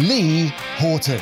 Lee 0.00 0.46
Horton. 0.78 1.18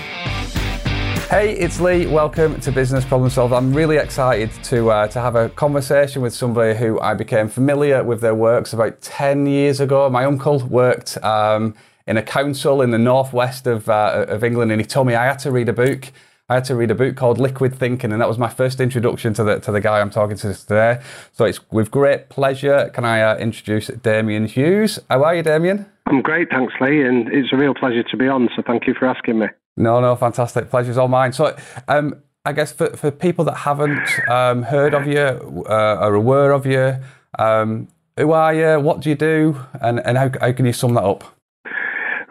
Hey, 1.29 1.57
it's 1.59 1.81
Lee. 1.81 2.07
Welcome 2.07 2.61
to 2.61 2.71
Business 2.71 3.05
Problem 3.05 3.29
Solved. 3.29 3.53
I'm 3.53 3.75
really 3.75 3.97
excited 3.97 4.51
to 4.65 4.91
uh, 4.91 5.09
to 5.09 5.21
have 5.21 5.35
a 5.35 5.49
conversation 5.49 6.23
with 6.23 6.33
somebody 6.33 6.79
who 6.79 7.01
I 7.01 7.15
became 7.15 7.49
familiar 7.49 8.05
with 8.05 8.21
their 8.21 8.35
works 8.35 8.73
about 8.73 9.01
ten 9.01 9.47
years 9.47 9.81
ago. 9.81 10.09
My 10.09 10.25
uncle 10.25 10.61
worked 10.61 11.23
um, 11.25 11.75
in 12.07 12.17
a 12.17 12.23
council 12.23 12.81
in 12.81 12.91
the 12.93 12.99
northwest 12.99 13.67
of 13.67 13.89
uh, 13.89 14.27
of 14.29 14.45
England, 14.45 14.71
and 14.71 14.81
he 14.81 14.87
told 14.87 15.09
me 15.09 15.15
I 15.15 15.27
had 15.27 15.41
to 15.41 15.51
read 15.51 15.69
a 15.69 15.73
book. 15.73 16.13
I 16.49 16.55
had 16.55 16.65
to 16.65 16.77
read 16.77 16.91
a 16.91 16.97
book 16.97 17.17
called 17.17 17.39
Liquid 17.39 17.75
Thinking, 17.75 18.13
and 18.13 18.21
that 18.21 18.29
was 18.29 18.39
my 18.39 18.49
first 18.49 18.81
introduction 18.81 19.35
to 19.35 19.45
the 19.45 19.59
to 19.61 19.73
the 19.73 19.81
guy 19.81 20.01
I'm 20.01 20.11
talking 20.11 20.37
to 20.39 20.55
today. 20.55 21.01
So 21.33 21.45
it's 21.45 21.61
with 21.73 21.91
great 21.91 22.29
pleasure 22.29 22.89
can 22.95 23.05
I 23.05 23.21
uh, 23.21 23.37
introduce 23.37 23.89
Damian 23.89 24.47
Hughes. 24.47 25.01
How 25.11 25.25
are 25.25 25.35
you, 25.35 25.43
Damian? 25.43 25.87
I'm 26.11 26.23
great, 26.23 26.49
thanks, 26.51 26.75
Lee, 26.81 27.03
and 27.03 27.29
it's 27.33 27.53
a 27.53 27.57
real 27.57 27.73
pleasure 27.73 28.03
to 28.03 28.17
be 28.17 28.27
on. 28.27 28.49
So 28.57 28.63
thank 28.67 28.87
you 28.87 28.95
for 28.99 29.07
asking 29.07 29.39
me. 29.39 29.47
No, 29.77 30.01
no, 30.01 30.17
fantastic. 30.17 30.69
Pleasure's 30.69 30.99
all 30.99 31.09
mine. 31.09 31.33
So, 31.33 31.57
um, 31.87 32.21
I 32.45 32.53
guess 32.53 32.73
for, 32.73 32.97
for 32.97 33.11
people 33.11 33.45
that 33.45 33.59
haven't 33.59 34.29
um, 34.29 34.63
heard 34.63 34.93
of 34.93 35.07
you 35.07 35.65
uh, 35.69 35.99
or 36.01 36.15
aware 36.15 36.53
of 36.53 36.67
you, 36.67 36.97
um, 37.39 37.89
who 38.17 38.33
are 38.33 38.53
you? 38.53 38.81
What 38.81 39.01
do 39.01 39.09
you 39.09 39.15
do? 39.15 39.61
And, 39.81 40.01
and 40.01 40.19
how, 40.19 40.31
how 40.41 40.53
can 40.53 40.67
you 40.67 40.73
sum 40.73 40.95
that 40.95 41.05
up? 41.05 41.23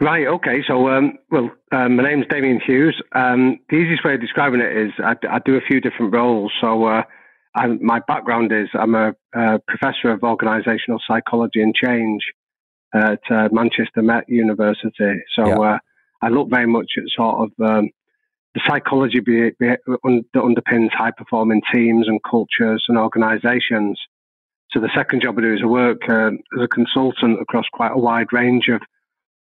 Right. 0.02 0.28
Okay. 0.28 0.64
So, 0.68 0.90
um, 0.90 1.18
well, 1.32 1.50
um, 1.72 1.96
my 1.96 2.04
name's 2.04 2.26
Damian 2.30 2.60
Hughes. 2.66 3.02
Um, 3.14 3.60
the 3.70 3.78
easiest 3.78 4.04
way 4.04 4.16
of 4.16 4.22
describing 4.22 4.62
it 4.62 4.76
is 4.76 4.92
I, 5.00 5.16
I 5.30 5.40
do 5.40 5.56
a 5.56 5.62
few 5.62 5.80
different 5.80 6.14
roles. 6.14 6.52
So, 6.60 6.86
uh, 6.86 7.04
I, 7.56 7.68
my 7.68 8.00
background 8.08 8.52
is 8.52 8.68
I'm 8.74 8.96
a, 8.96 9.14
a 9.34 9.60
professor 9.68 10.12
of 10.12 10.20
organisational 10.22 11.00
psychology 11.08 11.62
and 11.62 11.74
change 11.74 12.24
at 12.94 13.22
uh, 13.30 13.50
Manchester 13.52 14.02
Met 14.02 14.28
University. 14.28 15.22
So, 15.36 15.48
yeah. 15.48 15.60
uh, 15.60 15.78
I 16.22 16.30
look 16.30 16.50
very 16.50 16.68
much 16.68 16.92
at 16.98 17.04
sort 17.16 17.36
of 17.36 17.66
um, 17.66 17.90
the 18.54 18.62
psychology 18.68 19.20
be, 19.20 19.52
be, 19.60 19.76
un, 20.04 20.26
that 20.34 20.44
underpins 20.44 20.92
high 20.92 21.12
performing 21.12 21.62
teams 21.74 22.08
and 22.08 22.20
cultures 22.30 22.84
and 22.88 22.98
organisations. 22.98 24.00
So 24.72 24.80
the 24.80 24.90
second 24.96 25.22
job 25.22 25.38
I 25.38 25.42
do 25.42 25.54
is 25.54 25.62
I 25.64 25.68
work 25.68 26.02
uh, 26.10 26.32
as 26.58 26.64
a 26.64 26.68
consultant 26.68 27.42
across 27.42 27.66
quite 27.72 27.92
a 27.94 27.98
wide 27.98 28.32
range 28.32 28.68
of 28.70 28.82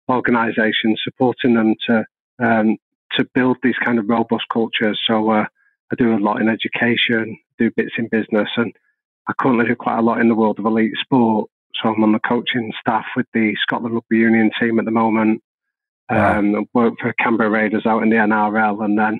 organisations, 0.09 1.02
supporting 1.03 1.53
them 1.53 1.75
to 1.88 2.06
um, 2.39 2.78
to 3.13 3.28
build 3.34 3.58
these 3.63 3.75
kind 3.84 4.00
of 4.00 4.08
robust 4.08 4.45
cultures. 4.53 5.00
So 5.08 5.30
uh, 5.31 5.45
I 5.91 5.95
do 5.97 6.16
a 6.16 6.17
lot 6.17 6.41
in 6.41 6.47
education, 6.47 7.38
do 7.58 7.72
bits 7.75 7.94
in 7.97 8.08
business, 8.08 8.50
and 8.56 8.72
I 9.28 9.34
currently 9.34 9.66
do 9.66 9.75
quite 9.75 9.97
a 9.97 10.03
lot 10.03 10.22
in 10.22 10.30
the 10.30 10.36
world 10.36 10.59
of 10.59 10.66
elite 10.66 10.94
sport. 11.02 11.50
So 11.75 11.89
I'm 11.89 12.03
on 12.03 12.12
the 12.12 12.20
coaching 12.20 12.72
staff 12.80 13.06
with 13.16 13.28
the 13.34 13.56
Scotland 13.62 13.95
Rugby 13.95 14.17
Union 14.17 14.52
team 14.59 14.80
at 14.80 14.86
the 14.86 14.92
moment. 14.92 15.42
Um, 16.09 16.53
wow. 16.53 16.66
Worked 16.73 17.02
for 17.02 17.14
Canberra 17.14 17.50
Raiders 17.50 17.86
out 17.86 18.03
in 18.03 18.09
the 18.09 18.16
NRL, 18.16 18.84
and 18.84 18.98
then 18.98 19.20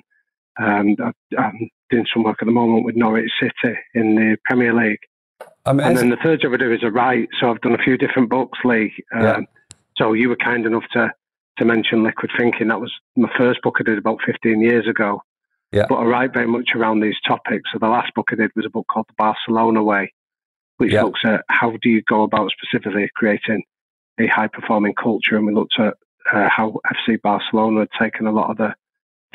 um, 0.60 0.96
I'm 1.38 1.70
doing 1.88 2.06
some 2.12 2.24
work 2.24 2.38
at 2.40 2.46
the 2.46 2.52
moment 2.52 2.84
with 2.84 2.96
Norwich 2.96 3.30
City 3.40 3.76
in 3.94 4.16
the 4.16 4.36
Premier 4.44 4.74
League. 4.74 4.98
Amazing. 5.66 5.88
And 5.88 5.98
then 5.98 6.10
the 6.10 6.16
third 6.22 6.40
job 6.40 6.52
I 6.52 6.56
do 6.56 6.72
is 6.72 6.82
a 6.82 6.90
write. 6.90 7.28
So 7.40 7.50
I've 7.50 7.60
done 7.60 7.74
a 7.74 7.82
few 7.82 7.96
different 7.96 8.30
books, 8.30 8.58
Lee. 8.64 8.92
Um, 9.14 9.22
yeah. 9.22 9.40
So 9.96 10.12
you 10.14 10.28
were 10.28 10.36
kind 10.36 10.66
enough 10.66 10.84
to 10.92 11.12
to 11.58 11.64
mention 11.64 12.02
Liquid 12.02 12.30
Thinking. 12.38 12.68
That 12.68 12.80
was 12.80 12.92
my 13.16 13.30
first 13.36 13.60
book 13.62 13.76
I 13.78 13.82
did 13.82 13.98
about 13.98 14.18
15 14.24 14.60
years 14.60 14.88
ago. 14.88 15.22
Yeah. 15.72 15.86
But 15.88 15.96
I 15.96 16.04
write 16.04 16.32
very 16.32 16.46
much 16.46 16.70
around 16.74 17.00
these 17.00 17.20
topics. 17.26 17.70
So 17.72 17.78
the 17.78 17.88
last 17.88 18.12
book 18.14 18.28
I 18.32 18.36
did 18.36 18.50
was 18.56 18.66
a 18.66 18.70
book 18.70 18.86
called 18.90 19.06
The 19.08 19.14
Barcelona 19.18 19.82
Way, 19.82 20.12
which 20.80 20.94
yeah. 20.94 21.02
looks 21.02 21.20
at 21.26 21.44
how 21.50 21.72
do 21.82 21.90
you 21.90 22.00
go 22.08 22.22
about 22.22 22.50
specifically 22.50 23.06
creating 23.14 23.62
a 24.18 24.26
high 24.28 24.48
performing 24.48 24.94
culture. 24.94 25.36
And 25.36 25.44
we 25.44 25.52
looked 25.52 25.78
at 25.78 25.92
uh, 26.32 26.48
how 26.48 26.80
FC 27.06 27.20
Barcelona 27.20 27.80
had 27.80 27.88
taken 28.02 28.26
a 28.26 28.32
lot 28.32 28.50
of 28.50 28.56
the 28.56 28.74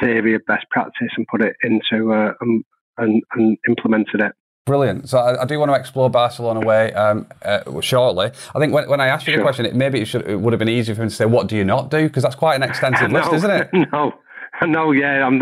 theory 0.02 0.34
of 0.34 0.42
best 0.48 0.66
practice 0.72 1.12
and 1.16 1.28
put 1.28 1.44
it 1.44 1.56
into 1.62 2.12
uh, 2.12 2.34
um, 2.42 2.64
and, 2.98 3.22
and 3.34 3.58
implemented 3.68 4.22
it. 4.22 4.32
Brilliant. 4.66 5.08
So 5.08 5.20
I, 5.20 5.44
I, 5.44 5.46
do 5.46 5.60
want 5.60 5.70
to 5.70 5.76
explore 5.76 6.10
Barcelona 6.10 6.62
way 6.62 6.92
um, 6.94 7.28
uh, 7.44 7.80
shortly. 7.82 8.32
I 8.56 8.60
think 8.60 8.74
when, 8.74 8.90
when 8.90 9.00
I 9.00 9.08
asked 9.08 9.28
you 9.28 9.34
sure. 9.34 9.42
the 9.42 9.44
question, 9.44 9.68
it, 9.68 9.76
maybe 9.76 10.02
it, 10.02 10.06
should, 10.06 10.28
it 10.28 10.42
would 10.42 10.54
have 10.54 10.60
been 10.60 10.70
easier 10.70 10.96
for 10.96 11.04
me 11.04 11.10
to 11.10 11.14
say, 11.14 11.26
"What 11.26 11.46
do 11.46 11.56
you 11.56 11.64
not 11.64 11.92
do?" 11.92 12.08
Because 12.08 12.24
that's 12.24 12.34
quite 12.34 12.56
an 12.56 12.64
extensive 12.64 13.12
list, 13.12 13.32
isn't 13.32 13.52
it? 13.52 13.70
No, 13.92 14.14
no, 14.66 14.92
yeah. 14.92 15.26
I'm 15.26 15.42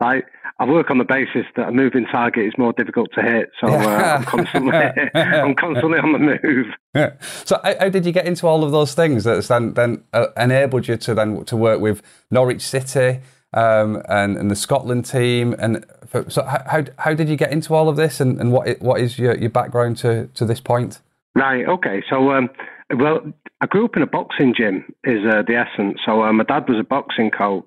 I, 0.00 0.22
I 0.58 0.64
work 0.64 0.90
on 0.90 0.98
the 0.98 1.04
basis 1.04 1.44
that 1.56 1.68
a 1.68 1.72
moving 1.72 2.06
target 2.06 2.46
is 2.46 2.54
more 2.56 2.72
difficult 2.72 3.10
to 3.14 3.22
hit, 3.22 3.50
so 3.60 3.68
uh, 3.68 4.16
I'm 4.18 4.24
constantly 4.24 4.72
I'm 5.14 5.54
constantly 5.54 5.98
on 5.98 6.12
the 6.12 6.18
move. 6.18 6.66
Yeah. 6.94 7.12
So, 7.44 7.60
how, 7.62 7.74
how, 7.78 7.88
did 7.90 8.06
you 8.06 8.12
get 8.12 8.26
into 8.26 8.46
all 8.46 8.64
of 8.64 8.72
those 8.72 8.94
things 8.94 9.24
that 9.24 9.44
then 9.44 9.74
then 9.74 10.04
uh, 10.12 10.28
enabled 10.36 10.88
you 10.88 10.96
to 10.96 11.14
then 11.14 11.44
to 11.44 11.56
work 11.56 11.80
with 11.80 12.02
Norwich 12.30 12.62
City? 12.62 13.20
Um, 13.52 14.02
and, 14.08 14.36
and 14.36 14.50
the 14.50 14.56
Scotland 14.56 15.06
team. 15.06 15.54
And 15.58 15.86
for, 16.06 16.28
so, 16.28 16.42
how, 16.42 16.84
how 16.98 17.14
did 17.14 17.28
you 17.28 17.36
get 17.36 17.52
into 17.52 17.74
all 17.74 17.88
of 17.88 17.96
this, 17.96 18.20
and, 18.20 18.38
and 18.40 18.52
what 18.52 18.82
what 18.82 19.00
is 19.00 19.18
your, 19.18 19.36
your 19.36 19.50
background 19.50 19.96
to, 19.98 20.26
to 20.34 20.44
this 20.44 20.60
point? 20.60 21.00
Right. 21.34 21.66
Okay. 21.66 22.02
So, 22.10 22.32
um, 22.32 22.50
well, 22.94 23.20
I 23.60 23.66
grew 23.66 23.84
up 23.84 23.96
in 23.96 24.02
a 24.02 24.06
boxing 24.06 24.52
gym. 24.54 24.84
Is 25.04 25.20
uh, 25.24 25.42
the 25.46 25.54
essence. 25.54 26.00
So, 26.04 26.22
uh, 26.22 26.32
my 26.32 26.44
dad 26.44 26.68
was 26.68 26.78
a 26.78 26.84
boxing 26.84 27.30
coach 27.30 27.64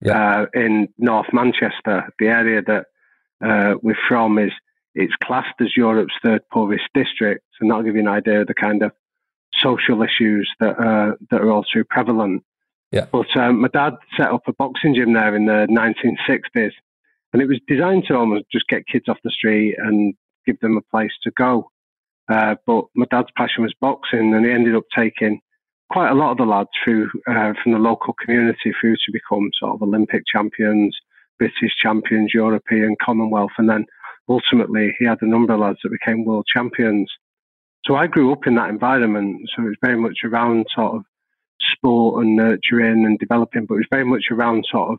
yeah. 0.00 0.42
uh, 0.42 0.46
in 0.54 0.88
North 0.98 1.28
Manchester. 1.32 2.08
The 2.18 2.26
area 2.26 2.62
that 2.62 2.86
uh, 3.44 3.74
we're 3.82 3.98
from 4.08 4.38
is 4.38 4.52
it's 4.94 5.14
classed 5.22 5.60
as 5.60 5.76
Europe's 5.76 6.14
third 6.22 6.42
poorest 6.52 6.84
district, 6.94 7.44
and 7.60 7.70
that'll 7.70 7.84
give 7.84 7.94
you 7.94 8.00
an 8.00 8.08
idea 8.08 8.40
of 8.42 8.46
the 8.46 8.54
kind 8.54 8.82
of 8.82 8.92
social 9.58 10.02
issues 10.02 10.50
that 10.60 10.78
uh, 10.78 11.16
that 11.30 11.40
are 11.40 11.50
all 11.50 11.64
too 11.64 11.84
prevalent. 11.84 12.42
Yeah. 12.92 13.06
But 13.10 13.34
um, 13.36 13.60
my 13.60 13.68
dad 13.68 13.94
set 14.16 14.30
up 14.30 14.42
a 14.48 14.52
boxing 14.52 14.94
gym 14.94 15.12
there 15.12 15.36
in 15.36 15.46
the 15.46 15.66
1960s, 15.70 16.72
and 17.32 17.40
it 17.40 17.46
was 17.46 17.60
designed 17.68 18.04
to 18.08 18.16
almost 18.16 18.46
just 18.50 18.66
get 18.68 18.86
kids 18.86 19.08
off 19.08 19.18
the 19.22 19.30
street 19.30 19.76
and 19.78 20.14
give 20.44 20.58
them 20.60 20.76
a 20.76 20.90
place 20.90 21.12
to 21.22 21.30
go. 21.30 21.70
Uh, 22.28 22.56
but 22.66 22.86
my 22.94 23.06
dad's 23.10 23.30
passion 23.36 23.62
was 23.62 23.74
boxing, 23.80 24.34
and 24.34 24.44
he 24.44 24.50
ended 24.50 24.74
up 24.74 24.84
taking 24.94 25.40
quite 25.90 26.10
a 26.10 26.14
lot 26.14 26.30
of 26.32 26.38
the 26.38 26.44
lads 26.44 26.68
through 26.82 27.10
uh, 27.28 27.52
from 27.62 27.72
the 27.72 27.78
local 27.78 28.14
community 28.14 28.72
through 28.80 28.94
to 28.94 29.12
become 29.12 29.50
sort 29.58 29.74
of 29.74 29.82
Olympic 29.82 30.22
champions, 30.32 30.96
British 31.38 31.74
champions, 31.82 32.32
European, 32.32 32.96
Commonwealth, 33.02 33.50
and 33.58 33.68
then 33.68 33.84
ultimately 34.28 34.94
he 34.98 35.04
had 35.04 35.18
a 35.20 35.28
number 35.28 35.52
of 35.52 35.60
lads 35.60 35.78
that 35.82 35.90
became 35.90 36.24
world 36.24 36.46
champions. 36.52 37.10
So 37.84 37.96
I 37.96 38.06
grew 38.06 38.32
up 38.32 38.46
in 38.46 38.54
that 38.54 38.70
environment, 38.70 39.48
so 39.54 39.62
it 39.62 39.68
was 39.68 39.76
very 39.82 39.96
much 39.96 40.18
around 40.24 40.66
sort 40.74 40.94
of 40.94 41.02
sport 41.72 42.24
and 42.24 42.36
nurturing 42.36 43.04
and 43.04 43.18
developing, 43.18 43.66
but 43.66 43.74
it 43.74 43.78
was 43.78 43.86
very 43.90 44.04
much 44.04 44.26
around 44.30 44.66
sort 44.70 44.92
of 44.92 44.98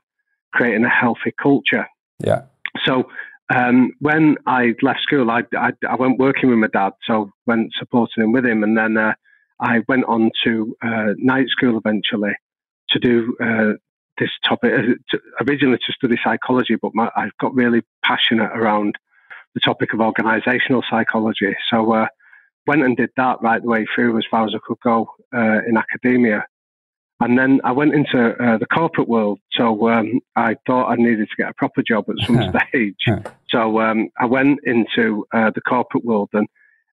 creating 0.53 0.83
a 0.83 0.89
healthy 0.89 1.33
culture. 1.41 1.87
Yeah. 2.19 2.43
So 2.85 3.09
um, 3.55 3.91
when 3.99 4.37
I 4.45 4.73
left 4.81 5.01
school, 5.01 5.29
I, 5.29 5.43
I, 5.57 5.71
I, 5.87 5.95
went 5.95 6.19
working 6.19 6.49
with 6.49 6.59
my 6.59 6.67
dad, 6.67 6.93
so 7.05 7.29
went 7.45 7.71
supporting 7.77 8.23
him 8.23 8.31
with 8.31 8.45
him, 8.45 8.63
and 8.63 8.77
then 8.77 8.97
uh, 8.97 9.13
I 9.61 9.81
went 9.87 10.05
on 10.05 10.31
to 10.43 10.75
uh, 10.81 11.13
night 11.17 11.47
school 11.49 11.77
eventually 11.77 12.33
to 12.89 12.99
do 12.99 13.35
uh, 13.41 13.73
this 14.17 14.31
topic. 14.47 14.73
Uh, 14.73 14.81
to, 15.11 15.19
originally 15.47 15.77
to 15.77 15.93
study 15.93 16.17
psychology, 16.23 16.75
but 16.81 16.91
my, 16.95 17.09
I 17.15 17.29
got 17.39 17.53
really 17.53 17.83
passionate 18.03 18.51
around 18.53 18.95
the 19.53 19.59
topic 19.59 19.93
of 19.93 19.99
organisational 19.99 20.81
psychology. 20.89 21.55
So 21.69 21.93
uh, 21.93 22.07
went 22.65 22.83
and 22.83 22.97
did 22.97 23.11
that 23.17 23.41
right 23.41 23.61
the 23.61 23.67
way 23.67 23.85
through 23.93 24.17
as 24.17 24.25
far 24.31 24.45
as 24.45 24.53
I 24.55 24.59
could 24.65 24.79
go 24.83 25.11
uh, 25.33 25.59
in 25.67 25.77
academia. 25.77 26.45
And 27.19 27.37
then 27.37 27.61
I 27.63 27.71
went 27.71 27.93
into 27.93 28.31
uh, 28.43 28.57
the 28.57 28.65
corporate 28.65 29.07
world. 29.07 29.39
So 29.51 29.89
um, 29.89 30.21
I 30.35 30.55
thought 30.65 30.89
I 30.89 30.95
needed 30.95 31.29
to 31.29 31.35
get 31.37 31.51
a 31.51 31.53
proper 31.53 31.83
job 31.83 32.05
at 32.09 32.25
some 32.25 32.51
stage. 32.71 32.95
so 33.49 33.79
um, 33.79 34.09
I 34.19 34.25
went 34.25 34.59
into 34.63 35.25
uh, 35.31 35.51
the 35.53 35.61
corporate 35.61 36.03
world 36.03 36.29
and 36.33 36.47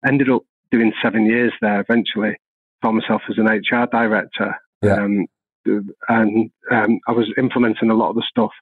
ended 0.07 0.29
up 0.29 0.43
doing 0.71 0.93
seven 1.03 1.25
years 1.25 1.55
there 1.63 1.81
eventually 1.81 2.37
for 2.81 2.93
myself 2.93 3.23
as 3.29 3.39
an 3.39 3.47
HR 3.47 3.87
director. 3.91 4.55
Yeah. 4.83 5.03
Um, 5.03 5.27
and 6.09 6.51
um, 6.71 7.01
I 7.07 7.13
was 7.13 7.31
implementing 7.37 7.91
a 7.91 7.95
lot 7.95 8.11
of 8.11 8.17
the 8.17 8.25
stuff 8.29 8.53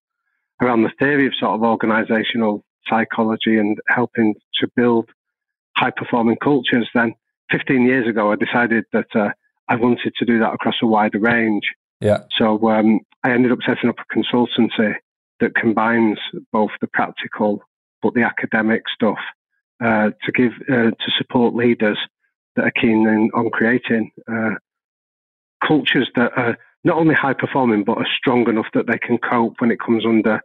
around 0.61 0.83
the 0.83 0.93
theory 0.99 1.27
of 1.27 1.35
sort 1.39 1.55
of 1.55 1.63
organizational 1.63 2.65
psychology 2.89 3.59
and 3.59 3.79
helping 3.89 4.35
to 4.61 4.69
build 4.75 5.11
high 5.77 5.91
performing 5.91 6.37
cultures. 6.43 6.89
Then 6.95 7.15
15 7.51 7.85
years 7.85 8.09
ago, 8.09 8.33
I 8.33 8.37
decided 8.37 8.85
that 8.93 9.15
uh, 9.15 9.31
I 9.69 9.77
wanted 9.77 10.15
to 10.17 10.25
do 10.25 10.39
that 10.41 10.55
across 10.55 10.77
a 10.83 10.87
wider 10.87 11.19
range. 11.19 11.65
Yeah. 12.01 12.21
So 12.37 12.69
um, 12.71 13.01
I 13.23 13.33
ended 13.33 13.53
up 13.53 13.59
setting 13.67 13.91
up 13.91 13.97
a 13.99 14.15
consultancy 14.15 14.95
that 15.41 15.55
combines 15.55 16.19
both 16.53 16.71
the 16.81 16.87
practical 16.87 17.63
but 18.03 18.15
the 18.15 18.23
academic 18.23 18.83
stuff 18.95 19.19
uh, 19.83 20.11
to 20.25 20.33
give 20.33 20.53
uh, 20.69 20.91
to 20.91 21.11
support 21.19 21.55
leaders 21.55 21.99
that 22.57 22.65
are 22.65 22.73
keen 22.73 23.07
in, 23.07 23.31
on 23.35 23.51
creating 23.51 24.11
uh, 24.31 24.55
cultures 25.67 26.11
that 26.17 26.33
are 26.37 26.57
not 26.85 26.97
only 26.97 27.15
high 27.15 27.35
performing 27.35 27.85
but 27.85 27.99
are 27.99 28.07
strong 28.17 28.49
enough 28.49 28.67
that 28.75 28.87
they 28.87 28.99
can 28.99 29.19
cope 29.19 29.55
when 29.59 29.71
it 29.71 29.81
comes 29.81 30.05
under 30.05 30.41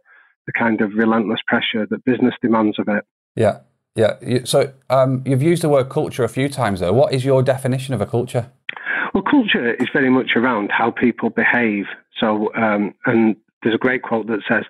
the 0.46 0.52
kind 0.52 0.80
of 0.80 0.92
relentless 0.94 1.40
pressure 1.46 1.86
that 1.88 2.04
business 2.04 2.34
demands 2.42 2.78
of 2.78 2.88
it. 2.88 3.04
Yeah, 3.36 3.60
yeah. 3.94 4.40
So 4.44 4.72
um, 4.90 5.22
you've 5.26 5.42
used 5.42 5.62
the 5.62 5.68
word 5.68 5.88
culture 5.88 6.24
a 6.24 6.28
few 6.28 6.48
times 6.48 6.80
though. 6.80 6.92
What 6.92 7.12
is 7.12 7.24
your 7.24 7.42
definition 7.42 7.94
of 7.94 8.00
a 8.00 8.06
culture? 8.06 8.50
Well, 9.14 9.22
culture 9.22 9.74
is 9.74 9.88
very 9.92 10.10
much 10.10 10.32
around 10.36 10.70
how 10.72 10.90
people 10.90 11.30
behave. 11.30 11.84
So, 12.18 12.52
um, 12.54 12.94
and 13.04 13.36
there's 13.62 13.74
a 13.74 13.78
great 13.78 14.02
quote 14.02 14.26
that 14.28 14.40
says, 14.48 14.64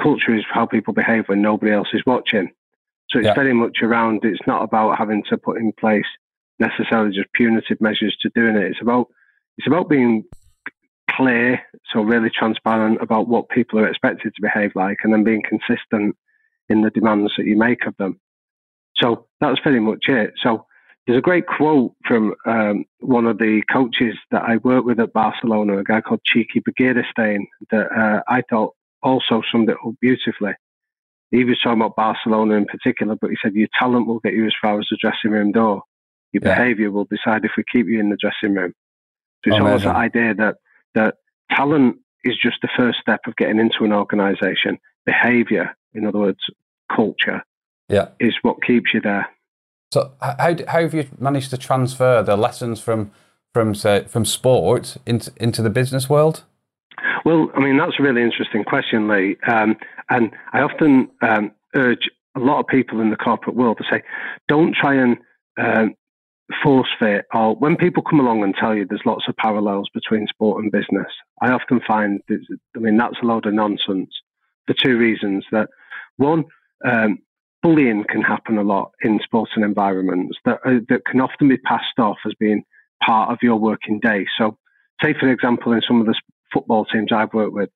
"Culture 0.00 0.34
is 0.34 0.44
how 0.48 0.66
people 0.66 0.94
behave 0.94 1.28
when 1.28 1.42
nobody 1.42 1.72
else 1.72 1.88
is 1.92 2.02
watching." 2.06 2.50
So 3.10 3.18
it's 3.18 3.26
yeah. 3.26 3.34
very 3.34 3.52
much 3.52 3.78
around. 3.82 4.20
It's 4.24 4.46
not 4.46 4.62
about 4.62 4.96
having 4.96 5.24
to 5.30 5.36
put 5.36 5.58
in 5.58 5.72
place 5.72 6.06
necessarily 6.60 7.14
just 7.14 7.32
punitive 7.32 7.80
measures 7.80 8.16
to 8.20 8.30
doing 8.34 8.56
it. 8.56 8.70
It's 8.70 8.82
about 8.82 9.08
it's 9.58 9.66
about 9.66 9.88
being 9.88 10.24
clear, 11.10 11.60
so 11.92 12.00
really 12.02 12.30
transparent 12.30 13.02
about 13.02 13.28
what 13.28 13.48
people 13.48 13.78
are 13.78 13.88
expected 13.88 14.32
to 14.34 14.42
behave 14.42 14.72
like, 14.74 14.98
and 15.02 15.12
then 15.12 15.24
being 15.24 15.42
consistent 15.42 16.16
in 16.68 16.82
the 16.82 16.90
demands 16.90 17.32
that 17.36 17.46
you 17.46 17.56
make 17.56 17.86
of 17.86 17.96
them. 17.98 18.20
So 18.96 19.26
that's 19.40 19.60
very 19.64 19.80
much 19.80 20.04
it. 20.08 20.34
So 20.42 20.66
there's 21.06 21.18
a 21.18 21.22
great 21.22 21.46
quote 21.46 21.94
from 22.06 22.34
um, 22.46 22.84
one 23.00 23.26
of 23.26 23.38
the 23.38 23.62
coaches 23.72 24.14
that 24.30 24.42
I 24.42 24.58
work 24.58 24.84
with 24.84 25.00
at 25.00 25.12
Barcelona, 25.12 25.78
a 25.78 25.84
guy 25.84 26.00
called 26.00 26.20
Txiki 26.20 26.62
Begiristain, 26.62 27.46
that 27.70 27.90
uh, 27.90 28.22
I 28.28 28.42
thought 28.48 28.74
also 29.02 29.42
summed 29.50 29.70
it 29.70 29.76
up 29.84 29.94
beautifully. 30.00 30.52
He 31.30 31.44
was 31.44 31.58
talking 31.62 31.80
about 31.80 31.96
Barcelona 31.96 32.54
in 32.54 32.66
particular, 32.66 33.16
but 33.20 33.30
he 33.30 33.36
said, 33.42 33.54
Your 33.54 33.68
talent 33.78 34.06
will 34.06 34.20
get 34.20 34.34
you 34.34 34.46
as 34.46 34.54
far 34.60 34.78
as 34.78 34.86
the 34.90 34.98
dressing 35.00 35.30
room 35.30 35.52
door. 35.52 35.82
Your 36.32 36.42
yeah. 36.44 36.54
behavior 36.54 36.90
will 36.90 37.06
decide 37.06 37.44
if 37.44 37.52
we 37.56 37.64
keep 37.70 37.86
you 37.86 38.00
in 38.00 38.10
the 38.10 38.16
dressing 38.20 38.56
room. 38.56 38.72
So 39.44 39.52
it's 39.52 39.60
almost 39.60 39.84
that 39.84 39.96
idea 39.96 40.34
that, 40.34 40.56
that 40.94 41.14
talent 41.50 41.96
is 42.24 42.36
just 42.40 42.58
the 42.62 42.68
first 42.76 42.98
step 43.00 43.20
of 43.26 43.36
getting 43.36 43.58
into 43.58 43.84
an 43.84 43.92
organization. 43.92 44.78
Behavior, 45.06 45.74
in 45.94 46.06
other 46.06 46.18
words, 46.18 46.40
culture, 46.94 47.42
yeah. 47.88 48.08
is 48.20 48.34
what 48.42 48.62
keeps 48.62 48.92
you 48.92 49.00
there. 49.00 49.26
So 49.92 50.12
how, 50.20 50.56
how 50.68 50.82
have 50.82 50.94
you 50.94 51.08
managed 51.18 51.50
to 51.50 51.58
transfer 51.58 52.22
the 52.22 52.36
lessons 52.36 52.80
from 52.80 53.10
from 53.52 53.74
say, 53.74 54.04
from 54.04 54.24
sport 54.24 54.96
into 55.04 55.32
into 55.36 55.62
the 55.62 55.70
business 55.70 56.08
world? 56.08 56.44
Well, 57.24 57.50
I 57.56 57.60
mean 57.60 57.76
that's 57.76 57.98
a 57.98 58.02
really 58.02 58.22
interesting 58.22 58.62
question, 58.62 59.08
Lee, 59.08 59.36
um, 59.48 59.76
and 60.08 60.30
I 60.52 60.60
often 60.60 61.10
um, 61.22 61.50
urge 61.74 62.08
a 62.36 62.40
lot 62.40 62.60
of 62.60 62.66
people 62.68 63.00
in 63.00 63.10
the 63.10 63.16
corporate 63.16 63.56
world 63.56 63.78
to 63.78 63.84
say, 63.90 64.02
don't 64.46 64.74
try 64.74 64.94
and 64.94 65.16
um, 65.58 65.94
force 66.62 66.88
fit 66.98 67.26
or 67.32 67.54
when 67.56 67.76
people 67.76 68.02
come 68.02 68.20
along 68.20 68.42
and 68.42 68.54
tell 68.54 68.74
you 68.74 68.84
there's 68.84 69.00
lots 69.04 69.24
of 69.28 69.36
parallels 69.36 69.88
between 69.94 70.26
sport 70.26 70.62
and 70.62 70.72
business, 70.72 71.06
I 71.40 71.50
often 71.50 71.80
find, 71.86 72.20
that, 72.28 72.58
I 72.76 72.78
mean, 72.78 72.96
that's 72.96 73.16
a 73.22 73.26
load 73.26 73.46
of 73.46 73.54
nonsense 73.54 74.10
for 74.66 74.74
two 74.74 74.96
reasons. 74.96 75.44
That 75.52 75.68
one, 76.16 76.44
um, 76.84 77.18
bullying 77.62 78.04
can 78.08 78.22
happen 78.22 78.58
a 78.58 78.62
lot 78.62 78.92
in 79.02 79.20
sporting 79.22 79.62
environments 79.62 80.38
that, 80.44 80.60
uh, 80.64 80.80
that 80.88 81.04
can 81.04 81.20
often 81.20 81.48
be 81.48 81.58
passed 81.58 81.98
off 81.98 82.18
as 82.26 82.32
being 82.40 82.64
part 83.04 83.30
of 83.30 83.38
your 83.42 83.56
working 83.56 84.00
day. 84.00 84.26
So, 84.38 84.58
say, 85.02 85.14
for 85.18 85.30
example, 85.30 85.72
in 85.72 85.82
some 85.86 86.00
of 86.00 86.06
the 86.06 86.18
football 86.52 86.84
teams 86.84 87.12
I've 87.12 87.34
worked 87.34 87.54
with, 87.54 87.70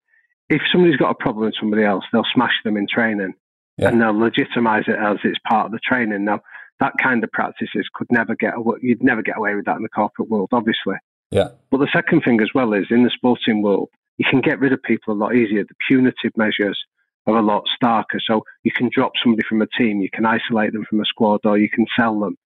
if 0.49 0.63
somebody's 0.71 0.97
got 0.97 1.11
a 1.11 1.15
problem 1.15 1.47
with 1.47 1.55
somebody 1.59 1.85
else, 1.85 2.05
they'll 2.13 2.25
smash 2.35 2.55
them 2.65 2.77
in 2.77 2.87
training 2.87 3.35
yeah. 3.79 3.89
and 3.89 4.01
they'll 4.01 4.19
legitimize 4.19 4.85
it 4.87 4.97
as 4.99 5.19
it's 5.25 5.39
part 5.49 5.67
of 5.67 5.73
the 5.73 5.81
training. 5.87 6.25
Now, 6.25 6.41
that 6.81 6.93
kind 7.03 7.23
of 7.23 7.31
practices 7.33 7.89
could 7.95 8.09
never 8.11 8.35
get 8.35 8.57
away, 8.57 8.79
you'd 8.83 9.03
never 9.03 9.23
get 9.23 9.37
away 9.37 9.55
with 9.55 9.65
that 9.67 9.77
in 9.77 9.83
the 9.83 9.89
corporate 9.89 10.29
world, 10.29 10.49
obviously. 10.53 10.97
Yeah. 11.31 11.49
But 11.71 11.79
the 11.79 11.89
second 11.93 12.23
thing 12.23 12.41
as 12.41 12.51
well 12.55 12.73
is 12.73 12.87
in 12.91 13.05
the 13.05 13.11
sporting 13.11 13.63
world, 13.63 13.91
you 14.19 14.25
can 14.29 14.41
get 14.41 14.61
rid 14.61 14.73
of 14.73 14.83
people 14.83 15.15
a 15.15 15.17
lot 15.17 15.35
easier. 15.35 15.65
The 15.65 15.75
punitive 15.89 16.33
measures 16.37 16.79
are 17.27 17.37
a 17.37 17.43
lot 17.43 17.65
starker. 17.83 18.21
So 18.25 18.45
you 18.63 18.73
can 18.73 18.91
drop 18.93 19.13
somebody 19.23 19.47
from 19.49 19.63
a 19.63 19.67
team, 19.67 20.01
you 20.01 20.11
can 20.13 20.27
isolate 20.27 20.73
them 20.73 20.85
from 20.89 21.01
a 21.01 21.05
squad, 21.05 21.41
or 21.45 21.59
you 21.59 21.69
can 21.69 21.87
sell 21.99 22.19
them. 22.21 22.37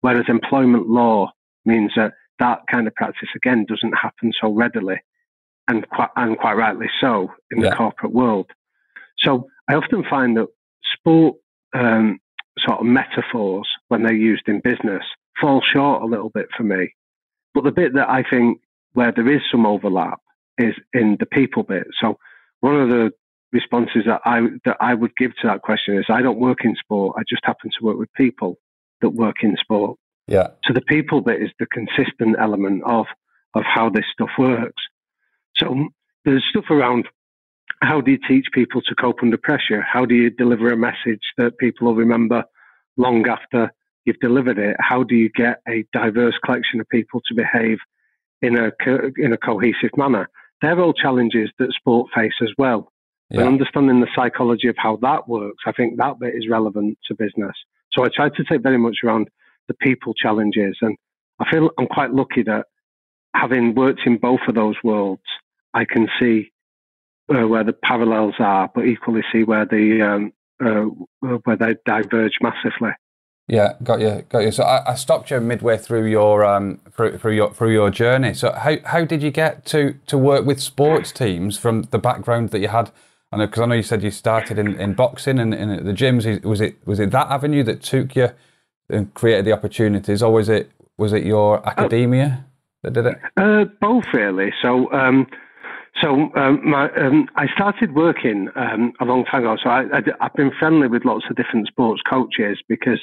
Whereas 0.00 0.26
employment 0.28 0.88
law 0.88 1.32
means 1.64 1.92
that 1.96 2.12
that 2.38 2.60
kind 2.70 2.86
of 2.86 2.94
practice 2.94 3.30
again 3.34 3.64
doesn't 3.66 3.94
happen 3.94 4.32
so 4.40 4.52
readily, 4.52 5.00
and 5.68 5.88
quite 5.88 6.10
and 6.16 6.38
quite 6.38 6.54
rightly 6.54 6.88
so 7.00 7.32
in 7.50 7.60
yeah. 7.60 7.70
the 7.70 7.76
corporate 7.76 8.12
world. 8.12 8.50
So 9.18 9.48
I 9.68 9.74
often 9.74 10.04
find 10.04 10.36
that 10.36 10.48
sport 10.92 11.36
um, 11.74 12.20
sort 12.58 12.80
of 12.80 12.86
metaphors 12.86 13.68
when 13.88 14.02
they're 14.02 14.14
used 14.14 14.48
in 14.48 14.60
business 14.60 15.02
fall 15.40 15.62
short 15.62 16.02
a 16.02 16.06
little 16.06 16.30
bit 16.30 16.46
for 16.56 16.62
me. 16.62 16.94
But 17.54 17.64
the 17.64 17.72
bit 17.72 17.94
that 17.94 18.08
I 18.08 18.22
think 18.28 18.60
where 18.92 19.12
there 19.12 19.30
is 19.30 19.42
some 19.50 19.66
overlap 19.66 20.20
is 20.58 20.74
in 20.92 21.16
the 21.20 21.26
people 21.26 21.62
bit. 21.62 21.86
So 22.00 22.18
one 22.60 22.80
of 22.80 22.88
the 22.88 23.12
responses 23.52 24.02
that 24.06 24.20
I 24.24 24.40
that 24.64 24.76
I 24.80 24.94
would 24.94 25.16
give 25.16 25.32
to 25.40 25.46
that 25.46 25.62
question 25.62 25.96
is 25.96 26.06
I 26.08 26.22
don't 26.22 26.38
work 26.38 26.64
in 26.64 26.74
sport. 26.76 27.16
I 27.18 27.22
just 27.28 27.44
happen 27.44 27.70
to 27.78 27.84
work 27.84 27.98
with 27.98 28.12
people 28.14 28.58
that 29.00 29.10
work 29.10 29.36
in 29.42 29.56
sport. 29.60 29.98
Yeah. 30.26 30.48
So 30.64 30.72
the 30.74 30.80
people 30.80 31.20
bit 31.20 31.42
is 31.42 31.50
the 31.58 31.66
consistent 31.66 32.36
element 32.38 32.82
of 32.84 33.06
of 33.54 33.62
how 33.64 33.88
this 33.90 34.04
stuff 34.12 34.30
works. 34.38 34.82
So 35.56 35.88
there's 36.24 36.44
stuff 36.50 36.70
around 36.70 37.06
how 37.82 38.00
do 38.00 38.10
you 38.10 38.18
teach 38.26 38.46
people 38.52 38.80
to 38.82 38.94
cope 38.94 39.22
under 39.22 39.36
pressure? 39.36 39.82
How 39.82 40.04
do 40.04 40.14
you 40.14 40.30
deliver 40.30 40.72
a 40.72 40.76
message 40.76 41.20
that 41.36 41.58
people 41.58 41.86
will 41.86 41.94
remember 41.94 42.44
long 42.96 43.26
after 43.28 43.70
you've 44.06 44.20
delivered 44.20 44.58
it? 44.58 44.76
How 44.78 45.02
do 45.02 45.14
you 45.14 45.28
get 45.28 45.60
a 45.68 45.84
diverse 45.92 46.34
collection 46.44 46.80
of 46.80 46.88
people 46.88 47.20
to 47.26 47.34
behave 47.34 47.78
in 48.40 48.56
a 48.56 48.70
in 49.16 49.32
a 49.32 49.36
cohesive 49.36 49.90
manner? 49.96 50.28
They're 50.62 50.80
all 50.80 50.94
challenges 50.94 51.50
that 51.58 51.72
sport 51.72 52.10
face 52.14 52.32
as 52.42 52.50
well. 52.56 52.92
Yeah. 53.30 53.40
And 53.40 53.48
understanding 53.48 54.00
the 54.00 54.08
psychology 54.14 54.68
of 54.68 54.76
how 54.78 54.96
that 55.02 55.28
works, 55.28 55.64
I 55.66 55.72
think 55.72 55.98
that 55.98 56.18
bit 56.20 56.34
is 56.34 56.48
relevant 56.48 56.98
to 57.08 57.14
business. 57.14 57.56
So 57.92 58.04
I 58.04 58.08
try 58.14 58.28
to 58.28 58.44
take 58.44 58.62
very 58.62 58.78
much 58.78 58.98
around 59.04 59.28
the 59.68 59.74
people 59.74 60.14
challenges, 60.14 60.76
and 60.80 60.96
I 61.40 61.50
feel 61.50 61.70
I'm 61.78 61.88
quite 61.88 62.12
lucky 62.12 62.42
that 62.44 62.66
having 63.34 63.74
worked 63.74 64.02
in 64.06 64.16
both 64.16 64.40
of 64.48 64.54
those 64.54 64.76
worlds, 64.82 65.22
I 65.74 65.84
can 65.84 66.08
see 66.20 66.52
uh, 67.28 67.46
where 67.46 67.64
the 67.64 67.72
parallels 67.72 68.34
are, 68.38 68.70
but 68.72 68.86
equally 68.86 69.22
see 69.32 69.42
where 69.42 69.66
the 69.66 70.02
um, 70.02 70.32
uh, 70.64 70.86
where 71.44 71.56
they 71.56 71.74
diverge 71.84 72.38
massively. 72.40 72.92
Yeah, 73.48 73.74
got 73.82 74.00
you, 74.00 74.24
got 74.28 74.40
you. 74.40 74.50
So 74.50 74.64
I, 74.64 74.92
I 74.92 74.94
stopped 74.96 75.30
you 75.30 75.40
midway 75.40 75.78
through 75.78 76.06
your 76.06 76.44
um 76.44 76.80
through, 76.90 77.18
through, 77.18 77.34
your 77.34 77.52
through 77.52 77.72
your 77.72 77.90
journey. 77.90 78.34
So 78.34 78.52
how 78.52 78.76
how 78.84 79.04
did 79.04 79.22
you 79.22 79.30
get 79.30 79.64
to 79.66 79.94
to 80.06 80.18
work 80.18 80.44
with 80.44 80.60
sports 80.60 81.12
teams 81.12 81.56
from 81.56 81.82
the 81.90 81.98
background 81.98 82.50
that 82.50 82.58
you 82.58 82.68
had? 82.68 82.90
I 83.30 83.36
know 83.36 83.46
because 83.46 83.62
I 83.62 83.66
know 83.66 83.74
you 83.76 83.82
said 83.82 84.02
you 84.02 84.10
started 84.10 84.58
in, 84.58 84.78
in 84.80 84.94
boxing 84.94 85.38
and 85.38 85.54
in 85.54 85.84
the 85.84 85.92
gyms. 85.92 86.44
Was 86.44 86.60
it 86.60 86.84
was 86.86 86.98
it 86.98 87.12
that 87.12 87.28
avenue 87.28 87.62
that 87.64 87.82
took 87.82 88.16
you 88.16 88.30
and 88.88 89.14
created 89.14 89.44
the 89.44 89.52
opportunities, 89.52 90.22
or 90.22 90.32
was 90.32 90.48
it 90.48 90.72
was 90.96 91.12
it 91.12 91.24
your 91.24 91.66
academia 91.68 92.46
that 92.82 92.94
did 92.94 93.06
it? 93.06 93.18
Uh, 93.36 93.64
both 93.80 94.06
really. 94.12 94.52
So. 94.60 94.90
Um, 94.92 95.28
so 96.02 96.30
um, 96.34 96.60
my, 96.68 96.90
um, 96.92 97.28
I 97.36 97.46
started 97.54 97.94
working 97.94 98.48
um, 98.54 98.92
a 99.00 99.04
long 99.04 99.24
time 99.24 99.42
ago. 99.42 99.56
So 99.62 99.70
I, 99.70 99.84
have 100.20 100.34
been 100.34 100.50
friendly 100.58 100.88
with 100.88 101.04
lots 101.04 101.24
of 101.30 101.36
different 101.36 101.68
sports 101.68 102.02
coaches 102.08 102.58
because 102.68 103.00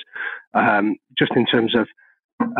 um, 0.54 0.98
just 1.18 1.32
in 1.36 1.46
terms 1.46 1.76
of 1.76 1.88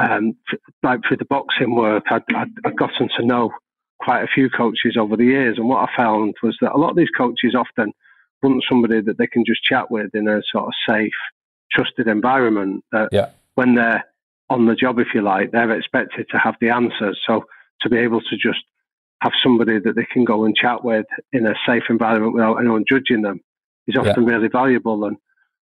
um, 0.02 0.36
like 0.82 1.02
through 1.08 1.18
the 1.18 1.26
boxing 1.26 1.76
work, 1.76 2.06
I'd, 2.10 2.24
I'd, 2.36 2.48
I'd, 2.66 2.78
gotten 2.78 3.10
to 3.18 3.26
know 3.26 3.52
quite 4.00 4.24
a 4.24 4.28
few 4.34 4.50
coaches 4.50 4.98
over 5.00 5.16
the 5.16 5.26
years. 5.26 5.58
And 5.58 5.70
what 5.70 5.88
I 5.88 5.96
found 5.96 6.36
was 6.42 6.58
that 6.62 6.74
a 6.74 6.78
lot 6.78 6.92
of 6.92 6.98
these 6.98 7.12
coaches 7.16 7.56
often 7.56 7.92
want 8.42 8.64
somebody 8.68 9.02
that 9.02 9.18
they 9.18 9.28
can 9.28 9.44
just 9.46 9.64
chat 9.64 9.92
with 9.92 10.16
in 10.16 10.28
a 10.28 10.42
sort 10.52 10.66
of 10.66 10.74
safe, 10.88 11.14
trusted 11.72 12.08
environment. 12.08 12.84
That 12.92 13.10
yeah. 13.12 13.30
when 13.56 13.76
they're 13.76 14.04
on 14.50 14.66
the 14.66 14.76
job, 14.76 15.00
if 15.00 15.08
you 15.14 15.22
like, 15.22 15.52
they're 15.52 15.78
expected 15.78 16.28
to 16.32 16.38
have 16.38 16.56
the 16.60 16.70
answers. 16.70 17.20
So 17.28 17.46
to 17.82 17.90
be 17.90 17.98
able 17.98 18.22
to 18.22 18.36
just 18.36 18.64
have 19.24 19.32
somebody 19.42 19.80
that 19.80 19.96
they 19.96 20.06
can 20.12 20.26
go 20.26 20.44
and 20.44 20.54
chat 20.54 20.84
with 20.84 21.06
in 21.32 21.48
a 21.48 21.54
safe 21.66 21.84
environment 21.90 22.34
without 22.34 22.58
anyone 22.58 22.84
judging 22.88 23.22
them 23.22 23.40
is 23.88 23.96
often 23.96 24.24
yeah. 24.28 24.34
really 24.34 24.50
valuable. 24.50 25.06
And 25.06 25.16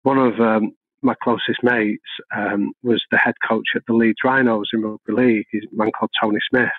one 0.02 0.18
of 0.18 0.40
um, 0.40 0.72
my 1.04 1.14
closest 1.22 1.62
mates 1.62 2.02
um, 2.36 2.72
was 2.82 3.02
the 3.12 3.18
head 3.18 3.36
coach 3.48 3.68
at 3.76 3.84
the 3.88 3.94
Leeds 3.94 4.18
Rhinos 4.24 4.70
in 4.74 4.82
rugby 4.82 5.14
league. 5.14 5.46
He's 5.52 5.66
a 5.72 5.76
man 5.76 5.92
called 5.92 6.10
Tony 6.20 6.40
Smith. 6.50 6.70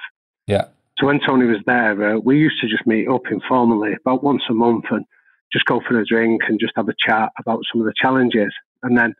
Yeah. 0.48 0.66
So 0.98 1.06
when 1.06 1.20
Tony 1.20 1.46
was 1.46 1.62
there, 1.64 2.16
uh, 2.16 2.18
we 2.18 2.38
used 2.38 2.60
to 2.60 2.68
just 2.68 2.86
meet 2.86 3.08
up 3.08 3.22
informally 3.30 3.92
about 3.94 4.24
once 4.24 4.42
a 4.50 4.54
month 4.54 4.86
and 4.90 5.04
just 5.52 5.66
go 5.66 5.80
for 5.86 6.00
a 6.00 6.04
drink 6.04 6.42
and 6.48 6.58
just 6.58 6.72
have 6.74 6.88
a 6.88 6.94
chat 6.98 7.30
about 7.38 7.60
some 7.70 7.80
of 7.80 7.86
the 7.86 7.94
challenges. 7.96 8.52
And 8.82 8.98
then 8.98 9.14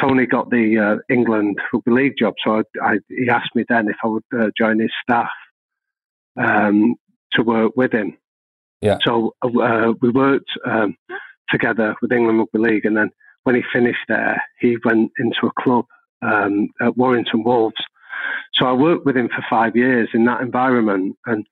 Tony 0.00 0.26
got 0.26 0.50
the 0.50 0.78
uh, 0.78 1.12
England 1.12 1.58
rugby 1.72 1.90
league 1.90 2.14
job, 2.18 2.34
so 2.44 2.62
I, 2.82 2.92
I, 2.92 2.98
he 3.08 3.28
asked 3.28 3.54
me 3.54 3.64
then 3.68 3.88
if 3.88 3.96
I 4.04 4.08
would 4.08 4.24
uh, 4.38 4.50
join 4.58 4.80
his 4.80 4.90
staff. 5.02 5.30
Um, 6.36 6.96
to 7.32 7.42
work 7.42 7.72
with 7.76 7.92
him. 7.92 8.16
Yeah. 8.80 8.98
So 9.04 9.34
uh, 9.42 9.92
we 10.00 10.10
worked 10.10 10.50
um, 10.64 10.96
together 11.50 11.94
with 12.02 12.12
England 12.12 12.38
Rugby 12.38 12.58
League, 12.58 12.84
and 12.84 12.96
then 12.96 13.10
when 13.44 13.54
he 13.54 13.62
finished 13.72 14.04
there, 14.08 14.42
he 14.60 14.76
went 14.84 15.12
into 15.18 15.46
a 15.46 15.62
club 15.62 15.86
um, 16.22 16.68
at 16.80 16.96
Warrington 16.96 17.44
Wolves. 17.44 17.82
So 18.54 18.66
I 18.66 18.72
worked 18.72 19.06
with 19.06 19.16
him 19.16 19.28
for 19.28 19.44
five 19.48 19.76
years 19.76 20.08
in 20.14 20.24
that 20.24 20.40
environment, 20.40 21.16
and 21.26 21.46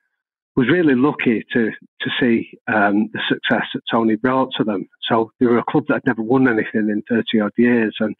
was 0.57 0.69
really 0.69 0.95
lucky 0.95 1.45
to 1.53 1.71
to 2.01 2.11
see 2.21 2.51
um, 2.73 3.11
the 3.13 3.21
success 3.29 3.67
that 3.75 3.83
Tony 3.91 4.17
brought 4.17 4.51
to 4.57 4.65
them. 4.65 4.89
So 5.09 5.33
they 5.41 5.47
were 5.47 5.59
a 5.59 5.65
club 5.65 5.85
that 5.89 5.95
had 5.95 6.07
never 6.07 6.23
won 6.23 6.49
anything 6.49 6.89
in 6.91 7.03
30 7.09 7.41
odd 7.41 7.53
years, 7.57 7.97
and 8.01 8.15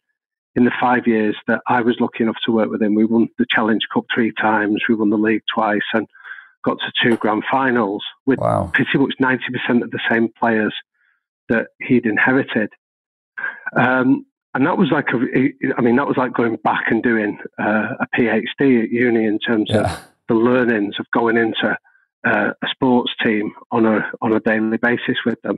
in 0.55 0.65
the 0.65 0.71
five 0.79 1.05
years 1.05 1.35
that 1.47 1.61
I 1.67 1.81
was 1.81 1.97
lucky 1.99 2.23
enough 2.23 2.37
to 2.45 2.51
work 2.51 2.69
with 2.69 2.81
him, 2.81 2.95
we 2.95 3.05
won 3.05 3.27
the 3.37 3.45
Challenge 3.49 3.81
Cup 3.93 4.05
three 4.13 4.31
times, 4.39 4.83
we 4.87 4.95
won 4.95 5.09
the 5.09 5.17
league 5.17 5.43
twice, 5.53 5.81
and 5.93 6.07
got 6.65 6.77
to 6.79 6.91
two 7.03 7.15
grand 7.17 7.43
finals 7.49 8.03
with 8.25 8.39
wow. 8.39 8.71
pretty 8.73 8.97
much 8.97 9.13
90% 9.21 9.83
of 9.83 9.91
the 9.91 9.99
same 10.09 10.29
players 10.37 10.73
that 11.49 11.67
he'd 11.79 12.05
inherited. 12.05 12.69
Um, 13.77 14.25
and 14.53 14.65
that 14.65 14.77
was 14.77 14.89
like 14.89 15.09
a, 15.09 15.17
I 15.77 15.81
mean, 15.81 15.97
that 15.97 16.07
was 16.07 16.17
like 16.17 16.33
going 16.33 16.55
back 16.63 16.85
and 16.89 17.03
doing 17.03 17.37
uh, 17.59 17.89
a 17.99 18.07
PhD 18.17 18.83
at 18.83 18.89
uni 18.89 19.25
in 19.25 19.37
terms 19.39 19.69
yeah. 19.69 19.93
of 19.93 19.99
the 20.27 20.33
learnings 20.33 20.95
of 20.99 21.05
going 21.11 21.37
into 21.37 21.77
uh, 22.25 22.51
a 22.61 22.67
sports 22.71 23.11
team 23.23 23.51
on 23.71 23.85
a 23.85 24.09
on 24.21 24.33
a 24.33 24.39
daily 24.39 24.77
basis 24.77 25.17
with 25.25 25.39
them. 25.41 25.57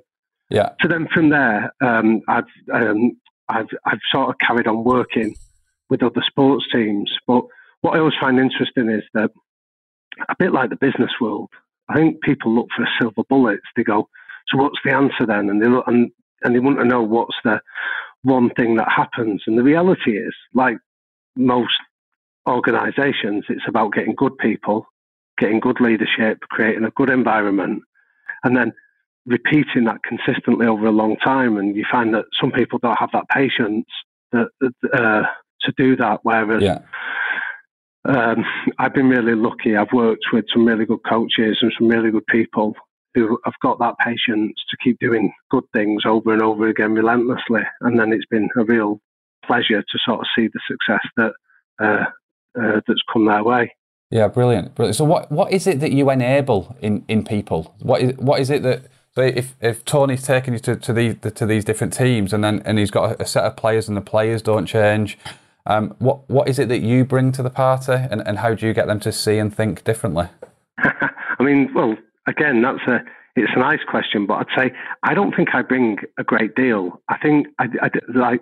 Yeah. 0.49 0.69
So 0.81 0.87
then 0.87 1.07
from 1.13 1.29
there, 1.29 1.71
um, 1.81 2.21
I've 2.27 2.45
um, 2.73 3.17
I've 3.47 3.69
I've 3.85 3.99
sort 4.11 4.29
of 4.29 4.35
carried 4.39 4.67
on 4.67 4.83
working 4.83 5.35
with 5.89 6.03
other 6.03 6.23
sports 6.25 6.65
teams. 6.71 7.11
But 7.27 7.43
what 7.81 7.95
I 7.95 7.99
always 7.99 8.15
find 8.19 8.39
interesting 8.39 8.89
is 8.89 9.03
that 9.13 9.31
a 10.29 10.35
bit 10.37 10.53
like 10.53 10.69
the 10.69 10.75
business 10.75 11.11
world, 11.21 11.49
I 11.89 11.95
think 11.95 12.21
people 12.21 12.53
look 12.53 12.67
for 12.75 12.87
silver 12.99 13.23
bullets. 13.29 13.65
They 13.75 13.83
go, 13.83 14.09
so 14.49 14.57
what's 14.57 14.79
the 14.83 14.93
answer 14.93 15.25
then? 15.25 15.49
And 15.49 15.61
they 15.61 15.67
look 15.67 15.87
and 15.87 16.11
and 16.43 16.53
they 16.53 16.59
want 16.59 16.79
to 16.79 16.85
know 16.85 17.01
what's 17.01 17.35
the 17.43 17.59
one 18.23 18.49
thing 18.51 18.75
that 18.75 18.91
happens. 18.91 19.43
And 19.47 19.57
the 19.57 19.63
reality 19.63 20.17
is, 20.17 20.33
like 20.53 20.77
most 21.35 21.73
organisations, 22.47 23.45
it's 23.49 23.67
about 23.67 23.93
getting 23.93 24.15
good 24.15 24.37
people, 24.37 24.87
getting 25.37 25.59
good 25.59 25.79
leadership, 25.81 26.39
creating 26.49 26.83
a 26.83 26.91
good 26.91 27.09
environment, 27.09 27.83
and 28.43 28.55
then 28.55 28.73
repeating 29.25 29.85
that 29.85 30.03
consistently 30.03 30.67
over 30.67 30.85
a 30.85 30.91
long 30.91 31.17
time. 31.17 31.57
And 31.57 31.75
you 31.75 31.85
find 31.91 32.13
that 32.13 32.25
some 32.39 32.51
people 32.51 32.79
don't 32.79 32.99
have 32.99 33.11
that 33.13 33.27
patience 33.29 33.85
that, 34.31 34.49
uh, 34.93 35.23
to 35.61 35.73
do 35.75 35.95
that. 35.97 36.19
Whereas 36.23 36.61
yeah. 36.61 36.79
Um, 38.05 38.45
I've 38.79 38.93
been 38.93 39.09
really 39.09 39.35
lucky. 39.35 39.75
I've 39.75 39.91
worked 39.93 40.25
with 40.31 40.45
some 40.53 40.65
really 40.65 40.85
good 40.85 41.03
coaches 41.07 41.57
and 41.61 41.71
some 41.77 41.87
really 41.87 42.11
good 42.11 42.25
people 42.27 42.73
who 43.13 43.39
have 43.45 43.53
got 43.61 43.79
that 43.79 43.95
patience 43.99 44.53
to 44.69 44.77
keep 44.83 44.99
doing 44.99 45.33
good 45.49 45.63
things 45.73 46.03
over 46.05 46.33
and 46.33 46.41
over 46.41 46.67
again 46.67 46.93
relentlessly. 46.93 47.61
And 47.81 47.99
then 47.99 48.13
it's 48.13 48.25
been 48.27 48.49
a 48.57 48.63
real 48.63 48.99
pleasure 49.45 49.81
to 49.81 49.99
sort 50.05 50.19
of 50.19 50.27
see 50.35 50.47
the 50.47 50.59
success 50.69 51.01
that 51.17 51.33
uh, 51.79 52.05
uh, 52.59 52.81
that's 52.87 53.01
come 53.11 53.25
their 53.25 53.43
way. 53.43 53.73
Yeah, 54.09 54.27
brilliant, 54.27 54.73
brilliant. 54.75 54.95
So, 54.95 55.03
what 55.03 55.29
what 55.31 55.51
is 55.51 55.67
it 55.67 55.81
that 55.81 55.91
you 55.91 56.09
enable 56.09 56.77
in, 56.81 57.03
in 57.07 57.25
people? 57.25 57.75
What 57.79 58.01
is 58.01 58.17
what 58.17 58.39
is 58.39 58.49
it 58.49 58.63
that 58.63 58.85
so 59.15 59.23
if, 59.23 59.55
if 59.61 59.83
Tony's 59.83 60.21
taking 60.21 60.53
you 60.53 60.59
to, 60.59 60.75
to 60.75 60.93
these 60.93 61.15
to 61.19 61.45
these 61.45 61.65
different 61.65 61.91
teams 61.91 62.33
and 62.33 62.43
then 62.43 62.61
and 62.65 62.77
he's 62.77 62.91
got 62.91 63.19
a, 63.19 63.23
a 63.23 63.25
set 63.25 63.43
of 63.43 63.57
players 63.57 63.87
and 63.87 63.97
the 63.97 64.01
players 64.01 64.41
don't 64.41 64.65
change, 64.65 65.17
um, 65.67 65.95
what 65.99 66.27
what 66.29 66.47
is 66.47 66.59
it 66.59 66.69
that 66.69 66.79
you 66.79 67.05
bring 67.05 67.31
to 67.33 67.43
the 67.43 67.49
party 67.49 67.93
and, 67.93 68.25
and 68.25 68.39
how 68.39 68.53
do 68.53 68.65
you 68.65 68.73
get 68.73 68.87
them 68.87 68.99
to 69.01 69.11
see 69.11 69.37
and 69.37 69.53
think 69.53 69.83
differently? 69.83 70.27
I 70.79 71.43
mean, 71.43 71.71
well, 71.73 71.95
again, 72.27 72.61
that's 72.61 72.87
a 72.87 72.99
it's 73.35 73.51
a 73.55 73.59
nice 73.59 73.81
question, 73.87 74.25
but 74.25 74.35
I'd 74.35 74.57
say 74.57 74.71
I 75.03 75.13
don't 75.13 75.35
think 75.35 75.49
I 75.53 75.61
bring 75.61 75.99
a 76.17 76.23
great 76.23 76.55
deal. 76.55 77.01
I 77.09 77.17
think 77.17 77.47
I, 77.59 77.65
I 77.81 77.89
like 78.15 78.41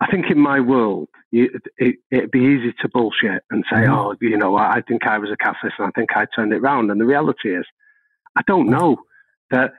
I 0.00 0.06
think 0.10 0.26
in 0.30 0.38
my 0.38 0.60
world 0.60 1.08
you, 1.30 1.48
it, 1.78 1.96
would 2.12 2.30
be 2.30 2.40
easy 2.40 2.72
to 2.80 2.88
bullshit 2.88 3.42
and 3.50 3.64
say, 3.70 3.78
mm-hmm. 3.78 3.92
oh, 3.92 4.14
you 4.20 4.36
know, 4.36 4.56
I, 4.56 4.76
I 4.76 4.82
think 4.82 5.06
I 5.06 5.18
was 5.18 5.30
a 5.30 5.36
catalyst 5.36 5.76
and 5.78 5.88
I 5.88 5.90
think 5.98 6.10
I 6.14 6.26
turned 6.34 6.52
it 6.52 6.60
round. 6.60 6.90
And 6.90 7.00
the 7.00 7.04
reality 7.04 7.54
is, 7.54 7.64
I 8.36 8.42
don't 8.46 8.70
know 8.70 8.98
that 9.50 9.72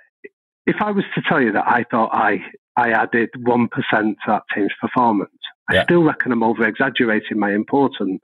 if 0.66 0.76
I 0.82 0.92
was 0.92 1.06
to 1.16 1.22
tell 1.28 1.42
you 1.42 1.52
that 1.54 1.66
I 1.68 1.86
thought 1.90 2.10
I 2.14 2.44
I 2.76 2.92
added 2.92 3.30
one 3.44 3.68
percent 3.68 4.18
to 4.26 4.32
that 4.32 4.44
team's 4.54 4.74
performance, 4.82 5.32
yeah. 5.72 5.82
I 5.82 5.84
still 5.84 6.04
reckon 6.04 6.32
I'm 6.32 6.44
over 6.44 6.66
exaggerating 6.68 7.40
my 7.40 7.54
importance 7.54 8.22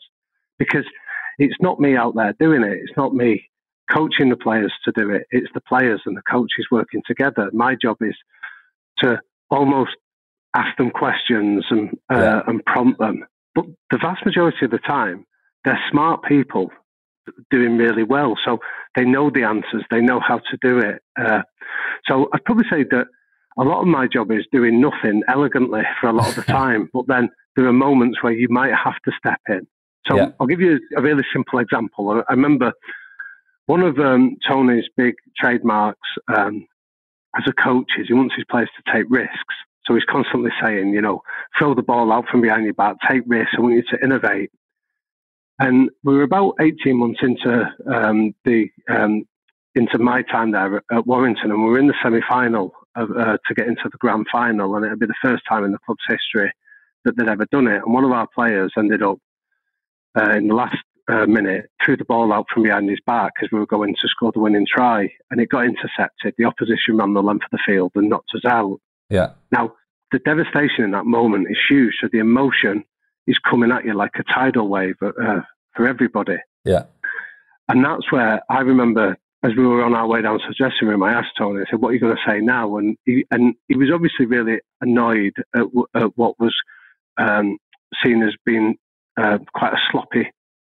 because 0.58 0.86
it's 1.38 1.56
not 1.60 1.80
me 1.80 1.96
out 1.96 2.16
there 2.16 2.34
doing 2.40 2.64
it. 2.64 2.74
It's 2.74 2.98
not 2.98 3.14
me 3.14 3.50
coaching 3.92 4.30
the 4.30 4.38
players 4.38 4.74
to 4.86 4.92
do 4.92 5.10
it. 5.12 5.28
It's 5.32 5.52
the 5.54 5.62
players 5.62 6.02
and 6.06 6.18
the 6.18 6.22
coaches 6.30 6.68
working 6.72 7.02
together. 7.06 7.50
My 7.54 7.76
job 7.76 7.98
is 8.02 8.16
to 9.00 9.20
almost 9.50 9.92
ask 10.56 10.76
them 10.78 10.90
questions 10.90 11.66
and 11.70 11.90
uh, 12.12 12.18
yeah. 12.18 12.42
and 12.48 12.66
prompt 12.66 13.00
them. 13.00 13.26
But 13.54 13.66
the 13.92 13.98
vast 13.98 14.26
majority 14.26 14.66
of 14.66 14.72
the 14.72 14.80
time, 14.80 15.26
they're 15.64 15.80
smart 15.92 16.24
people 16.24 16.72
doing 17.50 17.78
really 17.78 18.04
well, 18.04 18.36
so 18.44 18.60
they 18.96 19.04
know 19.04 19.30
the 19.30 19.44
answers. 19.44 19.84
They 19.90 20.02
know 20.02 20.20
how 20.20 20.40
to 20.40 20.58
do 20.62 20.78
it. 20.80 21.02
Uh, 21.20 21.42
so 22.08 22.30
I'd 22.34 22.44
probably 22.46 22.66
say 22.70 22.84
that 22.92 23.08
a 23.58 23.64
lot 23.64 23.82
of 23.82 23.88
my 23.88 24.08
job 24.08 24.32
is 24.32 24.46
doing 24.52 24.82
nothing 24.82 25.24
elegantly 25.28 25.84
for 26.00 26.10
a 26.10 26.14
lot 26.14 26.30
of 26.30 26.36
the 26.36 26.42
time. 26.52 26.90
but 26.94 27.08
then 27.08 27.30
there 27.56 27.66
are 27.66 27.74
moments 27.74 28.22
where 28.22 28.34
you 28.34 28.48
might 28.50 28.74
have 28.74 28.96
to 29.06 29.12
step 29.18 29.40
in. 29.48 29.66
So 30.08 30.18
yeah. 30.18 30.32
I'll 30.40 30.48
give 30.48 30.62
you 30.62 30.80
a 30.98 31.02
really 31.02 31.24
simple 31.34 31.60
example. 31.60 32.22
I 32.28 32.34
remember 32.34 32.74
one 33.66 33.82
of 33.82 33.98
um, 33.98 34.38
Tony's 34.48 34.86
big 34.96 35.16
trademarks 35.38 36.08
um, 36.36 36.68
as 37.36 37.44
a 37.48 37.54
coach 37.54 37.92
is 37.98 38.08
he 38.08 38.14
wants 38.14 38.36
his 38.36 38.46
players 38.50 38.70
to 38.78 38.94
take 38.94 39.06
risks. 39.10 39.56
So 39.86 39.94
he's 39.94 40.04
constantly 40.06 40.52
saying, 40.64 40.90
you 40.90 41.02
know, 41.02 41.22
throw 41.58 41.74
the 41.74 41.82
ball 41.82 42.12
out 42.12 42.26
from 42.30 42.42
behind 42.42 42.66
your 42.66 42.74
back, 42.74 42.98
take 43.10 43.24
risks. 43.26 43.54
I 43.58 43.62
want 43.62 43.76
you 43.76 43.84
to 43.92 44.04
innovate. 44.04 44.52
And 45.60 45.90
we 46.04 46.16
were 46.16 46.24
about 46.24 46.56
18 46.60 46.98
months 46.98 47.20
into 47.22 47.70
um, 47.92 48.36
the 48.44 48.70
um, 48.90 49.26
into 49.74 50.00
my 50.00 50.22
time 50.22 50.52
there 50.52 50.82
at 50.92 51.06
Warrington, 51.06 51.52
and 51.52 51.64
we 51.64 51.70
were 51.70 51.80
in 51.80 51.88
the 51.88 51.94
semi-final 52.02 52.74
of, 52.96 53.12
uh, 53.12 53.38
to 53.48 53.54
get 53.54 53.68
into 53.68 53.90
the 53.92 53.98
grand 53.98 54.28
final, 54.32 54.76
and 54.76 54.86
it 54.86 54.90
would 54.90 55.00
be 55.00 55.06
the 55.06 55.14
first 55.22 55.44
time 55.48 55.64
in 55.64 55.72
the 55.72 55.80
club's 55.86 56.04
history 56.08 56.52
that 57.04 57.18
they'd 57.18 57.28
ever 57.28 57.46
done 57.52 57.68
it. 57.68 57.82
And 57.84 57.94
one 57.94 58.04
of 58.04 58.12
our 58.12 58.28
players 58.34 58.74
ended 58.78 59.04
up 59.04 59.18
uh, 60.18 60.32
in 60.32 60.48
the 60.48 60.56
last 60.56 60.78
uh, 61.08 61.26
minute 61.26 61.70
threw 61.84 61.96
the 61.96 62.06
ball 62.06 62.34
out 62.34 62.48
from 62.52 62.64
behind 62.64 62.90
his 62.90 63.00
back 63.06 63.34
as 63.44 63.50
we 63.52 63.60
were 63.60 63.66
going 63.68 63.94
to 63.94 64.08
score 64.08 64.32
the 64.32 64.40
winning 64.40 64.66
try, 64.68 65.12
and 65.30 65.40
it 65.40 65.50
got 65.50 65.66
intercepted. 65.66 66.34
The 66.38 66.46
opposition 66.46 66.98
ran 66.98 67.14
the 67.14 67.22
length 67.22 67.46
of 67.46 67.52
the 67.52 67.64
field 67.66 67.92
and 67.96 68.10
knocked 68.10 68.32
us 68.36 68.46
out. 68.46 68.80
Yeah. 69.10 69.32
Now, 69.52 69.74
the 70.12 70.20
devastation 70.20 70.84
in 70.84 70.92
that 70.92 71.06
moment 71.06 71.48
is 71.50 71.58
huge. 71.70 71.96
So 72.02 72.08
the 72.12 72.20
emotion 72.20 72.84
is 73.28 73.38
coming 73.40 73.72
at 73.72 73.86
you 73.86 73.94
like 73.94 74.14
a 74.16 74.24
tidal 74.24 74.68
wave 74.68 74.96
uh, 75.02 75.42
for 75.76 75.88
everybody. 75.88 76.38
Yeah. 76.64 76.84
And 77.68 77.84
that's 77.84 78.12
where 78.12 78.42
I 78.50 78.60
remember 78.60 79.18
as 79.44 79.52
we 79.56 79.66
were 79.66 79.84
on 79.84 79.94
our 79.94 80.08
way 80.08 80.22
down 80.22 80.40
to 80.40 80.46
the 80.48 80.56
dressing 80.56 80.88
room, 80.88 81.04
I 81.04 81.14
asked 81.14 81.38
Tony, 81.38 81.62
I 81.62 81.70
said, 81.70 81.82
what 81.82 81.90
are 81.90 81.94
you 81.94 82.00
going 82.00 82.16
to 82.16 82.32
say 82.32 82.40
now? 82.40 82.78
And 82.78 82.98
he, 83.06 83.26
and 83.30 83.54
he 83.68 83.78
was 83.78 83.90
obviously 83.94 84.26
really 84.26 84.60
annoyed 84.82 85.34
at, 85.56 85.66
at 85.96 86.18
what 86.18 86.40
was 86.40 86.56
um, 87.18 87.58
seen 88.04 88.24
as 88.24 88.34
being 88.46 88.76
uh, 89.18 89.38
quite 89.54 89.74
a 89.74 89.80
sloppy 89.92 90.32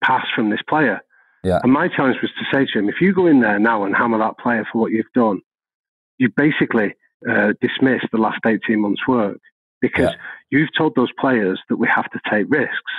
pass 0.02 0.26
from 0.34 0.50
this 0.50 0.60
player. 0.68 1.00
Yeah. 1.44 1.60
And 1.62 1.72
my 1.72 1.88
challenge 1.88 2.16
was 2.22 2.32
to 2.38 2.44
say 2.52 2.66
to 2.66 2.78
him, 2.78 2.88
if 2.88 3.00
you 3.00 3.12
go 3.12 3.26
in 3.26 3.40
there 3.40 3.58
now 3.58 3.84
and 3.84 3.94
hammer 3.94 4.18
that 4.18 4.38
player 4.38 4.66
for 4.70 4.80
what 4.80 4.90
you've 4.90 5.06
done, 5.14 5.40
you 6.18 6.30
basically 6.36 6.94
uh, 7.28 7.52
dismiss 7.60 8.02
the 8.10 8.18
last 8.18 8.40
18 8.44 8.80
months' 8.80 9.06
work 9.06 9.38
because 9.80 10.10
yeah. 10.10 10.16
you've 10.50 10.75
told 10.76 10.94
those 10.96 11.12
players 11.20 11.60
that 11.68 11.76
we 11.76 11.88
have 11.88 12.10
to 12.10 12.20
take 12.30 12.46
risks. 12.48 12.92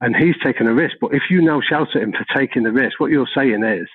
And 0.00 0.16
he's 0.16 0.34
taken 0.42 0.66
a 0.66 0.74
risk. 0.74 0.96
But 1.00 1.14
if 1.14 1.24
you 1.30 1.42
now 1.42 1.60
shout 1.60 1.94
at 1.94 2.02
him 2.02 2.12
for 2.12 2.26
taking 2.34 2.64
the 2.64 2.72
risk, 2.72 2.98
what 2.98 3.12
you're 3.12 3.28
saying 3.36 3.62
is 3.62 3.86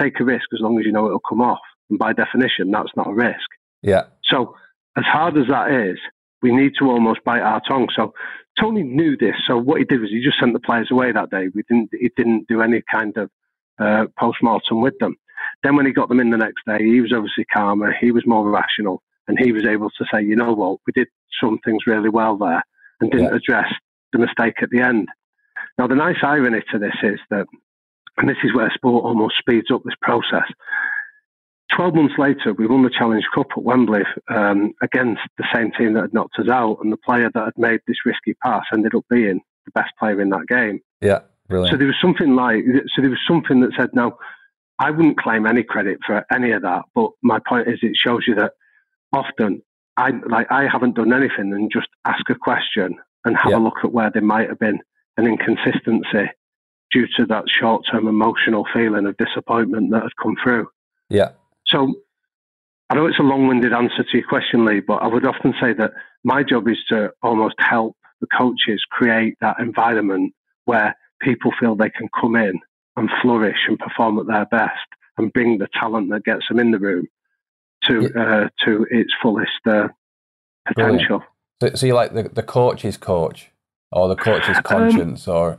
take 0.00 0.20
a 0.20 0.24
risk 0.24 0.46
as 0.52 0.60
long 0.60 0.78
as 0.78 0.84
you 0.84 0.92
know 0.92 1.06
it'll 1.06 1.20
come 1.20 1.40
off. 1.40 1.60
And 1.88 1.98
by 1.98 2.12
definition, 2.12 2.70
that's 2.70 2.90
not 2.96 3.08
a 3.08 3.14
risk. 3.14 3.48
Yeah. 3.82 4.04
So, 4.24 4.54
as 4.96 5.04
hard 5.04 5.36
as 5.36 5.46
that 5.48 5.70
is, 5.70 5.98
we 6.42 6.54
need 6.54 6.72
to 6.78 6.86
almost 6.86 7.24
bite 7.24 7.42
our 7.42 7.60
tongue. 7.66 7.88
So, 7.94 8.14
Tony 8.58 8.82
knew 8.82 9.16
this. 9.16 9.34
So, 9.46 9.56
what 9.58 9.78
he 9.78 9.84
did 9.84 10.00
was 10.00 10.10
he 10.10 10.22
just 10.22 10.38
sent 10.38 10.52
the 10.52 10.60
players 10.60 10.88
away 10.90 11.12
that 11.12 11.30
day. 11.30 11.48
We 11.54 11.62
didn't. 11.68 11.90
He 11.92 12.10
didn't 12.16 12.46
do 12.48 12.62
any 12.62 12.82
kind 12.90 13.16
of 13.16 13.30
uh, 13.78 14.06
post 14.18 14.38
mortem 14.42 14.80
with 14.80 14.94
them. 15.00 15.16
Then, 15.62 15.76
when 15.76 15.86
he 15.86 15.92
got 15.92 16.08
them 16.08 16.20
in 16.20 16.30
the 16.30 16.36
next 16.36 16.62
day, 16.66 16.78
he 16.84 17.00
was 17.00 17.12
obviously 17.14 17.44
calmer. 17.52 17.94
He 17.98 18.12
was 18.12 18.26
more 18.26 18.48
rational, 18.48 19.02
and 19.28 19.38
he 19.38 19.52
was 19.52 19.64
able 19.64 19.90
to 19.90 20.04
say, 20.12 20.22
"You 20.22 20.36
know 20.36 20.52
what? 20.52 20.80
We 20.86 20.92
did 20.92 21.08
some 21.42 21.58
things 21.64 21.86
really 21.86 22.10
well 22.10 22.36
there, 22.36 22.62
and 23.00 23.10
didn't 23.10 23.32
yeah. 23.32 23.36
address 23.36 23.72
the 24.12 24.18
mistake 24.18 24.62
at 24.62 24.70
the 24.70 24.80
end." 24.80 25.08
Now, 25.78 25.86
the 25.86 25.94
nice 25.94 26.18
irony 26.22 26.62
to 26.72 26.78
this 26.78 26.96
is 27.02 27.18
that 27.30 27.46
and 28.16 28.28
this 28.28 28.36
is 28.44 28.54
where 28.54 28.70
sport 28.74 29.04
almost 29.04 29.36
speeds 29.38 29.70
up 29.72 29.82
this 29.84 29.94
process. 30.02 30.46
12 31.74 31.94
months 31.94 32.14
later, 32.18 32.52
we 32.52 32.66
won 32.66 32.82
the 32.82 32.90
Challenge 32.90 33.24
Cup 33.34 33.46
at 33.56 33.62
Wembley 33.62 34.02
um, 34.28 34.72
against 34.82 35.20
the 35.38 35.44
same 35.54 35.70
team 35.72 35.94
that 35.94 36.02
had 36.02 36.14
knocked 36.14 36.38
us 36.38 36.48
out. 36.48 36.78
And 36.82 36.92
the 36.92 36.96
player 36.96 37.30
that 37.32 37.44
had 37.44 37.56
made 37.56 37.80
this 37.86 38.04
risky 38.04 38.34
pass 38.42 38.64
ended 38.72 38.94
up 38.94 39.04
being 39.08 39.40
the 39.66 39.70
best 39.72 39.92
player 39.98 40.20
in 40.20 40.30
that 40.30 40.46
game. 40.48 40.80
Yeah, 41.00 41.20
brilliant. 41.48 41.72
So 41.72 41.76
there 41.78 41.86
was 41.86 41.96
something 42.00 42.34
like, 42.34 42.64
so 42.94 43.00
there 43.00 43.10
was 43.10 43.20
something 43.26 43.60
that 43.60 43.70
said, 43.78 43.90
now, 43.94 44.18
I 44.80 44.90
wouldn't 44.90 45.18
claim 45.20 45.46
any 45.46 45.62
credit 45.62 45.98
for 46.04 46.24
any 46.32 46.50
of 46.52 46.62
that. 46.62 46.82
But 46.94 47.10
my 47.22 47.38
point 47.46 47.68
is, 47.68 47.78
it 47.82 47.92
shows 47.94 48.24
you 48.26 48.34
that 48.36 48.52
often 49.12 49.62
I 49.96 50.10
like 50.26 50.46
I 50.50 50.66
haven't 50.70 50.94
done 50.96 51.12
anything 51.12 51.52
and 51.52 51.70
just 51.70 51.88
ask 52.06 52.28
a 52.30 52.34
question 52.34 52.96
and 53.24 53.36
have 53.36 53.52
Yeah. 53.52 53.58
a 53.58 53.60
look 53.60 53.78
at 53.84 53.92
where 53.92 54.10
there 54.10 54.22
might 54.22 54.48
have 54.48 54.58
been 54.58 54.80
an 55.18 55.26
inconsistency 55.26 56.30
due 56.92 57.06
to 57.16 57.26
that 57.26 57.44
short-term 57.48 58.08
emotional 58.08 58.66
feeling 58.72 59.06
of 59.06 59.16
disappointment 59.16 59.90
that 59.90 60.02
had 60.02 60.16
come 60.22 60.36
through. 60.42 60.68
Yeah. 61.08 61.30
So 61.66 61.94
I 62.88 62.94
know 62.94 63.06
it's 63.06 63.18
a 63.18 63.22
long-winded 63.22 63.72
answer 63.72 64.02
to 64.02 64.18
your 64.18 64.26
question, 64.26 64.64
Lee, 64.64 64.80
but 64.80 64.96
I 64.96 65.06
would 65.06 65.24
often 65.24 65.54
say 65.60 65.72
that 65.74 65.92
my 66.24 66.42
job 66.42 66.68
is 66.68 66.78
to 66.88 67.12
almost 67.22 67.54
help 67.58 67.96
the 68.20 68.26
coaches 68.36 68.82
create 68.90 69.36
that 69.40 69.58
environment 69.60 70.34
where 70.64 70.96
people 71.20 71.52
feel 71.58 71.76
they 71.76 71.90
can 71.90 72.08
come 72.20 72.36
in 72.36 72.58
and 72.96 73.08
flourish 73.22 73.58
and 73.68 73.78
perform 73.78 74.18
at 74.18 74.26
their 74.26 74.46
best 74.46 74.74
and 75.16 75.32
bring 75.32 75.58
the 75.58 75.68
talent 75.78 76.10
that 76.10 76.24
gets 76.24 76.48
them 76.48 76.58
in 76.58 76.70
the 76.70 76.78
room 76.78 77.06
to 77.84 78.12
uh, 78.14 78.48
to 78.64 78.86
its 78.90 79.12
fullest 79.22 79.50
uh, 79.66 79.88
potential. 80.66 81.22
So, 81.62 81.70
so 81.74 81.86
you're 81.86 81.94
like 81.94 82.12
the, 82.12 82.24
the 82.24 82.42
coach's 82.42 82.96
coach 82.96 83.50
or 83.92 84.08
the 84.08 84.16
coach's 84.16 84.56
Um, 84.56 84.62
conscience 84.62 85.28
or 85.28 85.58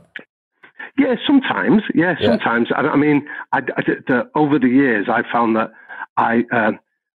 Yeah, 0.98 1.14
sometimes. 1.26 1.82
Yeah, 1.94 2.14
Yeah. 2.20 2.30
sometimes. 2.30 2.68
I, 2.74 2.80
I 2.82 2.96
mean, 2.96 3.26
I, 3.52 3.58
I, 3.58 3.82
the, 4.06 4.30
over 4.34 4.58
the 4.58 4.68
years, 4.68 5.08
I 5.08 5.22
found 5.32 5.56
that 5.56 5.70
I, 6.16 6.44
uh, 6.52 6.72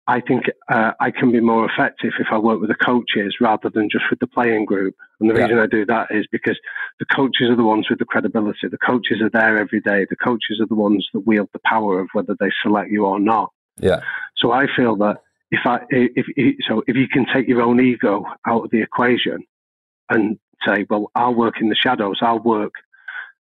I 0.08 0.22
think 0.22 0.44
uh, 0.72 0.91
I 1.00 1.10
can 1.12 1.32
be 1.32 1.39
more 1.39 1.65
effective 1.70 2.13
if 2.20 2.27
I 2.32 2.38
work 2.38 2.62
with 2.62 2.70
the 2.70 2.75
coaches 2.75 3.36
rather 3.41 3.70
than 3.70 3.89
just 3.91 4.05
with 4.10 4.20
the 4.20 4.27
playing 4.27 4.65
group. 4.65 4.96
And 5.20 5.29
the 5.29 5.34
Yeah. 5.36 5.44
reason 5.46 5.60
I 5.60 5.67
do 5.67 5.86
that 5.88 6.08
is 6.12 6.25
because 6.32 6.60
the 7.00 7.05
coaches 7.05 7.50
are 7.50 7.55
the 7.55 7.63
ones 7.63 7.89
with 7.89 8.00
the 8.00 8.05
credibility. 8.05 8.67
The 8.70 8.77
coaches 8.77 9.22
are 9.22 9.29
there 9.32 9.58
every 9.58 9.82
day. 9.82 10.05
The 10.10 10.15
coaches 10.15 10.60
are 10.62 10.67
the 10.67 10.75
ones 10.75 11.08
that 11.13 11.22
wield 11.22 11.50
the 11.53 11.60
power 11.65 12.00
of 12.00 12.08
whether 12.13 12.36
they 12.39 12.51
select 12.62 12.91
you 12.91 13.05
or 13.05 13.20
not. 13.20 13.51
yeah. 13.79 14.01
So 14.38 14.51
I 14.51 14.67
feel 14.75 14.96
that 14.98 15.17
if 15.51 15.62
I 15.65 15.79
if, 15.89 16.25
if 16.36 16.55
so 16.67 16.84
if 16.88 16.96
you 16.96 17.08
can 17.08 17.25
take 17.34 17.48
your 17.48 17.62
own 17.62 17.79
ego 17.79 18.25
out 18.46 18.65
of 18.65 18.72
the 18.72 18.82
equation 18.82 19.44
and 20.10 20.38
say, 20.65 20.86
well, 20.89 21.10
I'll 21.15 21.34
work 21.34 21.55
in 21.62 21.70
the 21.70 21.75
shadows, 21.75 22.20
I'll 22.22 22.39
work 22.39 22.74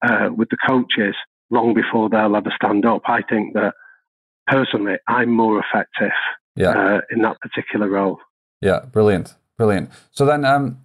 uh, 0.04 0.30
with 0.36 0.50
the 0.50 0.58
coaches 0.68 1.16
long 1.50 1.74
before 1.74 2.10
they'll 2.10 2.36
ever 2.36 2.52
stand 2.56 2.86
up. 2.86 3.02
I 3.08 3.22
think 3.22 3.54
that 3.54 3.74
personally, 4.48 4.96
I'm 5.08 5.32
more 5.32 5.60
effective 5.60 6.12
Yeah. 6.56 6.70
uh, 6.70 7.02
in 7.12 7.22
that 7.22 7.40
particular 7.42 7.90
role. 7.90 8.20
Yeah, 8.62 8.82
brilliant, 8.92 9.36
brilliant. 9.58 9.90
So 10.12 10.26
then, 10.26 10.46
um, 10.46 10.80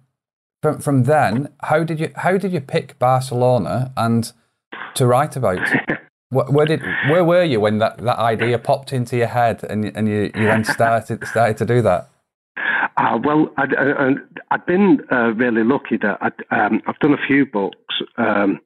from 0.61 0.79
from 0.79 1.03
then, 1.03 1.49
how 1.63 1.83
did 1.83 1.99
you 1.99 2.11
how 2.15 2.37
did 2.37 2.51
you 2.51 2.61
pick 2.61 2.97
Barcelona 2.99 3.91
and 3.95 4.31
to 4.95 5.05
write 5.07 5.35
about? 5.35 5.59
Where, 6.31 6.45
where 6.45 6.65
did 6.67 6.81
where 7.09 7.25
were 7.25 7.43
you 7.43 7.59
when 7.59 7.79
that, 7.79 7.97
that 7.97 8.19
idea 8.19 8.59
popped 8.59 8.93
into 8.93 9.17
your 9.17 9.25
head 9.39 9.63
and 9.63 9.85
you- 9.85 9.91
and 9.95 10.07
you, 10.07 10.29
you 10.35 10.45
then 10.45 10.63
started 10.63 11.25
started 11.25 11.57
to 11.57 11.65
do 11.65 11.81
that? 11.81 12.07
Uh, 12.97 13.17
well, 13.23 13.49
I'd, 13.57 13.73
uh, 13.73 14.11
I'd 14.51 14.65
been 14.67 14.99
uh, 15.11 15.33
really 15.33 15.63
lucky 15.63 15.97
that 15.97 16.19
I'd, 16.21 16.33
um, 16.51 16.81
I've 16.85 16.99
done 16.99 17.13
a 17.13 17.27
few 17.27 17.47
books, 17.47 17.95
um, 18.17 18.59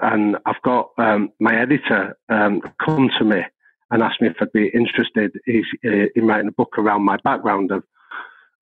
and 0.00 0.36
I've 0.46 0.60
got 0.62 0.90
um, 0.98 1.30
my 1.40 1.58
editor 1.60 2.16
um, 2.28 2.60
come 2.84 3.10
to 3.18 3.24
me 3.24 3.42
and 3.90 4.02
asked 4.02 4.20
me 4.20 4.28
if 4.28 4.36
I'd 4.40 4.52
be 4.52 4.68
interested 4.68 5.32
in, 5.46 5.64
in 6.14 6.26
writing 6.26 6.48
a 6.48 6.52
book 6.52 6.78
around 6.78 7.02
my 7.04 7.16
background 7.24 7.70
of 7.70 7.82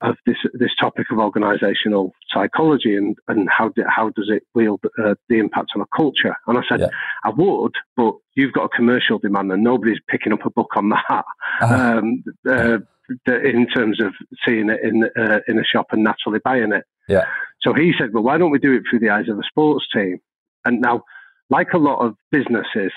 of 0.01 0.17
this 0.27 0.37
this 0.53 0.75
topic 0.79 1.07
of 1.11 1.19
organisational 1.19 2.11
psychology 2.31 2.97
and 2.97 3.17
and 3.29 3.49
how 3.49 3.69
do, 3.71 3.85
how 3.89 4.11
does 4.11 4.29
it 4.29 4.43
wield 4.55 4.81
uh, 5.03 5.15
the 5.29 5.39
impact 5.39 5.71
on 5.75 5.83
a 5.83 5.97
culture? 5.97 6.37
And 6.47 6.59
I 6.59 6.63
said 6.69 6.81
Yeah. 6.81 6.89
I 7.25 7.31
would, 7.31 7.75
but 7.97 8.15
you've 8.35 8.53
got 8.53 8.65
a 8.65 8.69
commercial 8.69 9.19
demand 9.19 9.51
and 9.51 9.63
nobody's 9.63 10.01
picking 10.09 10.33
up 10.33 10.45
a 10.45 10.51
book 10.51 10.73
on 10.77 10.91
that. 10.91 11.25
Ah, 11.61 11.97
Um, 11.97 12.25
uh, 12.49 12.79
in 13.27 13.67
terms 13.69 14.01
of 14.01 14.13
seeing 14.47 14.69
it 14.71 14.81
in 14.83 15.05
uh, 15.17 15.41
in 15.49 15.59
a 15.59 15.65
shop 15.65 15.87
and 15.93 16.03
naturally 16.03 16.41
buying 16.45 16.73
it. 16.73 16.85
Yeah. 17.09 17.27
So 17.63 17.73
he 17.73 17.93
said, 17.99 18.13
"Well, 18.13 18.25
why 18.25 18.39
don't 18.39 18.51
we 18.51 18.59
do 18.59 18.75
it 18.75 18.83
through 18.89 19.01
the 19.01 19.11
eyes 19.11 19.29
of 19.29 19.39
a 19.39 19.43
sports 19.43 19.87
team?" 19.93 20.19
And 20.65 20.81
now, 20.81 21.05
like 21.51 21.73
a 21.73 21.79
lot 21.79 22.05
of 22.05 22.15
businesses, 22.31 22.93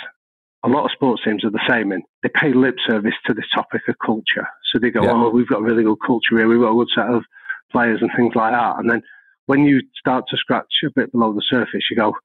a 0.63 0.69
lot 0.69 0.85
of 0.85 0.91
sports 0.91 1.23
teams 1.23 1.43
are 1.43 1.51
the 1.51 1.61
same 1.67 1.91
in 1.91 2.01
they 2.23 2.29
pay 2.29 2.53
lip 2.53 2.75
service 2.85 3.13
to 3.25 3.33
the 3.33 3.43
topic 3.53 3.81
of 3.87 3.95
culture. 4.03 4.47
So 4.71 4.79
they 4.79 4.89
go, 4.89 5.03
Yeah. 5.03 5.11
"Oh, 5.11 5.29
we've 5.29 5.47
got 5.47 5.59
a 5.59 5.63
really 5.63 5.83
good 5.83 5.99
culture 6.05 6.37
here. 6.37 6.47
We've 6.47 6.59
got 6.59 6.71
a 6.71 6.75
good 6.75 6.89
set 6.93 7.07
of 7.07 7.23
players 7.71 8.01
and 8.01 8.11
things 8.15 8.35
like 8.35 8.53
that." 8.53 8.77
And 8.77 8.89
then 8.89 9.01
when 9.45 9.63
you 9.63 9.81
start 9.97 10.25
to 10.29 10.37
scratch 10.37 10.83
a 10.83 10.89
bit 10.95 11.11
below 11.11 11.33
the 11.33 11.41
surface, 11.41 11.89
you 11.89 11.95
go, 11.95 12.15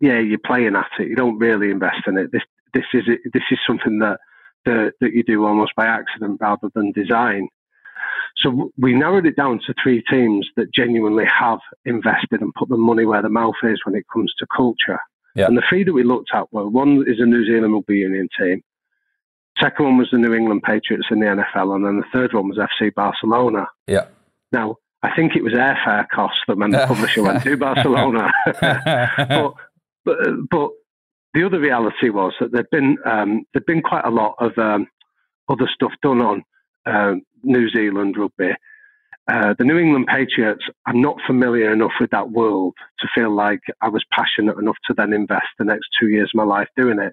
"Yeah, 0.00 0.18
you're 0.18 0.38
playing 0.38 0.76
at 0.76 0.90
it. 0.98 1.08
You 1.08 1.16
don't 1.16 1.38
really 1.38 1.70
invest 1.70 2.06
in 2.06 2.16
it. 2.16 2.32
This 2.32 2.44
this 2.72 2.86
is 2.92 3.04
this 3.32 3.44
is 3.50 3.58
something 3.66 3.98
that." 4.00 4.20
that, 4.66 4.92
that 5.00 5.12
you 5.14 5.22
do 5.22 5.46
almost 5.46 5.74
by 5.76 5.86
accident 5.86 6.38
rather 6.40 6.68
than 6.74 6.92
design. 6.92 7.48
So 8.36 8.70
we 8.76 8.92
narrowed 8.92 9.26
it 9.26 9.36
down 9.36 9.60
to 9.66 9.74
three 9.82 10.02
teams 10.10 10.46
that 10.56 10.74
genuinely 10.74 11.24
have 11.24 11.60
invested 11.86 12.42
and 12.42 12.52
put 12.54 12.68
the 12.68 12.76
money 12.76 13.06
where 13.06 13.22
the 13.22 13.30
mouth 13.30 13.54
is 13.62 13.80
when 13.86 13.94
it 13.94 14.04
comes 14.12 14.34
to 14.38 14.46
culture. 14.54 14.98
Yeah. 15.36 15.46
And 15.46 15.56
the 15.56 15.62
three 15.68 15.84
that 15.84 15.92
we 15.92 16.02
looked 16.02 16.30
at 16.34 16.52
were 16.52 16.66
one 16.66 17.04
is 17.06 17.18
the 17.18 17.26
New 17.26 17.44
Zealand 17.44 17.74
Rugby 17.74 17.98
Union 17.98 18.28
team. 18.38 18.62
Second 19.60 19.84
one 19.84 19.98
was 19.98 20.08
the 20.10 20.18
New 20.18 20.34
England 20.34 20.62
Patriots 20.62 21.06
in 21.10 21.20
the 21.20 21.26
NFL, 21.26 21.76
and 21.76 21.84
then 21.84 21.96
the 21.96 22.06
third 22.12 22.34
one 22.34 22.48
was 22.48 22.58
FC 22.58 22.92
Barcelona. 22.94 23.68
yeah. 23.86 24.06
Now, 24.52 24.76
I 25.02 25.14
think 25.14 25.36
it 25.36 25.42
was 25.42 25.52
airfare 25.52 26.06
costs 26.08 26.40
that 26.48 26.56
meant 26.56 26.72
the 26.72 26.84
publisher 26.88 27.22
went 27.22 27.42
to 27.42 27.56
Barcelona. 27.56 28.30
but, 28.60 29.54
but 30.04 30.16
but 30.50 30.70
the 31.34 31.44
other 31.44 31.60
reality 31.60 32.08
was 32.08 32.32
that 32.40 32.52
there'd 32.52 32.70
been 32.70 32.96
um, 33.04 33.44
there'd 33.52 33.66
been 33.66 33.82
quite 33.82 34.04
a 34.04 34.10
lot 34.10 34.34
of 34.38 34.56
um, 34.58 34.86
other 35.48 35.68
stuff 35.72 35.92
done 36.02 36.20
on 36.20 36.44
um, 36.86 37.22
New 37.42 37.68
Zealand 37.68 38.16
rugby. 38.16 38.52
Uh, 39.28 39.54
the 39.58 39.64
New 39.64 39.76
England 39.76 40.06
Patriots, 40.06 40.64
I'm 40.86 41.00
not 41.00 41.16
familiar 41.26 41.72
enough 41.72 41.92
with 42.00 42.10
that 42.10 42.30
world 42.30 42.74
to 43.00 43.08
feel 43.12 43.34
like 43.34 43.60
I 43.80 43.88
was 43.88 44.04
passionate 44.12 44.56
enough 44.56 44.76
to 44.86 44.94
then 44.94 45.12
invest 45.12 45.46
the 45.58 45.64
next 45.64 45.88
two 45.98 46.08
years 46.08 46.30
of 46.32 46.38
my 46.38 46.44
life 46.44 46.68
doing 46.76 47.00
it. 47.00 47.12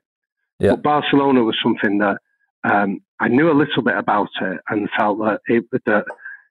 Yeah. 0.60 0.72
But 0.72 0.84
Barcelona 0.84 1.44
was 1.44 1.58
something 1.62 1.98
that 2.00 2.18
um, 2.64 3.00
I 3.20 3.30
knew 3.30 3.52
a 3.52 3.58
little 3.58 3.82
bit 3.82 3.98
about 3.98 4.30
it 4.42 4.62
and 4.70 4.90
felt 4.96 5.18
that 5.20 5.42
it 5.48 5.66
that 5.86 6.06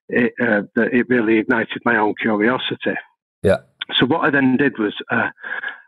it, 0.08 0.32
uh, 0.40 0.62
that 0.74 0.92
it 0.92 1.08
really 1.08 1.38
ignited 1.38 1.80
my 1.84 1.96
own 1.96 2.14
curiosity. 2.20 2.98
Yeah. 3.42 3.58
So 3.94 4.06
what 4.06 4.24
I 4.24 4.30
then 4.30 4.56
did 4.56 4.78
was 4.78 4.94
uh, 5.10 5.28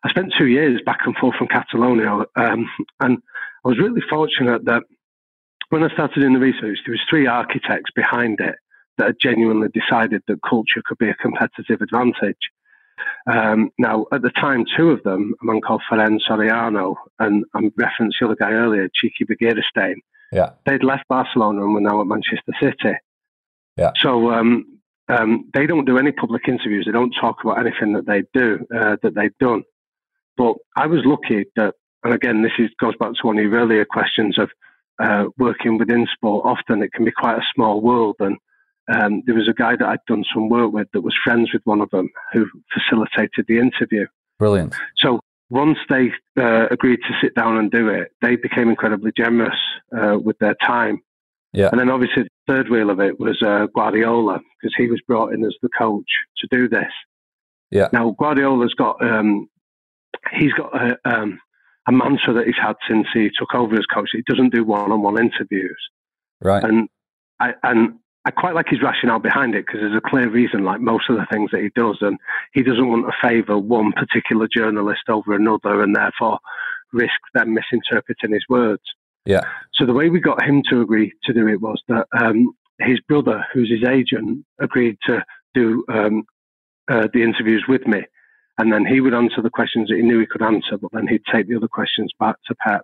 I 0.05 0.09
spent 0.09 0.35
two 0.39 0.47
years 0.47 0.81
back 0.87 1.01
and 1.05 1.17
forth 1.17 1.37
from 1.37 1.49
Catalonia, 1.49 2.25
um, 2.37 2.71
and 3.01 3.19
I 3.65 3.69
was 3.69 3.79
really 3.79 4.03
fortunate 4.09 4.65
that 4.67 4.85
when 5.71 5.83
I 5.83 5.93
started 5.93 6.21
doing 6.21 6.35
the 6.35 6.39
research, 6.39 6.79
there 6.87 6.93
was 6.93 7.01
three 7.11 7.27
architects 7.27 7.91
behind 7.95 8.39
it 8.41 8.55
that 8.99 9.07
had 9.09 9.17
genuinely 9.21 9.69
decided 9.69 10.23
that 10.27 10.39
culture 10.49 10.83
could 10.85 10.99
be 10.99 11.09
a 11.09 11.15
competitive 11.15 11.81
advantage. 11.81 12.37
Um, 13.27 13.71
now, 13.79 14.07
at 14.13 14.23
the 14.23 14.31
time, 14.31 14.65
two 14.77 14.91
of 14.91 15.03
them, 15.03 15.35
a 15.43 15.45
man 15.45 15.61
called 15.61 15.83
Ferran 15.91 16.21
Soriano, 16.27 16.95
and 17.19 17.45
I 17.55 17.71
referenced 17.77 18.19
the 18.21 18.27
other 18.27 18.37
guy 18.37 18.53
earlier, 18.53 18.89
Txiki 18.89 19.27
Begiristain, 19.29 19.97
Yeah. 20.33 20.51
they'd 20.67 20.85
left 20.85 21.09
Barcelona 21.09 21.65
and 21.65 21.75
were 21.75 21.81
now 21.81 22.01
at 22.01 22.07
Manchester 22.07 22.53
City. 22.61 22.97
Yeah. 23.77 23.91
So 23.97 24.31
um, 24.31 24.79
um, 25.09 25.51
they 25.55 25.67
don't 25.67 25.85
do 25.87 25.99
any 25.99 26.13
public 26.13 26.49
interviews. 26.49 26.85
They 26.87 26.93
don't 26.93 27.15
talk 27.21 27.39
about 27.43 27.59
anything 27.59 27.95
that 27.95 28.07
they 28.07 28.23
do 28.33 28.65
uh, 28.75 28.97
that 29.03 29.15
they've 29.15 29.39
done. 29.41 29.65
But 30.37 30.57
I 30.77 30.87
was 30.87 31.01
lucky 31.05 31.47
that, 31.57 31.75
and 32.05 32.15
again, 32.15 32.43
this 32.43 32.53
is, 32.59 32.71
goes 32.81 32.95
back 32.99 33.13
to 33.15 33.27
one 33.27 33.39
of 33.39 33.45
your 33.45 33.55
earlier 33.55 33.85
questions 33.85 34.39
of 34.39 34.51
uh, 35.03 35.25
working 35.39 35.79
within 35.79 36.07
sport. 36.13 36.47
Often 36.47 36.83
it 36.83 36.93
can 36.93 37.05
be 37.05 37.11
quite 37.11 37.39
a 37.39 37.47
small 37.55 37.81
world, 37.81 38.17
and 38.21 38.37
um, 38.93 39.23
there 39.27 39.35
was 39.35 39.49
a 39.49 39.55
guy 39.55 39.77
that 39.77 39.87
I'd 39.87 40.05
done 40.07 40.25
some 40.33 40.49
work 40.49 40.73
with 40.73 40.89
that 40.93 41.01
was 41.03 41.15
friends 41.25 41.51
with 41.53 41.63
one 41.65 41.81
of 41.81 41.91
them 41.91 42.11
who 42.33 42.47
facilitated 42.73 43.47
the 43.49 43.59
interview. 43.59 44.07
Brilliant. 44.39 44.75
So 44.99 45.21
once 45.51 45.79
they 45.89 46.11
uh, 46.39 46.67
agreed 46.71 47.01
to 47.09 47.15
sit 47.23 47.35
down 47.35 47.57
and 47.57 47.71
do 47.71 47.89
it, 47.89 48.13
they 48.21 48.37
became 48.37 48.69
incredibly 48.69 49.13
generous 49.17 49.59
uh, 49.97 50.19
with 50.19 50.39
their 50.39 50.57
time. 50.67 51.01
Yeah. 51.53 51.69
And 51.71 51.81
then 51.81 51.89
obviously 51.89 52.25
the 52.25 52.53
third 52.53 52.69
wheel 52.69 52.91
of 52.91 53.01
it 53.01 53.21
was 53.21 53.41
uh, 53.43 53.67
Guardiola 53.75 54.41
because 54.61 54.75
he 54.77 54.89
was 54.89 55.01
brought 55.07 55.33
in 55.33 55.45
as 55.45 55.55
the 55.63 55.69
coach 55.79 56.09
to 56.39 56.49
do 56.51 56.69
this. 56.69 56.91
Yeah. 57.71 57.89
Now 57.93 58.15
Guardiola's 58.19 58.75
got 58.75 59.01
um, 59.03 59.49
he's 60.33 60.53
got 60.53 60.75
a, 60.75 60.97
um, 61.05 61.39
a 61.87 61.93
mantra 61.93 62.35
that 62.35 62.47
he's 62.47 62.57
had 62.61 62.77
since 62.89 63.07
he 63.13 63.31
took 63.39 63.55
over 63.55 63.75
as 63.75 63.87
coach. 63.87 64.11
He 64.13 64.23
doesn't 64.27 64.53
do 64.53 64.65
one-on-one 64.65 65.19
interviews, 65.19 65.79
Right. 66.41 66.65
and 66.65 66.89
I 67.41 67.55
and 67.63 67.99
I 68.27 68.31
quite 68.31 68.55
like 68.55 68.69
his 68.69 68.83
rationale 68.83 69.19
behind 69.19 69.55
it 69.55 69.67
because 69.67 69.81
there's 69.81 69.97
a 69.97 70.09
clear 70.09 70.29
reason, 70.31 70.65
like 70.65 70.81
most 70.81 71.11
of 71.11 71.17
the 71.17 71.27
things 71.31 71.51
that 71.53 71.61
he 71.61 71.71
does, 71.77 71.99
and 72.01 72.19
he 72.55 72.63
doesn't 72.63 72.89
want 72.89 73.07
to 73.07 73.29
favour 73.29 73.59
one 73.59 73.93
particular 73.93 74.49
journalist 74.51 75.03
over 75.09 75.35
another, 75.35 75.83
and 75.83 75.95
therefore 75.95 76.39
risk 76.93 77.13
them 77.35 77.55
misinterpreting 77.55 78.33
his 78.33 78.45
words. 78.49 78.83
Yeah. 79.27 79.43
So 79.75 79.85
the 79.85 79.93
way 79.93 80.09
we 80.09 80.21
got 80.21 80.43
him 80.43 80.63
to 80.71 80.81
agree 80.81 81.13
to 81.25 81.33
do 81.35 81.49
it 81.49 81.61
was 81.61 81.83
that 81.89 82.07
um, 82.19 82.53
his 82.79 83.01
brother, 83.01 83.45
who's 83.53 83.71
his 83.71 83.87
agent, 83.89 84.45
agreed 84.59 84.97
to 85.07 85.23
do 85.55 85.85
um, 85.93 86.25
uh, 86.91 87.09
the 87.13 87.23
interviews 87.23 87.65
with 87.69 87.87
me, 87.87 88.05
and 88.59 88.73
then 88.73 88.87
he 88.87 89.01
would 89.01 89.15
answer 89.15 89.43
the 89.43 89.51
questions 89.51 89.89
that 89.89 89.97
he 89.97 90.03
knew 90.03 90.21
he 90.21 90.27
could 90.27 90.43
answer, 90.43 90.79
but 90.79 90.93
then 90.93 91.07
he'd 91.09 91.25
take 91.31 91.49
the 91.49 91.57
other 91.57 91.69
questions 91.69 92.11
back 92.19 92.37
to 92.47 92.55
Pep. 92.67 92.83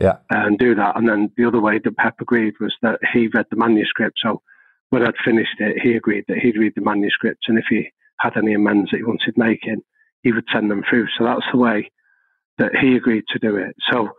Yeah. 0.00 0.16
And 0.30 0.58
do 0.58 0.74
that. 0.76 0.96
And 0.96 1.06
then 1.06 1.30
the 1.36 1.44
other 1.44 1.60
way 1.60 1.78
that 1.78 1.96
Pep 1.98 2.14
agreed 2.22 2.54
was 2.58 2.74
that 2.80 2.98
he 3.12 3.28
read 3.28 3.44
the 3.50 3.56
manuscript. 3.56 4.16
So 4.24 4.40
when 4.90 5.06
I'd 5.06 5.14
finished 5.24 5.58
it, 5.58 5.80
he 5.82 5.94
agreed 5.94 6.24
that 6.28 6.38
he'd 6.38 6.58
read 6.58 6.74
the 6.74 6.82
manuscripts, 6.82 7.46
And 7.48 7.58
if 7.58 7.64
he 7.68 7.90
had 8.18 8.36
any 8.36 8.54
amends 8.54 8.90
that 8.90 8.98
he 8.98 9.04
wanted 9.04 9.36
making, 9.36 9.82
he 10.22 10.32
would 10.32 10.44
send 10.52 10.70
them 10.70 10.82
through. 10.88 11.06
So 11.16 11.24
that's 11.24 11.46
the 11.50 11.58
way 11.58 11.90
that 12.58 12.76
he 12.76 12.96
agreed 12.96 13.24
to 13.30 13.38
do 13.38 13.56
it. 13.56 13.74
So, 13.90 14.10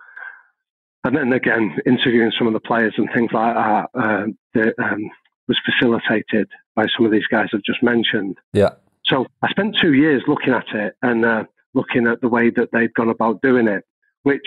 and 1.04 1.16
then 1.16 1.34
again, 1.34 1.78
interviewing 1.86 2.32
some 2.38 2.48
of 2.48 2.54
the 2.54 2.60
players 2.60 2.94
and 2.98 3.10
things 3.14 3.32
like 3.32 3.54
that, 3.54 3.90
uh, 3.94 4.26
that 4.56 4.74
um, 4.82 5.10
was 5.48 5.60
facilitated 5.66 6.50
by 6.76 6.88
some 6.96 7.06
of 7.06 7.12
these 7.12 7.28
guys 7.30 7.50
I've 7.54 7.64
just 7.64 7.84
mentioned. 7.84 8.38
Yeah. 8.54 8.72
So 9.06 9.26
I 9.42 9.50
spent 9.50 9.78
two 9.78 9.94
years 9.94 10.24
looking 10.28 10.54
at 10.54 10.68
it 10.74 10.96
and 11.02 11.26
uh, 11.26 11.44
looking 11.74 12.08
at 12.08 12.22
the 12.22 12.30
way 12.30 12.50
that 12.50 12.70
they'd 12.72 12.94
gone 12.94 13.10
about 13.10 13.42
doing 13.42 13.68
it, 13.68 13.84
which 14.24 14.44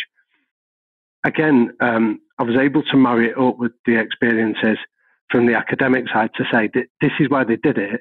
again, 1.25 1.75
um, 1.81 2.21
I 2.39 2.45
was 2.45 2.57
able 2.57 2.83
to 2.83 2.97
marry 2.97 3.31
it 3.31 3.39
up 3.39 3.59
with 3.59 3.73
the 3.87 3.99
experiences 3.99 4.79
from 5.31 5.47
the 5.47 5.55
academic 5.55 6.05
side 6.13 6.31
to 6.37 6.45
say 6.53 6.69
that 6.75 6.87
this 7.01 7.13
is 7.21 7.29
why 7.29 7.45
they 7.45 7.57
did 7.57 7.79
it. 7.79 8.01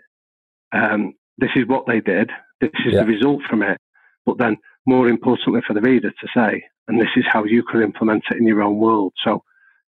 Um, 0.72 1.14
this 1.38 1.52
is 1.56 1.68
what 1.68 1.86
they 1.88 2.00
did. 2.00 2.30
This 2.62 2.72
is 2.86 2.94
yeah. 2.94 3.02
the 3.02 3.08
result 3.08 3.42
from 3.50 3.64
it. 3.64 3.80
But 4.26 4.38
then, 4.38 4.58
more 4.86 5.08
importantly, 5.08 5.62
for 5.66 5.74
the 5.74 5.82
reader 5.82 6.12
to 6.12 6.28
say, 6.36 6.64
and 6.88 7.00
this 7.00 7.10
is 7.16 7.26
how 7.28 7.44
you 7.44 7.64
can 7.64 7.82
implement 7.82 8.24
it 8.30 8.38
in 8.38 8.48
your 8.48 8.62
own 8.62 8.78
world. 8.78 9.14
So, 9.24 9.44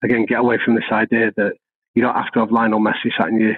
again, 0.05 0.27
get 0.27 0.41
away 0.41 0.59
from 0.65 0.75
this 0.75 0.91
idea 0.91 1.33
that 1.37 1.55
you 1.95 2.03
don't 2.03 2.15
have 2.15 2.33
to 2.33 2.41
have 2.41 2.51
Lionel 2.51 2.81
Messi 2.81 3.11
sat 3.17 3.29
in 3.29 3.41
your 3.41 3.57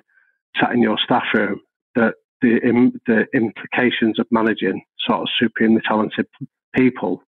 sat 0.60 0.72
in 0.72 0.82
your 0.82 0.98
staff 0.98 1.24
room. 1.34 1.60
That 1.94 2.14
the 2.40 2.90
the 3.06 3.26
implications 3.34 4.18
of 4.18 4.26
managing 4.30 4.82
sort 5.00 5.22
of 5.22 5.28
supremely 5.40 5.82
talented 5.86 6.26
people 6.74 7.22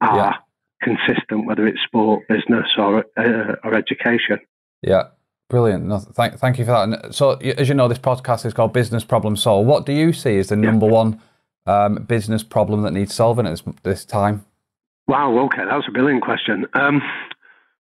are 0.00 0.16
yeah. 0.16 0.34
consistent, 0.82 1.46
whether 1.46 1.66
it's 1.66 1.82
sport, 1.82 2.26
business, 2.28 2.66
or 2.78 3.04
uh, 3.16 3.56
or 3.64 3.74
education. 3.74 4.38
Yeah, 4.82 5.04
brilliant. 5.48 5.84
No, 5.84 5.98
thank 5.98 6.38
thank 6.38 6.58
you 6.58 6.64
for 6.64 6.72
that. 6.72 7.14
so, 7.14 7.32
as 7.32 7.68
you 7.68 7.74
know, 7.74 7.88
this 7.88 7.98
podcast 7.98 8.44
is 8.46 8.54
called 8.54 8.72
Business 8.72 9.04
Problem 9.04 9.36
Solve. 9.36 9.66
What 9.66 9.86
do 9.86 9.92
you 9.92 10.12
see 10.12 10.38
as 10.38 10.48
the 10.48 10.56
number 10.56 10.86
one 10.86 11.20
um, 11.66 11.96
business 11.96 12.42
problem 12.42 12.82
that 12.82 12.92
needs 12.92 13.14
solving 13.14 13.46
at 13.46 13.50
this, 13.50 13.62
this 13.82 14.04
time? 14.04 14.44
Wow. 15.08 15.38
Okay, 15.46 15.64
that 15.64 15.74
was 15.74 15.86
a 15.88 15.92
brilliant 15.92 16.22
question. 16.22 16.66
Um, 16.74 17.02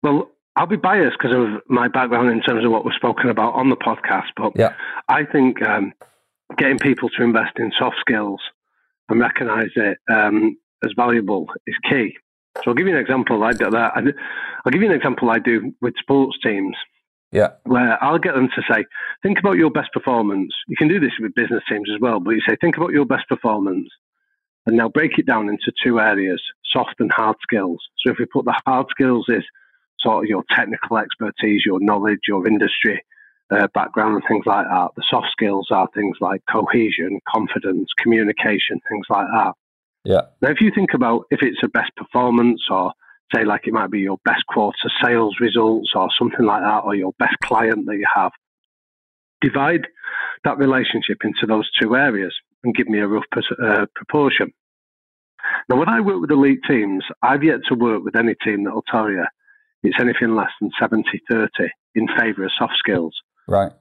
well, 0.03 0.29
I'll 0.55 0.67
be 0.67 0.77
biased 0.77 1.17
because 1.19 1.35
of 1.35 1.61
my 1.67 1.87
background 1.87 2.29
in 2.29 2.41
terms 2.41 2.63
of 2.63 2.71
what 2.71 2.85
was 2.85 2.95
spoken 2.95 3.29
about 3.29 3.55
on 3.55 3.69
the 3.69 3.75
podcast, 3.75 4.27
but 4.37 4.53
yeah. 4.55 4.73
I 5.09 5.25
think 5.25 5.61
um, 5.61 5.93
getting 6.57 6.79
people 6.79 7.09
to 7.09 7.23
invest 7.23 7.57
in 7.57 7.71
soft 7.77 7.97
skills 7.99 8.39
and 9.09 9.19
recognise 9.19 9.71
it 9.75 9.97
um, 10.09 10.57
as 10.83 10.91
valuable 10.95 11.47
is 11.67 11.75
key. 11.89 12.15
So 12.57 12.63
I'll 12.67 12.73
give 12.73 12.87
you 12.87 12.95
an 12.95 13.01
example. 13.01 13.43
I 13.43 13.51
do 13.51 13.69
that. 13.69 13.93
I'll 13.95 14.71
give 14.71 14.81
you 14.81 14.89
an 14.89 14.95
example 14.95 15.29
I 15.29 15.39
do 15.39 15.73
with 15.81 15.93
sports 15.99 16.37
teams. 16.41 16.75
Yeah. 17.35 17.49
Where 17.65 18.01
I'll 18.01 18.17
get 18.17 18.33
them 18.33 18.47
to 18.55 18.61
say, 18.71 18.85
think 19.21 19.39
about 19.39 19.57
your 19.57 19.69
best 19.69 19.91
performance. 19.91 20.53
You 20.69 20.77
can 20.77 20.87
do 20.87 21.01
this 21.01 21.11
with 21.19 21.35
business 21.35 21.63
teams 21.67 21.89
as 21.93 21.99
well, 21.99 22.21
but 22.21 22.31
you 22.31 22.41
say, 22.47 22.55
think 22.61 22.77
about 22.77 22.91
your 22.91 23.05
best 23.05 23.27
performance. 23.27 23.89
And 24.65 24.77
now 24.77 24.87
break 24.87 25.19
it 25.19 25.27
down 25.27 25.49
into 25.49 25.73
two 25.83 25.99
areas, 25.99 26.41
soft 26.71 26.95
and 26.99 27.11
hard 27.11 27.35
skills. 27.43 27.81
So 27.99 28.13
if 28.13 28.19
we 28.19 28.25
put 28.25 28.45
the 28.45 28.57
hard 28.65 28.87
skills 28.89 29.25
is 29.27 29.43
sort 29.99 30.23
of 30.23 30.29
your 30.29 30.45
technical 30.49 30.97
expertise, 30.97 31.63
your 31.65 31.81
knowledge, 31.81 32.19
your 32.25 32.47
industry 32.47 33.03
uh, 33.51 33.67
background, 33.73 34.15
and 34.15 34.23
things 34.29 34.45
like 34.45 34.65
that. 34.67 34.91
The 34.95 35.03
soft 35.09 35.27
skills 35.33 35.67
are 35.71 35.89
things 35.93 36.15
like 36.21 36.41
cohesion, 36.49 37.19
confidence, 37.27 37.89
communication, 38.01 38.79
things 38.89 39.07
like 39.09 39.27
that. 39.33 39.53
Yeah. 40.05 40.21
Now, 40.41 40.51
if 40.51 40.61
you 40.61 40.71
think 40.73 40.93
about 40.93 41.25
if 41.31 41.41
it's 41.41 41.59
a 41.63 41.67
best 41.67 41.91
performance 41.97 42.61
or 42.69 42.93
say 43.33 43.43
like 43.43 43.67
it 43.67 43.73
might 43.73 43.91
be 43.91 43.99
your 43.99 44.17
best 44.25 44.45
quarter 44.47 44.77
sales 45.03 45.35
results 45.39 45.91
or 45.95 46.09
something 46.17 46.45
like 46.45 46.61
that, 46.61 46.81
or 46.83 46.95
your 46.95 47.13
best 47.19 47.35
client 47.43 47.85
that 47.85 47.95
you 47.95 48.05
have, 48.13 48.31
divide 49.41 49.87
that 50.43 50.57
relationship 50.57 51.17
into 51.23 51.45
those 51.47 51.69
two 51.81 51.95
areas 51.95 52.33
and 52.63 52.75
give 52.75 52.87
me 52.87 52.99
a 52.99 53.07
rough 53.07 53.25
uh, 53.35 53.85
proportion. 53.95 54.51
Now, 55.69 55.77
when 55.77 55.89
I 55.89 56.01
work 56.01 56.21
with 56.21 56.31
elite 56.31 56.61
teams, 56.67 57.03
I've 57.21 57.43
yet 57.43 57.59
to 57.69 57.75
work 57.75 58.03
with 58.03 58.15
any 58.15 58.35
team 58.43 58.63
that 58.63 58.73
will 58.73 58.83
tell 58.89 59.09
you 59.09 59.25
it's 59.83 59.99
anything 59.99 60.35
less 60.35 60.49
than 60.59 60.71
70 60.79 61.03
30 61.29 61.49
in 61.93 62.07
favor 62.19 62.45
of 62.45 62.51
soft 62.57 62.73
skills. 62.77 63.15
Right. 63.47 63.71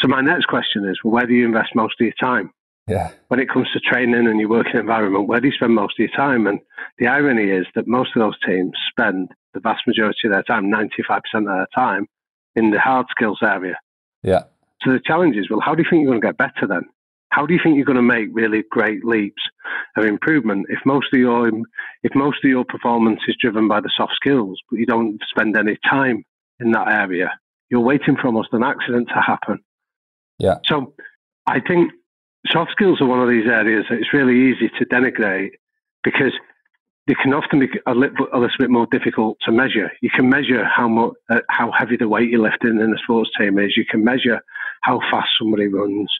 So, 0.00 0.08
my 0.08 0.22
next 0.22 0.46
question 0.46 0.88
is 0.88 0.98
well, 1.04 1.12
where 1.12 1.26
do 1.26 1.34
you 1.34 1.44
invest 1.44 1.74
most 1.74 1.94
of 2.00 2.04
your 2.04 2.14
time? 2.18 2.50
Yeah. 2.86 3.10
When 3.28 3.40
it 3.40 3.48
comes 3.48 3.68
to 3.72 3.80
training 3.80 4.26
and 4.26 4.40
your 4.40 4.48
working 4.48 4.80
environment, 4.80 5.28
where 5.28 5.40
do 5.40 5.48
you 5.48 5.54
spend 5.54 5.74
most 5.74 5.94
of 5.94 5.98
your 6.00 6.16
time? 6.16 6.46
And 6.46 6.58
the 6.98 7.06
irony 7.06 7.50
is 7.50 7.66
that 7.74 7.86
most 7.86 8.10
of 8.16 8.20
those 8.20 8.38
teams 8.44 8.72
spend 8.90 9.30
the 9.54 9.60
vast 9.60 9.86
majority 9.86 10.26
of 10.26 10.32
their 10.32 10.42
time, 10.42 10.70
95% 10.70 11.18
of 11.34 11.44
their 11.44 11.68
time, 11.74 12.06
in 12.56 12.70
the 12.70 12.80
hard 12.80 13.06
skills 13.10 13.38
area. 13.42 13.78
Yeah. 14.22 14.44
So 14.82 14.92
the 14.92 15.00
challenge 15.04 15.36
is, 15.36 15.48
well, 15.50 15.60
how 15.60 15.74
do 15.74 15.82
you 15.82 15.88
think 15.88 16.02
you're 16.02 16.10
going 16.10 16.20
to 16.20 16.26
get 16.26 16.36
better 16.36 16.66
then? 16.66 16.82
How 17.30 17.46
do 17.46 17.54
you 17.54 17.60
think 17.62 17.76
you're 17.76 17.84
going 17.84 17.96
to 17.96 18.02
make 18.02 18.28
really 18.32 18.64
great 18.70 19.04
leaps 19.04 19.42
of 19.96 20.04
improvement 20.04 20.66
if 20.68 20.80
most 20.84 21.06
of 21.12 21.20
your 21.20 21.48
if 22.02 22.12
most 22.14 22.38
of 22.44 22.50
your 22.50 22.64
performance 22.64 23.20
is 23.28 23.36
driven 23.40 23.68
by 23.68 23.80
the 23.80 23.90
soft 23.96 24.14
skills, 24.16 24.60
but 24.68 24.80
you 24.80 24.86
don't 24.86 25.20
spend 25.28 25.56
any 25.56 25.78
time 25.88 26.24
in 26.58 26.72
that 26.72 26.88
area? 26.88 27.38
You're 27.68 27.80
waiting 27.80 28.16
for 28.16 28.26
almost 28.26 28.48
an 28.52 28.64
accident 28.64 29.08
to 29.14 29.20
happen. 29.20 29.60
Yeah. 30.38 30.56
So 30.66 30.94
I 31.46 31.60
think 31.60 31.92
soft 32.48 32.72
skills 32.72 33.00
are 33.00 33.06
one 33.06 33.20
of 33.20 33.28
these 33.28 33.46
areas 33.46 33.86
that 33.90 33.98
it's 33.98 34.12
really 34.12 34.50
easy 34.50 34.70
to 34.78 34.86
denigrate 34.86 35.50
because 36.02 36.32
they 37.06 37.14
can 37.14 37.34
often 37.34 37.60
be 37.60 37.68
a 37.86 37.94
little, 37.94 38.28
a 38.32 38.38
little 38.38 38.56
bit 38.58 38.70
more 38.70 38.86
difficult 38.90 39.38
to 39.42 39.52
measure. 39.52 39.90
You 40.00 40.10
can 40.14 40.28
measure 40.28 40.64
how 40.64 40.88
much, 40.88 41.12
uh, 41.28 41.40
how 41.48 41.72
heavy 41.72 41.96
the 41.96 42.08
weight 42.08 42.30
you're 42.30 42.40
lifting 42.40 42.80
in 42.80 42.94
a 42.94 42.98
sports 43.02 43.30
team 43.38 43.58
is. 43.58 43.76
You 43.76 43.84
can 43.84 44.04
measure 44.04 44.40
how 44.82 45.00
fast 45.10 45.28
somebody 45.38 45.66
runs 45.66 46.10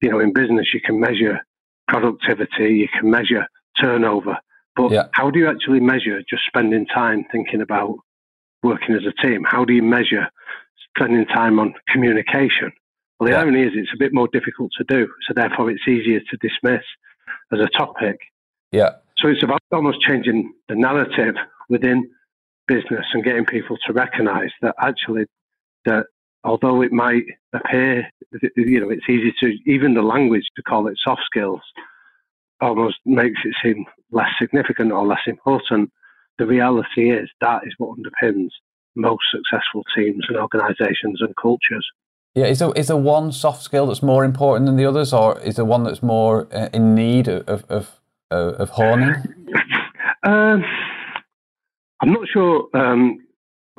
you 0.00 0.10
know, 0.10 0.20
in 0.20 0.32
business, 0.32 0.72
you 0.72 0.80
can 0.80 1.00
measure 1.00 1.40
productivity, 1.88 2.74
you 2.74 2.88
can 2.88 3.10
measure 3.10 3.46
turnover, 3.80 4.38
but 4.76 4.90
yeah. 4.92 5.04
how 5.12 5.30
do 5.30 5.38
you 5.38 5.48
actually 5.48 5.80
measure 5.80 6.20
just 6.28 6.42
spending 6.46 6.86
time 6.86 7.24
thinking 7.32 7.60
about 7.60 7.96
working 8.62 8.94
as 8.94 9.02
a 9.06 9.26
team? 9.26 9.44
How 9.44 9.64
do 9.64 9.72
you 9.72 9.82
measure 9.82 10.28
spending 10.96 11.26
time 11.26 11.58
on 11.58 11.74
communication? 11.88 12.72
Well, 13.18 13.28
the 13.28 13.34
yeah. 13.34 13.40
irony 13.40 13.62
is 13.62 13.72
it's 13.74 13.92
a 13.94 13.98
bit 13.98 14.12
more 14.14 14.28
difficult 14.28 14.70
to 14.78 14.84
do, 14.84 15.08
so 15.26 15.34
therefore 15.34 15.70
it's 15.70 15.86
easier 15.88 16.20
to 16.20 16.36
dismiss 16.40 16.84
as 17.52 17.60
a 17.60 17.68
topic. 17.76 18.18
Yeah. 18.72 18.90
So 19.16 19.28
it's 19.28 19.42
about 19.42 19.60
almost 19.72 20.00
changing 20.00 20.52
the 20.68 20.76
narrative 20.76 21.34
within 21.68 22.08
business 22.68 23.06
and 23.12 23.24
getting 23.24 23.44
people 23.44 23.76
to 23.86 23.92
recognise 23.92 24.50
that 24.62 24.74
actually 24.80 25.24
that 25.84 26.06
although 26.44 26.82
it 26.82 26.92
might 26.92 27.24
appear, 27.52 28.08
you 28.56 28.80
know, 28.80 28.90
it's 28.90 29.08
easy 29.08 29.34
to, 29.40 29.56
even 29.66 29.94
the 29.94 30.02
language 30.02 30.44
to 30.56 30.62
call 30.62 30.86
it 30.86 30.98
soft 31.02 31.22
skills 31.24 31.60
almost 32.60 32.96
makes 33.04 33.40
it 33.44 33.54
seem 33.62 33.84
less 34.10 34.30
significant 34.38 34.92
or 34.92 35.06
less 35.06 35.22
important. 35.26 35.90
The 36.38 36.46
reality 36.46 37.10
is 37.10 37.28
that 37.40 37.62
is 37.66 37.74
what 37.78 37.98
underpins 37.98 38.50
most 38.94 39.24
successful 39.30 39.84
teams 39.96 40.24
and 40.28 40.36
organizations 40.36 41.20
and 41.20 41.34
cultures. 41.40 41.86
Yeah, 42.34 42.46
is 42.46 42.58
there, 42.60 42.72
is 42.76 42.88
there 42.88 42.96
one 42.96 43.32
soft 43.32 43.62
skill 43.62 43.86
that's 43.86 44.02
more 44.02 44.24
important 44.24 44.66
than 44.66 44.76
the 44.76 44.84
others, 44.84 45.12
or 45.12 45.40
is 45.40 45.56
there 45.56 45.64
one 45.64 45.84
that's 45.84 46.02
more 46.02 46.46
uh, 46.52 46.68
in 46.72 46.94
need 46.94 47.26
of, 47.26 47.64
of, 47.68 48.00
of, 48.30 48.54
of 48.54 48.68
honing? 48.70 49.14
um, 50.22 50.64
I'm 52.00 52.12
not 52.12 52.28
sure. 52.32 52.68
Um, 52.74 53.18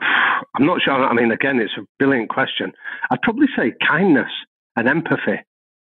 I'm 0.01 0.65
not 0.65 0.81
sure. 0.81 0.93
I 0.93 1.13
mean, 1.13 1.31
again, 1.31 1.59
it's 1.59 1.73
a 1.77 1.85
brilliant 1.99 2.29
question. 2.29 2.73
I'd 3.11 3.21
probably 3.21 3.47
say 3.55 3.73
kindness 3.87 4.31
and 4.75 4.87
empathy. 4.87 5.39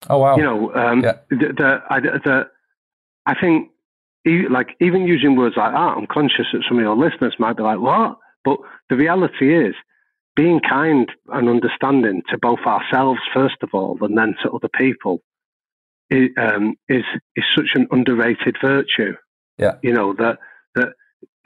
Oh 0.10 0.18
wow! 0.18 0.38
You 0.38 0.44
know, 0.44 0.74
um, 0.76 1.02
yeah. 1.02 1.14
the, 1.30 1.54
the, 1.58 1.84
I, 1.90 2.00
the, 2.00 2.44
I 3.26 3.36
think 3.40 3.70
like 4.50 4.70
even 4.80 5.04
using 5.04 5.36
words 5.36 5.56
like 5.58 5.72
that, 5.72 5.78
I'm 5.78 6.08
conscious 6.08 6.48
that 6.54 6.64
some 6.68 6.78
of 6.78 6.84
your 6.84 6.96
listeners 6.96 7.36
might 7.40 7.58
be 7.58 7.64
like, 7.64 7.80
"What?" 7.80 8.18
But 8.44 8.60
the 8.90 8.96
reality 8.96 9.54
is, 9.54 9.76
being 10.40 10.62
kind 10.62 11.12
and 11.28 11.50
understanding 11.50 12.22
to 12.30 12.38
both 12.38 12.60
ourselves 12.66 13.20
first 13.34 13.58
of 13.62 13.70
all, 13.74 13.98
and 14.02 14.18
then 14.18 14.36
to 14.42 14.50
other 14.50 14.70
people, 14.74 15.20
is 16.10 16.30
um, 16.38 16.76
is, 16.88 17.04
is 17.36 17.44
such 17.54 17.72
an 17.76 17.88
underrated 17.92 18.56
virtue. 18.62 19.16
Yeah, 19.58 19.76
you 19.84 19.92
know 19.92 20.14
that 20.14 20.38
that 20.76 20.94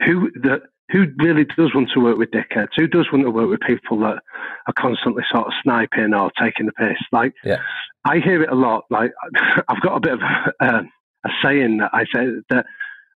who 0.06 0.30
that 0.42 0.62
who 0.92 1.06
really 1.18 1.44
does 1.44 1.74
want 1.74 1.90
to 1.94 2.00
work 2.00 2.18
with 2.18 2.30
dickheads? 2.30 2.68
Who 2.76 2.86
does 2.86 3.08
want 3.12 3.24
to 3.24 3.32
work 3.32 3.50
with 3.50 3.60
people 3.66 3.98
that 4.00 4.22
are 4.68 4.74
constantly 4.78 5.24
sort 5.28 5.48
of 5.48 5.52
sniping 5.64 6.14
or 6.14 6.30
taking 6.40 6.66
the 6.66 6.72
piss? 6.72 6.98
Like, 7.10 7.32
yeah. 7.42 7.58
I 8.04 8.18
hear 8.18 8.44
it 8.44 8.50
a 8.50 8.54
lot. 8.54 8.84
Like, 8.90 9.10
I've 9.68 9.80
got 9.80 9.96
a 9.96 10.00
bit 10.00 10.12
of 10.12 10.20
a, 10.20 10.64
uh, 10.64 10.82
a 11.24 11.28
saying 11.42 11.78
that 11.78 11.90
I 11.92 12.04
say 12.14 12.26
that 12.50 12.66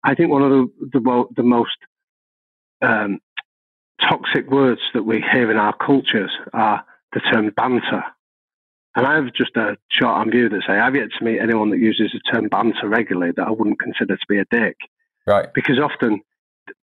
I 0.04 0.16
think 0.16 0.32
one 0.32 0.42
of 0.42 0.50
the 0.50 0.90
the, 0.94 1.26
the 1.36 1.44
most 1.44 1.78
um, 2.82 3.20
toxic 4.02 4.50
words 4.50 4.82
that 4.94 5.04
we 5.04 5.24
hear 5.32 5.50
in 5.52 5.58
our 5.58 5.76
cultures 5.76 6.32
are 6.54 6.84
the 7.14 7.20
term 7.20 7.52
banter. 7.56 8.04
And 8.96 9.06
I 9.06 9.16
have 9.16 9.34
just 9.34 9.56
a 9.56 9.78
short 9.92 10.16
on 10.16 10.32
view 10.32 10.50
that 10.50 10.64
say 10.68 10.74
I've 10.74 10.96
yet 10.96 11.10
to 11.18 11.26
meet 11.26 11.40
anyone 11.40 11.70
that 11.70 11.80
uses 11.80 12.12
the 12.14 12.20
term 12.32 12.48
banter 12.48 12.88
regularly 12.88 13.32
that 13.36 13.48
I 13.48 13.52
wouldn't 13.52 13.80
consider 13.80 14.18
to 14.18 14.26
be 14.28 14.40
a 14.40 14.46
dick. 14.50 14.76
Right. 15.26 15.48
Because 15.54 15.80
often 15.80 16.22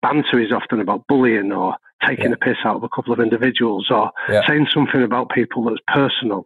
banter 0.02 0.40
is 0.40 0.52
often 0.52 0.80
about 0.80 1.08
bullying 1.08 1.52
or 1.52 1.76
taking 2.06 2.28
yeah. 2.28 2.34
a 2.34 2.38
piss 2.38 2.58
out 2.66 2.76
of 2.76 2.84
a 2.84 2.90
couple 2.90 3.14
of 3.14 3.20
individuals 3.20 3.88
or 3.90 4.12
yeah. 4.30 4.46
saying 4.48 4.68
something 4.72 5.02
about 5.02 5.30
people 5.30 5.64
that's 5.64 5.82
personal. 5.88 6.46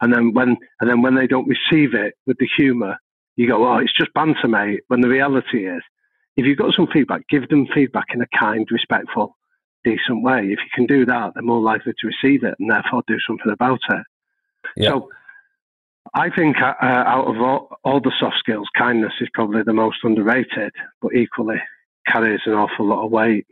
And 0.00 0.12
then 0.12 0.32
when 0.32 0.56
and 0.80 0.88
then 0.88 1.02
when 1.02 1.16
they 1.16 1.26
don't 1.26 1.48
receive 1.48 1.94
it 1.94 2.14
with 2.26 2.38
the 2.38 2.48
humour, 2.56 2.96
you 3.36 3.48
go, 3.48 3.66
"Oh, 3.66 3.78
it's 3.78 3.96
just 3.96 4.14
banter, 4.14 4.46
mate." 4.46 4.82
When 4.88 5.00
the 5.00 5.08
reality 5.08 5.66
is, 5.66 5.82
if 6.36 6.46
you've 6.46 6.58
got 6.58 6.74
some 6.74 6.86
feedback, 6.86 7.22
give 7.28 7.48
them 7.48 7.66
feedback 7.74 8.06
in 8.14 8.22
a 8.22 8.38
kind, 8.38 8.66
respectful, 8.70 9.36
decent 9.84 10.22
way. 10.22 10.40
If 10.46 10.58
you 10.58 10.70
can 10.74 10.86
do 10.86 11.04
that, 11.06 11.32
they're 11.34 11.42
more 11.42 11.60
likely 11.60 11.92
to 11.92 12.06
receive 12.06 12.44
it 12.44 12.54
and 12.58 12.70
therefore 12.70 13.02
do 13.06 13.16
something 13.26 13.52
about 13.52 13.80
it. 13.90 14.06
Yeah. 14.76 14.90
So 14.90 15.10
I 16.14 16.30
think 16.30 16.56
uh, 16.60 16.74
out 16.80 17.26
of 17.26 17.40
all, 17.40 17.78
all 17.84 18.00
the 18.00 18.12
soft 18.18 18.36
skills, 18.38 18.68
kindness 18.76 19.12
is 19.20 19.28
probably 19.34 19.62
the 19.62 19.72
most 19.72 19.98
underrated, 20.02 20.72
but 21.00 21.14
equally 21.14 21.60
carries 22.06 22.40
an 22.46 22.52
awful 22.52 22.86
lot 22.86 23.04
of 23.04 23.10
weight. 23.10 23.46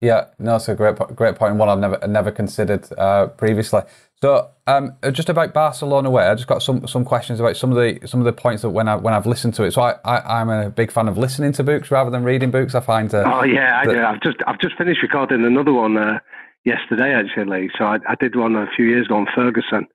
Yeah, 0.00 0.26
no, 0.38 0.52
that's 0.52 0.68
a 0.68 0.74
great 0.74 0.96
great 1.14 1.36
point. 1.36 1.56
One 1.56 1.68
I've 1.68 1.78
never 1.78 2.06
never 2.06 2.30
considered 2.30 2.86
uh, 2.98 3.28
previously. 3.28 3.82
So, 4.20 4.48
um, 4.66 4.96
just 5.12 5.28
about 5.28 5.52
Barcelona 5.52 6.08
way, 6.10 6.26
I 6.26 6.34
just 6.34 6.46
got 6.46 6.62
some 6.62 6.86
some 6.86 7.04
questions 7.04 7.40
about 7.40 7.56
some 7.56 7.70
of 7.70 7.76
the 7.76 8.06
some 8.06 8.20
of 8.20 8.24
the 8.24 8.32
points 8.32 8.62
that 8.62 8.70
when 8.70 8.88
I 8.88 8.96
when 8.96 9.12
I've 9.12 9.26
listened 9.26 9.54
to 9.54 9.64
it. 9.64 9.72
So, 9.72 9.82
I, 9.82 9.96
I 10.04 10.40
am 10.40 10.48
a 10.48 10.70
big 10.70 10.90
fan 10.90 11.08
of 11.08 11.18
listening 11.18 11.52
to 11.52 11.62
books 11.62 11.90
rather 11.90 12.10
than 12.10 12.24
reading 12.24 12.50
books. 12.50 12.74
I 12.74 12.80
find. 12.80 13.12
Uh, 13.12 13.24
oh 13.26 13.44
yeah, 13.44 13.80
I 13.80 13.84
do. 13.84 14.02
I've 14.02 14.20
just 14.22 14.38
I've 14.46 14.58
just 14.60 14.76
finished 14.76 15.02
recording 15.02 15.44
another 15.44 15.72
one 15.72 15.96
uh, 15.96 16.20
yesterday 16.64 17.12
actually. 17.12 17.70
So 17.76 17.84
I, 17.84 17.98
I, 18.08 18.14
did 18.14 18.34
one 18.34 18.56
a 18.56 18.66
few 18.74 18.86
years 18.86 19.06
ago 19.06 19.16
on 19.16 19.26
Ferguson. 19.34 19.86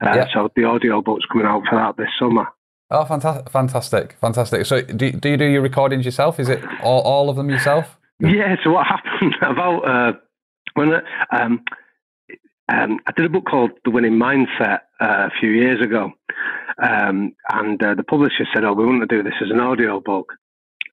Uh, 0.00 0.14
yeah. 0.14 0.26
So 0.32 0.48
the 0.54 0.64
audio 0.64 1.02
book's 1.02 1.26
coming 1.26 1.46
out 1.46 1.62
for 1.68 1.76
that 1.76 1.96
this 1.96 2.10
summer. 2.18 2.46
Oh, 2.90 3.04
fantastic! 3.04 3.50
Fantastic! 3.50 4.16
Fantastic! 4.20 4.66
So, 4.66 4.82
do, 4.82 5.12
do 5.12 5.28
you 5.30 5.36
do 5.38 5.46
your 5.46 5.62
recordings 5.62 6.04
yourself? 6.04 6.38
Is 6.38 6.48
it 6.48 6.62
all, 6.82 7.00
all 7.00 7.30
of 7.30 7.36
them 7.36 7.48
yourself? 7.48 7.98
Yeah. 8.22 8.56
So 8.62 8.70
what 8.70 8.86
happened 8.86 9.34
about 9.42 9.80
uh, 9.80 10.12
when 10.74 10.92
um, 11.30 11.64
um, 12.68 12.98
I 13.06 13.12
did 13.16 13.26
a 13.26 13.28
book 13.28 13.44
called 13.44 13.72
The 13.84 13.90
Winning 13.90 14.18
Mindset 14.18 14.80
uh, 15.00 15.28
a 15.28 15.30
few 15.40 15.50
years 15.50 15.82
ago, 15.82 16.12
um, 16.82 17.34
and 17.50 17.82
uh, 17.82 17.94
the 17.94 18.04
publisher 18.04 18.46
said, 18.54 18.64
"Oh, 18.64 18.72
we 18.72 18.86
want 18.86 19.08
to 19.08 19.16
do 19.16 19.22
this 19.22 19.34
as 19.42 19.50
an 19.50 19.60
audio 19.60 20.00
book." 20.00 20.32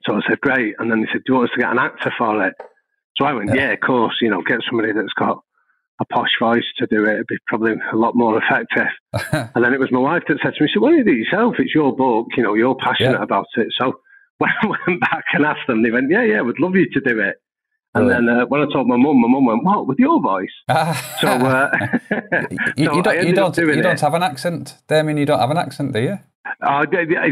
So 0.06 0.16
I 0.16 0.22
said, 0.28 0.42
"Great," 0.42 0.76
and 0.80 0.92
then 0.92 1.02
they 1.02 1.08
said, 1.12 1.22
"Do 1.26 1.34
you 1.34 1.36
want 1.36 1.50
us 1.50 1.54
to 1.56 1.62
get 1.62 1.72
an 1.72 1.80
actor 1.80 2.12
for 2.18 2.44
it?" 2.46 2.56
So 3.18 3.26
I 3.26 3.34
went, 3.34 3.50
"Yeah, 3.50 3.68
yeah 3.68 3.72
of 3.74 3.80
course. 3.82 4.18
You 4.22 4.32
know, 4.32 4.42
get 4.42 4.60
somebody 4.70 4.92
that's 4.94 5.14
got." 5.18 5.44
A 6.02 6.06
posh 6.06 6.32
voice 6.42 6.64
to 6.78 6.88
do 6.88 7.04
it, 7.04 7.16
it'd 7.16 7.28
be 7.28 7.36
probably 7.46 7.74
a 7.74 7.96
lot 7.98 8.16
more 8.16 8.42
effective. 8.42 8.88
and 9.54 9.66
then 9.66 9.74
it 9.74 9.82
was 9.82 9.92
my 9.92 10.00
wife 10.00 10.24
that 10.30 10.38
said 10.42 10.54
to 10.54 10.64
me, 10.64 10.70
"So 10.74 10.80
why 10.80 10.92
don't 10.92 11.00
you 11.00 11.04
do 11.04 11.12
it 11.12 11.26
yourself? 11.26 11.56
It's 11.60 11.76
your 11.76 11.94
book. 11.94 12.28
You 12.38 12.44
know, 12.44 12.54
you're 12.54 12.74
passionate 12.76 13.18
yeah. 13.18 13.22
about 13.22 13.48
it." 13.58 13.68
So 13.78 14.00
went 14.40 15.00
back 15.02 15.26
and 15.34 15.46
asked 15.46 15.68
them, 15.68 15.84
they 15.84 15.92
went, 15.92 16.10
"Yeah, 16.10 16.24
yeah, 16.24 16.42
we'd 16.42 16.60
love 16.60 16.76
you 16.76 16.90
to 16.90 17.02
do 17.02 17.20
it." 17.20 17.42
And 17.96 18.08
really? 18.08 18.26
then 18.26 18.30
uh, 18.30 18.46
when 18.46 18.62
I 18.62 18.66
told 18.72 18.88
my 18.88 18.98
mum, 18.98 19.20
my 19.20 19.28
mum 19.28 19.46
went, 19.46 19.64
"What 19.64 19.88
with 19.88 20.00
your 20.00 20.22
voice?" 20.22 20.54
so, 21.20 21.28
uh, 21.28 21.70
you, 22.78 22.86
so 22.86 22.94
you, 22.96 23.02
don't, 23.02 23.28
you 23.28 23.34
don't, 23.34 23.58
you 23.58 23.82
don't 23.82 24.00
have 24.00 24.14
an 24.14 24.24
accent, 24.24 24.78
Damian. 24.88 25.18
You 25.18 25.26
don't 25.26 25.40
have 25.40 25.52
an 25.52 25.58
accent, 25.58 25.94
do 25.94 26.00
you? 26.00 26.20
Uh, 26.62 26.86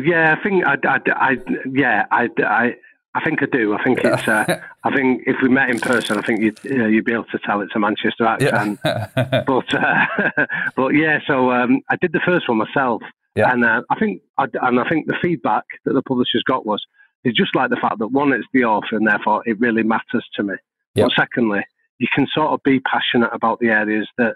yeah, 0.04 0.36
I 0.38 0.44
think 0.44 0.66
I, 0.66 0.76
I, 0.88 1.00
I 1.12 1.38
yeah, 1.72 2.06
I, 2.12 2.30
I, 2.44 2.76
I 3.14 3.24
think 3.24 3.44
I 3.44 3.46
do. 3.46 3.76
I 3.76 3.84
think 3.84 4.00
it's. 4.04 4.28
Uh, 4.28 4.60
I 4.84 4.96
think 4.96 5.24
if 5.28 5.38
we 5.44 5.50
met 5.50 5.70
in 5.70 5.80
person, 5.80 6.18
I 6.18 6.22
think 6.22 6.42
you'd 6.42 6.60
uh, 6.66 6.86
you'd 6.86 7.06
be 7.06 7.14
able 7.14 7.26
to 7.26 7.40
tell 7.40 7.62
it's 7.62 7.76
a 7.76 7.80
Manchester 7.80 8.26
accent. 8.26 8.80
Yeah. 8.84 9.44
but 9.46 9.74
uh, 9.74 10.46
but 10.76 10.90
yeah, 10.90 11.20
so 11.28 11.52
um, 11.52 11.82
I 11.90 11.98
did 11.98 12.14
the 12.14 12.22
first 12.26 12.50
one 12.50 12.58
myself, 12.58 13.02
yeah. 13.36 13.52
and 13.52 13.64
uh, 13.64 13.82
I 13.90 14.00
think 14.00 14.22
I, 14.38 14.46
and 14.62 14.80
I 14.80 14.90
think 14.90 15.08
the 15.08 15.18
feedback 15.22 15.66
that 15.86 15.94
the 15.94 16.02
publishers 16.02 16.44
got 16.48 16.66
was 16.66 16.84
it's 17.28 17.38
just 17.38 17.56
like 17.56 17.70
the 17.70 17.78
fact 17.82 18.00
that 18.00 18.08
one, 18.08 18.32
it's 18.32 18.48
the 18.54 18.64
author, 18.64 18.96
and 18.96 19.06
therefore 19.06 19.44
it 19.46 19.60
really 19.60 19.84
matters 19.84 20.26
to 20.36 20.44
me. 20.44 20.56
Yep. 20.96 21.08
But 21.08 21.22
secondly, 21.22 21.62
you 22.00 22.08
can 22.14 22.26
sort 22.34 22.52
of 22.52 22.62
be 22.64 22.80
passionate 22.80 23.32
about 23.34 23.60
the 23.60 23.68
areas 23.68 24.08
that 24.18 24.36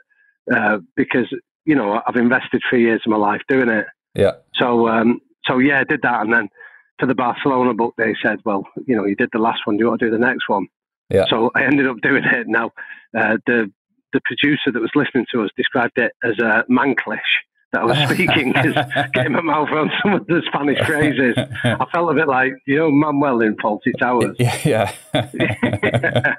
uh, 0.54 0.80
because 0.96 1.34
you 1.66 1.76
know 1.76 2.02
I've 2.06 2.16
invested 2.16 2.62
three 2.70 2.84
years 2.84 3.02
of 3.06 3.12
my 3.12 3.18
life 3.18 3.42
doing 3.48 3.70
it. 3.70 3.86
Yeah. 4.14 4.34
So 4.56 4.90
um, 4.90 5.22
so 5.46 5.60
yeah, 5.60 5.80
I 5.80 5.84
did 5.86 6.02
that, 6.04 6.22
and 6.22 6.34
then 6.34 6.50
for 7.00 7.06
the 7.06 7.16
Barcelona 7.16 7.74
book, 7.74 7.96
they 7.98 8.14
said, 8.22 8.40
well, 8.46 8.68
you 8.86 8.96
know, 8.96 9.06
you 9.06 9.16
did 9.16 9.30
the 9.32 9.40
last 9.40 9.62
one. 9.66 9.78
Do 9.78 9.84
you 9.84 9.88
want 9.90 10.02
to 10.02 10.08
do 10.08 10.12
the 10.12 10.20
next 10.20 10.50
one? 10.50 10.68
Yeah. 11.10 11.26
So 11.30 11.50
I 11.56 11.64
ended 11.64 11.88
up 11.88 11.98
doing 12.02 12.24
it. 12.24 12.48
Now 12.48 12.72
uh, 13.18 13.38
the 13.48 13.72
the 14.14 14.22
producer 14.26 14.72
that 14.74 14.82
was 14.82 14.92
listening 14.96 15.26
to 15.34 15.44
us 15.44 15.50
described 15.56 15.98
it 15.98 16.12
as 16.24 16.38
a 16.40 16.66
manclish 16.70 17.20
that 17.72 17.82
I 17.82 17.86
was 17.86 17.98
speaking 18.10 18.54
because 18.54 18.76
getting 19.14 19.34
my 19.34 19.42
mouth 19.42 19.70
around 19.70 19.92
some 20.02 20.14
of 20.14 20.28
the 20.28 20.42
Spanish 20.48 20.80
phrases, 20.86 21.36
I 21.64 21.86
felt 21.92 22.12
a 22.12 22.14
bit 22.14 22.28
like 22.28 22.54
you 22.66 22.78
know 22.78 22.92
Manuel 22.92 23.42
in 23.42 23.56
Fawlty 23.58 23.98
Towers. 24.00 24.36
Yeah, 24.40 24.58
yeah. 24.64 24.92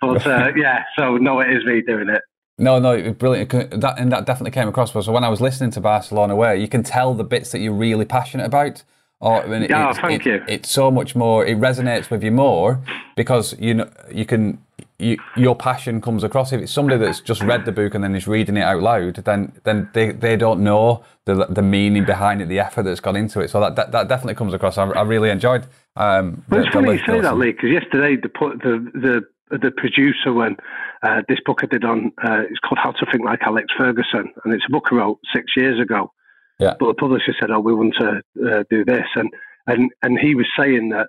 but 0.00 0.26
uh, 0.26 0.52
yeah, 0.56 0.84
so 0.96 1.16
no, 1.16 1.40
it 1.40 1.50
is 1.50 1.64
me 1.64 1.82
doing 1.82 2.08
it. 2.08 2.22
No, 2.56 2.78
no, 2.78 3.12
brilliant. 3.12 3.50
That 3.50 3.94
and 3.98 4.12
that 4.12 4.26
definitely 4.26 4.52
came 4.52 4.68
across. 4.68 4.92
So 4.92 5.12
when 5.12 5.24
I 5.24 5.28
was 5.28 5.40
listening 5.40 5.70
to 5.72 5.80
Barcelona 5.80 6.36
Way, 6.36 6.60
you 6.60 6.68
can 6.68 6.82
tell 6.82 7.14
the 7.14 7.24
bits 7.24 7.50
that 7.52 7.58
you're 7.58 7.72
really 7.72 8.04
passionate 8.04 8.46
about. 8.46 8.84
Or 9.24 9.42
I 9.42 9.46
mean, 9.46 9.72
oh, 9.72 9.94
thank 9.94 10.26
it, 10.26 10.28
you. 10.28 10.44
It's 10.46 10.70
so 10.70 10.90
much 10.90 11.16
more. 11.16 11.46
It 11.46 11.58
resonates 11.58 12.10
with 12.10 12.22
you 12.22 12.30
more 12.30 12.78
because 13.16 13.58
you 13.58 13.72
know 13.72 13.90
you 14.12 14.26
can 14.26 14.58
you, 14.98 15.16
your 15.34 15.56
passion 15.56 16.02
comes 16.02 16.22
across. 16.22 16.52
If 16.52 16.60
it's 16.60 16.72
somebody 16.72 16.98
that's 16.98 17.20
just 17.20 17.42
read 17.42 17.64
the 17.64 17.72
book 17.72 17.94
and 17.94 18.04
then 18.04 18.14
is 18.14 18.28
reading 18.28 18.58
it 18.58 18.62
out 18.62 18.82
loud, 18.82 19.16
then 19.24 19.52
then 19.64 19.88
they, 19.94 20.12
they 20.12 20.36
don't 20.36 20.62
know 20.62 21.04
the 21.24 21.46
the 21.48 21.62
meaning 21.62 22.04
behind 22.04 22.42
it, 22.42 22.50
the 22.50 22.60
effort 22.60 22.82
that's 22.82 23.00
gone 23.00 23.16
into 23.16 23.40
it. 23.40 23.48
So 23.48 23.60
that 23.60 23.76
that, 23.76 23.92
that 23.92 24.08
definitely 24.08 24.34
comes 24.34 24.52
across. 24.52 24.76
I, 24.76 24.84
I 24.90 25.02
really 25.02 25.30
enjoyed. 25.30 25.66
Um, 25.96 26.44
well, 26.50 26.62
it's 26.62 26.74
funny 26.74 26.92
you 26.92 26.98
say 27.06 27.20
that, 27.20 27.38
Lee, 27.38 27.52
because 27.52 27.70
yesterday 27.70 28.16
the 28.16 28.28
the 28.28 29.22
the 29.50 29.58
the 29.58 29.70
producer 29.70 30.34
when 30.34 30.58
uh, 31.02 31.22
this 31.28 31.38
book 31.46 31.60
I 31.62 31.66
did 31.66 31.84
on 31.84 32.12
uh, 32.22 32.42
it's 32.50 32.58
called 32.58 32.78
How 32.82 32.92
to 32.92 33.06
Think 33.10 33.24
Like 33.24 33.40
Alex 33.42 33.68
Ferguson, 33.78 34.34
and 34.44 34.52
it's 34.52 34.64
a 34.68 34.70
book 34.70 34.88
I 34.92 34.96
wrote 34.96 35.18
six 35.32 35.52
years 35.56 35.80
ago. 35.80 36.12
Yeah. 36.58 36.74
But 36.78 36.88
the 36.88 36.94
publisher 36.94 37.34
said, 37.38 37.50
"Oh, 37.50 37.60
we 37.60 37.74
want 37.74 37.94
to 37.98 38.22
uh, 38.46 38.64
do 38.70 38.84
this," 38.84 39.06
and 39.14 39.30
and 39.66 39.90
and 40.02 40.18
he 40.18 40.34
was 40.34 40.46
saying 40.58 40.90
that. 40.90 41.08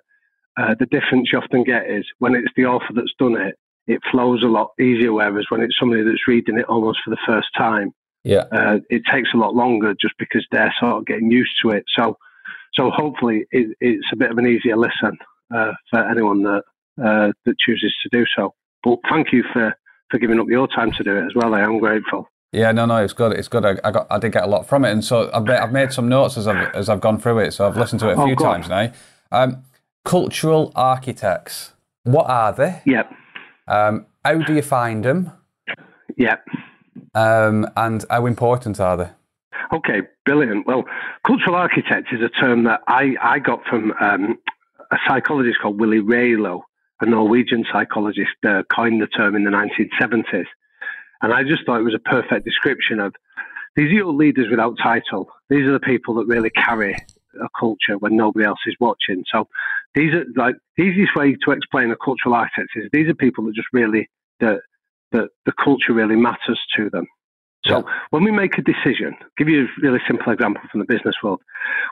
Uh, 0.58 0.74
the 0.78 0.86
difference 0.86 1.28
you 1.30 1.38
often 1.38 1.62
get 1.64 1.86
is 1.86 2.06
when 2.18 2.34
it's 2.34 2.48
the 2.56 2.64
author 2.64 2.94
that's 2.94 3.12
done 3.18 3.36
it, 3.38 3.58
it 3.86 4.00
flows 4.10 4.42
a 4.42 4.46
lot 4.46 4.70
easier. 4.80 5.12
Whereas 5.12 5.44
when 5.50 5.60
it's 5.60 5.78
somebody 5.78 6.02
that's 6.02 6.26
reading 6.26 6.58
it 6.58 6.64
almost 6.64 7.00
for 7.04 7.10
the 7.10 7.18
first 7.26 7.48
time, 7.54 7.92
yeah, 8.24 8.44
uh, 8.50 8.78
it 8.90 9.02
takes 9.10 9.30
a 9.34 9.36
lot 9.36 9.54
longer 9.54 9.94
just 10.00 10.14
because 10.18 10.46
they're 10.50 10.74
sort 10.80 10.96
of 10.96 11.06
getting 11.06 11.30
used 11.30 11.52
to 11.62 11.70
it. 11.70 11.84
So, 11.96 12.16
so 12.74 12.90
hopefully 12.90 13.46
it, 13.50 13.76
it's 13.80 14.06
a 14.12 14.16
bit 14.16 14.30
of 14.30 14.38
an 14.38 14.46
easier 14.46 14.76
listen 14.76 15.16
uh, 15.54 15.72
for 15.90 16.00
anyone 16.08 16.42
that 16.42 16.62
uh, 17.02 17.32
that 17.44 17.58
chooses 17.58 17.94
to 18.02 18.08
do 18.10 18.24
so. 18.36 18.54
But 18.82 18.98
thank 19.08 19.32
you 19.32 19.44
for 19.52 19.76
for 20.10 20.18
giving 20.18 20.40
up 20.40 20.48
your 20.48 20.68
time 20.68 20.92
to 20.92 21.04
do 21.04 21.16
it 21.16 21.26
as 21.26 21.34
well. 21.34 21.54
I 21.54 21.60
am 21.60 21.78
grateful. 21.78 22.28
Yeah, 22.56 22.72
no, 22.72 22.86
no, 22.86 22.96
it's 23.04 23.12
good. 23.12 23.32
It's 23.32 23.48
good. 23.48 23.66
I, 23.66 23.76
I, 23.84 23.90
got, 23.90 24.06
I 24.08 24.18
did 24.18 24.32
get 24.32 24.44
a 24.44 24.46
lot 24.46 24.66
from 24.66 24.86
it, 24.86 24.90
and 24.90 25.04
so 25.04 25.30
I've 25.34 25.44
made, 25.44 25.58
I've 25.58 25.72
made 25.72 25.92
some 25.92 26.08
notes 26.08 26.38
as 26.38 26.48
I've 26.48 26.74
as 26.74 26.88
I've 26.88 27.02
gone 27.02 27.20
through 27.20 27.40
it. 27.40 27.52
So 27.52 27.66
I've 27.66 27.76
listened 27.76 28.00
to 28.00 28.08
it 28.08 28.16
a 28.16 28.22
oh, 28.22 28.24
few 28.24 28.34
oh, 28.34 28.42
times 28.42 28.66
now. 28.70 28.90
Um, 29.30 29.62
cultural 30.06 30.72
architects. 30.74 31.74
What 32.04 32.30
are 32.30 32.54
they? 32.54 32.80
Yep. 32.86 33.12
Um, 33.68 34.06
how 34.24 34.38
do 34.38 34.54
you 34.54 34.62
find 34.62 35.04
them? 35.04 35.32
Yep. 36.16 36.46
Um, 37.14 37.68
and 37.76 38.06
how 38.08 38.24
important 38.24 38.80
are 38.80 38.96
they? 38.96 39.10
Okay, 39.74 40.00
brilliant. 40.24 40.66
Well, 40.66 40.84
cultural 41.26 41.56
architect 41.56 42.08
is 42.10 42.22
a 42.22 42.30
term 42.30 42.64
that 42.64 42.80
I, 42.88 43.16
I 43.20 43.38
got 43.38 43.66
from 43.66 43.92
um, 44.00 44.38
a 44.90 44.96
psychologist 45.06 45.58
called 45.60 45.78
Willi 45.78 46.00
Railo, 46.00 46.62
a 47.02 47.06
Norwegian 47.06 47.66
psychologist, 47.70 48.30
uh, 48.48 48.62
coined 48.74 49.02
the 49.02 49.08
term 49.08 49.36
in 49.36 49.44
the 49.44 49.50
1970s. 49.50 50.46
And 51.22 51.32
I 51.32 51.42
just 51.42 51.64
thought 51.64 51.80
it 51.80 51.84
was 51.84 51.94
a 51.94 52.10
perfect 52.10 52.44
description 52.44 53.00
of 53.00 53.14
these 53.74 53.86
are 53.86 53.94
your 53.94 54.12
leaders 54.12 54.46
without 54.50 54.76
title. 54.82 55.28
These 55.50 55.66
are 55.66 55.72
the 55.72 55.80
people 55.80 56.14
that 56.14 56.26
really 56.26 56.50
carry 56.50 56.94
a 57.40 57.48
culture 57.58 57.98
when 57.98 58.16
nobody 58.16 58.46
else 58.46 58.58
is 58.66 58.74
watching. 58.80 59.24
So 59.30 59.48
these 59.94 60.12
are 60.14 60.24
like 60.34 60.56
the 60.76 60.84
easiest 60.84 61.14
way 61.14 61.36
to 61.44 61.50
explain 61.50 61.90
a 61.90 61.96
cultural 61.96 62.34
architect 62.34 62.70
is 62.76 62.88
these 62.92 63.08
are 63.08 63.14
people 63.14 63.44
that 63.44 63.54
just 63.54 63.68
really 63.72 64.08
that 64.40 64.60
that 65.12 65.28
the 65.44 65.52
culture 65.62 65.92
really 65.92 66.16
matters 66.16 66.60
to 66.76 66.90
them. 66.90 67.06
So 67.66 67.78
yeah. 67.78 67.94
when 68.10 68.24
we 68.24 68.30
make 68.30 68.58
a 68.58 68.62
decision, 68.62 69.16
give 69.36 69.48
you 69.48 69.64
a 69.64 69.66
really 69.82 70.00
simple 70.06 70.32
example 70.32 70.62
from 70.70 70.80
the 70.80 70.86
business 70.86 71.16
world. 71.22 71.40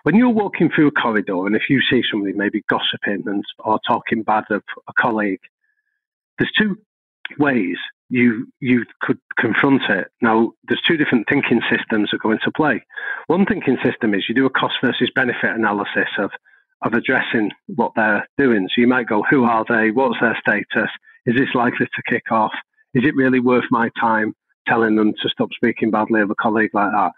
When 0.05 0.15
you're 0.15 0.29
walking 0.29 0.71
through 0.71 0.89
a 0.89 0.93
corridor 0.93 1.47
and 1.47 1.57
if 1.57 1.63
you 1.69 1.81
see 1.91 2.03
somebody 2.11 2.33
maybe 2.33 2.63
gossiping 2.69 3.25
and 3.27 3.45
or 3.59 3.81
talking 3.87 4.23
bad 4.23 4.45
of 4.51 4.63
a 4.89 4.93
colleague, 4.99 5.41
there's 6.39 6.53
two 6.59 6.79
ways 7.39 7.77
you 8.11 8.47
you 8.61 8.85
could 9.01 9.19
confront 9.39 9.83
it. 9.89 10.09
Now, 10.21 10.53
there's 10.69 10.83
two 10.87 10.97
different 10.97 11.27
thinking 11.29 11.61
systems 11.71 12.11
that 12.11 12.21
go 12.21 12.31
into 12.31 12.51
play. 12.55 12.85
One 13.27 13.47
thinking 13.47 13.79
system 13.83 14.15
is 14.15 14.25
you 14.29 14.35
do 14.35 14.47
a 14.47 14.51
cost 14.51 14.75
versus 14.83 15.11
benefit 15.15 15.51
analysis 15.55 16.09
of 16.19 16.31
of 16.83 16.93
addressing 16.93 17.51
what 17.67 17.93
they're 17.97 18.29
doing. 18.37 18.69
So 18.69 18.81
you 18.81 18.87
might 18.87 19.07
go, 19.07 19.25
who 19.29 19.45
are 19.45 19.65
they? 19.69 19.91
What's 19.91 20.21
their 20.21 20.39
status? 20.41 20.91
Is 21.25 21.35
this 21.35 21.55
likely 21.55 21.87
to 21.87 22.03
kick 22.11 22.31
off? 22.31 22.53
Is 22.93 23.05
it 23.05 23.17
really 23.17 23.41
worth 23.41 23.65
my 23.71 23.91
time 23.99 24.35
telling 24.69 24.97
them 24.97 25.15
to 25.23 25.29
stop 25.29 25.49
speaking 25.55 25.91
badly 25.91 26.21
of 26.21 26.31
a 26.31 26.35
colleague 26.35 26.75
like 26.75 26.91
that? 26.93 27.13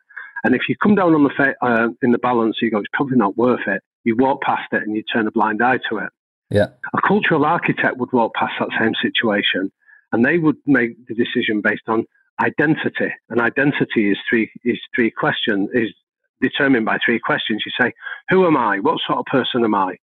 And 0.44 0.54
if 0.54 0.62
you 0.68 0.76
come 0.80 0.94
down 0.94 1.14
on 1.14 1.24
the 1.24 1.30
fa- 1.36 1.56
uh, 1.60 1.88
in 2.02 2.12
the 2.12 2.18
balance, 2.18 2.58
you 2.62 2.70
go, 2.70 2.78
it's 2.78 2.88
probably 2.92 3.16
not 3.16 3.36
worth 3.36 3.66
it. 3.66 3.82
You 4.04 4.14
walk 4.16 4.42
past 4.42 4.72
it 4.72 4.82
and 4.82 4.94
you 4.94 5.02
turn 5.12 5.26
a 5.26 5.32
blind 5.32 5.60
eye 5.62 5.80
to 5.90 5.98
it. 5.98 6.10
Yeah. 6.50 6.68
A 6.94 7.02
cultural 7.06 7.44
architect 7.44 7.96
would 7.96 8.12
walk 8.12 8.34
past 8.34 8.52
that 8.60 8.68
same 8.78 8.92
situation 9.02 9.72
and 10.16 10.24
they 10.24 10.38
would 10.38 10.56
make 10.66 10.96
the 11.08 11.14
decision 11.14 11.60
based 11.60 11.88
on 11.88 12.06
identity. 12.40 13.12
And 13.28 13.38
identity 13.38 14.10
is 14.10 14.18
three 14.28 14.50
is 14.64 14.78
three 14.94 15.10
questions 15.10 15.68
is 15.74 15.92
determined 16.40 16.86
by 16.86 16.96
three 17.04 17.20
questions. 17.20 17.62
You 17.66 17.72
say, 17.78 17.92
Who 18.30 18.46
am 18.46 18.56
I? 18.56 18.78
What 18.80 18.98
sort 19.06 19.18
of 19.18 19.26
person 19.26 19.62
am 19.62 19.74
I? 19.74 19.96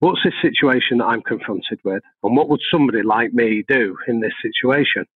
What's 0.00 0.20
this 0.22 0.34
situation 0.42 0.98
that 0.98 1.06
I'm 1.06 1.22
confronted 1.22 1.80
with? 1.84 2.02
And 2.22 2.36
what 2.36 2.50
would 2.50 2.60
somebody 2.70 3.02
like 3.02 3.32
me 3.32 3.64
do 3.66 3.96
in 4.06 4.20
this 4.20 4.34
situation? 4.42 5.06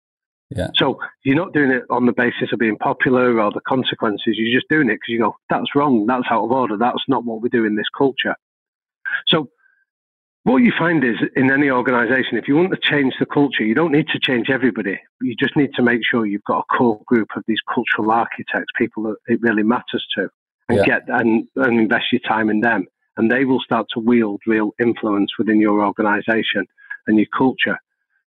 Yeah. 0.57 0.68
So 0.74 0.98
you're 1.22 1.37
not 1.37 1.53
doing 1.53 1.70
it 1.70 1.85
on 1.90 2.07
the 2.07 2.12
basis 2.12 2.48
of 2.53 2.59
being 2.59 2.79
popular 2.79 3.40
or 3.40 3.53
the 3.53 3.61
consequences. 3.61 4.37
You're 4.37 4.59
just 4.59 4.70
doing 4.70 4.88
it 4.88 4.94
because 4.94 5.09
you 5.09 5.20
go, 5.20 5.37
that's 5.50 5.74
wrong. 5.76 6.07
That's 6.07 6.24
out 6.31 6.44
of 6.44 6.50
order. 6.50 6.79
That's 6.79 7.05
not 7.09 7.24
what 7.24 7.42
we 7.42 7.50
do 7.50 7.66
in 7.66 7.76
this 7.76 7.90
culture. 7.96 8.35
So 9.29 9.50
what 10.44 10.59
you 10.59 10.72
find 10.79 11.05
is 11.05 11.16
in 11.37 11.53
any 11.53 11.68
organization, 11.70 12.38
if 12.38 12.48
you 12.48 12.57
want 12.57 12.70
to 12.70 12.79
change 12.81 13.14
the 13.20 13.26
culture, 13.26 13.62
you 13.62 13.74
don't 13.74 13.92
need 13.92 14.09
to 14.09 14.18
change 14.18 14.48
everybody. 14.48 14.98
You 15.20 15.35
just 15.38 15.55
need 15.55 15.70
to 15.74 15.83
make 15.83 16.00
sure 16.03 16.24
you've 16.24 16.44
got 16.44 16.61
a 16.61 16.76
core 16.76 17.00
group 17.07 17.29
of 17.37 17.44
these 17.46 17.61
cultural 17.72 18.11
architects, 18.11 18.72
people 18.76 19.03
that 19.05 19.16
it 19.26 19.40
really 19.42 19.62
matters 19.62 20.05
to, 20.16 20.29
and 20.68 20.79
yeah. 20.79 20.85
get 20.85 21.03
and, 21.09 21.46
and 21.57 21.79
invest 21.79 22.07
your 22.12 22.22
time 22.26 22.48
in 22.48 22.61
them. 22.61 22.87
And 23.18 23.31
they 23.31 23.44
will 23.44 23.61
start 23.61 23.87
to 23.92 24.00
wield 24.00 24.40
real 24.46 24.70
influence 24.81 25.33
within 25.38 25.61
your 25.61 25.85
organization 25.85 26.64
and 27.07 27.18
your 27.18 27.26
culture. 27.37 27.76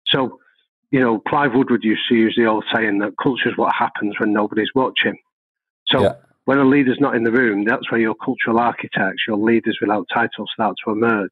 So, 0.07 0.39
you 0.91 0.99
know, 0.99 1.21
Clive 1.29 1.53
Woodward 1.53 1.85
used 1.85 2.01
to 2.09 2.15
use 2.15 2.35
the 2.35 2.45
old 2.45 2.65
saying 2.73 2.99
that 2.99 3.13
culture 3.23 3.47
is 3.47 3.57
what 3.57 3.73
happens 3.73 4.15
when 4.19 4.33
nobody's 4.33 4.71
watching. 4.75 5.15
So 5.87 6.01
yeah. 6.01 6.13
when 6.43 6.57
a 6.57 6.65
leader's 6.65 6.99
not 6.99 7.15
in 7.15 7.23
the 7.23 7.31
room, 7.31 7.63
that's 7.63 7.89
where 7.89 8.01
your 8.01 8.15
cultural 8.15 8.59
architects, 8.59 9.23
your 9.25 9.37
leaders 9.37 9.77
without 9.79 10.07
titles 10.13 10.49
start 10.53 10.75
to 10.83 10.91
emerge. 10.91 11.29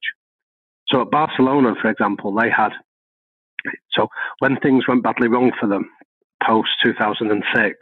So 0.89 1.02
at 1.02 1.12
Barcelona, 1.12 1.75
for 1.82 1.89
example, 1.89 2.34
they 2.34 2.49
had, 2.49 2.71
so 3.91 4.08
when 4.39 4.58
things 4.58 4.88
went 4.88 5.04
badly 5.04 5.28
wrong 5.28 5.52
for 5.60 5.67
them 5.67 5.89
post 6.45 6.69
2006, 6.84 7.78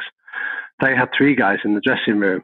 they 0.82 0.96
had 0.96 1.10
three 1.18 1.36
guys 1.36 1.60
in 1.64 1.74
the 1.74 1.82
dressing 1.82 2.20
room 2.20 2.44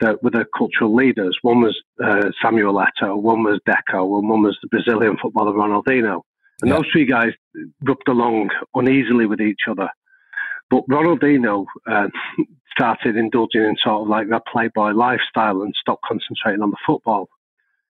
that 0.00 0.22
were 0.22 0.30
the 0.30 0.46
cultural 0.56 0.94
leaders. 0.94 1.36
One 1.42 1.60
was 1.60 1.76
uh, 2.02 2.30
Samuel 2.42 2.74
Eto'o, 2.74 3.20
one 3.20 3.42
was 3.42 3.60
Deco, 3.68 4.18
and 4.18 4.28
one 4.28 4.42
was 4.42 4.56
the 4.62 4.68
Brazilian 4.68 5.16
footballer 5.20 5.52
Ronaldinho. 5.52 6.22
And 6.62 6.70
yeah. 6.70 6.76
those 6.76 6.86
three 6.92 7.04
guys 7.04 7.32
rubbed 7.82 8.08
along 8.08 8.50
uneasily 8.74 9.26
with 9.26 9.40
each 9.40 9.62
other. 9.68 9.88
But 10.70 10.86
Ronaldinho 10.88 11.66
uh, 11.90 12.08
started 12.76 13.16
indulging 13.16 13.62
in 13.62 13.76
sort 13.82 14.02
of 14.02 14.08
like 14.08 14.28
a 14.32 14.40
playboy 14.40 14.92
lifestyle 14.92 15.62
and 15.62 15.74
stopped 15.80 16.04
concentrating 16.06 16.62
on 16.62 16.70
the 16.70 16.76
football. 16.86 17.28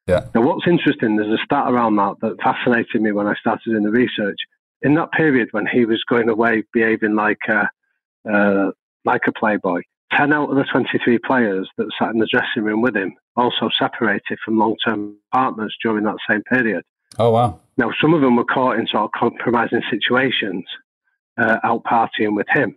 Yeah. 0.09 0.27
Now, 0.35 0.41
what's 0.43 0.67
interesting, 0.67 1.17
there's 1.17 1.39
a 1.39 1.45
stat 1.45 1.71
around 1.71 1.97
that 1.97 2.15
that 2.23 2.41
fascinated 2.43 3.03
me 3.03 3.13
when 3.13 3.27
I 3.27 3.35
started 3.35 3.77
in 3.77 3.83
the 3.83 3.91
research. 3.91 4.39
In 4.83 4.95
that 4.95 5.13
period 5.13 5.49
when 5.51 5.67
he 5.67 5.85
was 5.85 6.03
going 6.09 6.29
away 6.29 6.63
behaving 6.73 7.15
like 7.15 7.41
a, 7.49 7.69
uh, 8.31 8.71
like 9.05 9.23
a 9.27 9.33
playboy, 9.33 9.83
10 10.17 10.33
out 10.33 10.51
of 10.51 10.57
the 10.57 10.65
23 10.65 11.19
players 11.19 11.69
that 11.77 11.91
sat 11.99 12.11
in 12.11 12.19
the 12.19 12.29
dressing 12.31 12.63
room 12.63 12.81
with 12.81 12.97
him 12.97 13.15
also 13.37 13.69
separated 13.79 14.39
from 14.45 14.59
long 14.59 14.77
term 14.85 15.17
partners 15.33 15.77
during 15.83 16.05
that 16.05 16.17
same 16.29 16.43
period. 16.45 16.83
Oh, 17.19 17.31
wow. 17.31 17.61
Now, 17.77 17.91
some 18.01 18.15
of 18.15 18.21
them 18.21 18.37
were 18.37 18.45
caught 18.45 18.79
in 18.79 18.87
sort 18.87 19.05
of 19.05 19.11
compromising 19.13 19.83
situations, 19.91 20.65
uh, 21.39 21.59
out 21.65 21.85
partying 21.85 22.35
with 22.35 22.47
him. 22.49 22.77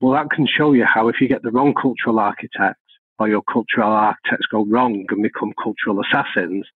Well, 0.00 0.12
that 0.12 0.30
can 0.30 0.46
show 0.46 0.72
you 0.72 0.84
how 0.84 1.08
if 1.08 1.20
you 1.20 1.28
get 1.28 1.42
the 1.42 1.50
wrong 1.50 1.74
cultural 1.74 2.18
architect, 2.18 2.78
or 3.18 3.28
your 3.28 3.42
cultural 3.42 3.90
architects 3.90 4.46
go 4.50 4.64
wrong 4.64 5.04
and 5.08 5.22
become 5.22 5.52
cultural 5.62 6.00
assassins, 6.00 6.66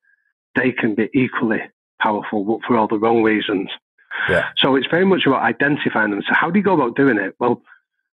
they 0.56 0.72
can 0.72 0.94
be 0.94 1.08
equally 1.14 1.60
powerful, 2.00 2.44
but 2.44 2.66
for 2.66 2.76
all 2.76 2.88
the 2.88 2.98
wrong 2.98 3.22
reasons. 3.22 3.68
Yeah. 4.28 4.48
So 4.58 4.76
it's 4.76 4.86
very 4.90 5.06
much 5.06 5.22
about 5.26 5.42
identifying 5.42 6.10
them. 6.10 6.22
So 6.26 6.34
how 6.34 6.50
do 6.50 6.58
you 6.58 6.64
go 6.64 6.74
about 6.74 6.96
doing 6.96 7.18
it? 7.18 7.34
Well, 7.38 7.62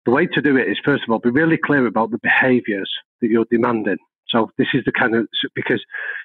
the 0.04 0.10
way 0.10 0.26
to 0.26 0.42
do 0.42 0.56
it 0.56 0.68
is 0.68 0.78
first 0.84 1.04
of 1.04 1.12
all 1.12 1.18
be 1.18 1.30
really 1.30 1.56
clear 1.56 1.87
about 1.87 2.10
the 2.10 2.18
behaviours 2.18 2.90
that 3.20 3.28
you're 3.28 3.46
demanding. 3.50 3.98
So 4.28 4.50
this 4.58 4.68
is 4.74 4.82
the 4.84 4.92
kind 4.92 5.14
of 5.14 5.28
because 5.54 5.82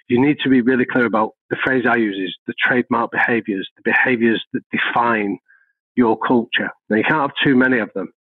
you 0.08 0.20
need 0.20 0.38
to 0.44 0.50
be 0.50 0.62
really 0.62 0.86
clear 0.86 1.06
about 1.06 1.34
the 1.50 1.58
phrase 1.64 1.86
I 1.88 1.98
use 1.98 2.18
is 2.18 2.36
the 2.48 2.54
trademark 2.60 3.12
behaviours, 3.12 3.70
the 3.78 3.92
behaviours 3.92 4.44
that 4.54 4.64
define 4.72 5.38
your 5.96 6.18
culture. 6.18 6.72
Now 6.90 6.98
you 6.98 7.04
can't 7.04 7.22
have 7.22 7.32
too 7.44 7.56
many 7.56 7.78
of 7.80 7.92
them. 7.94 8.12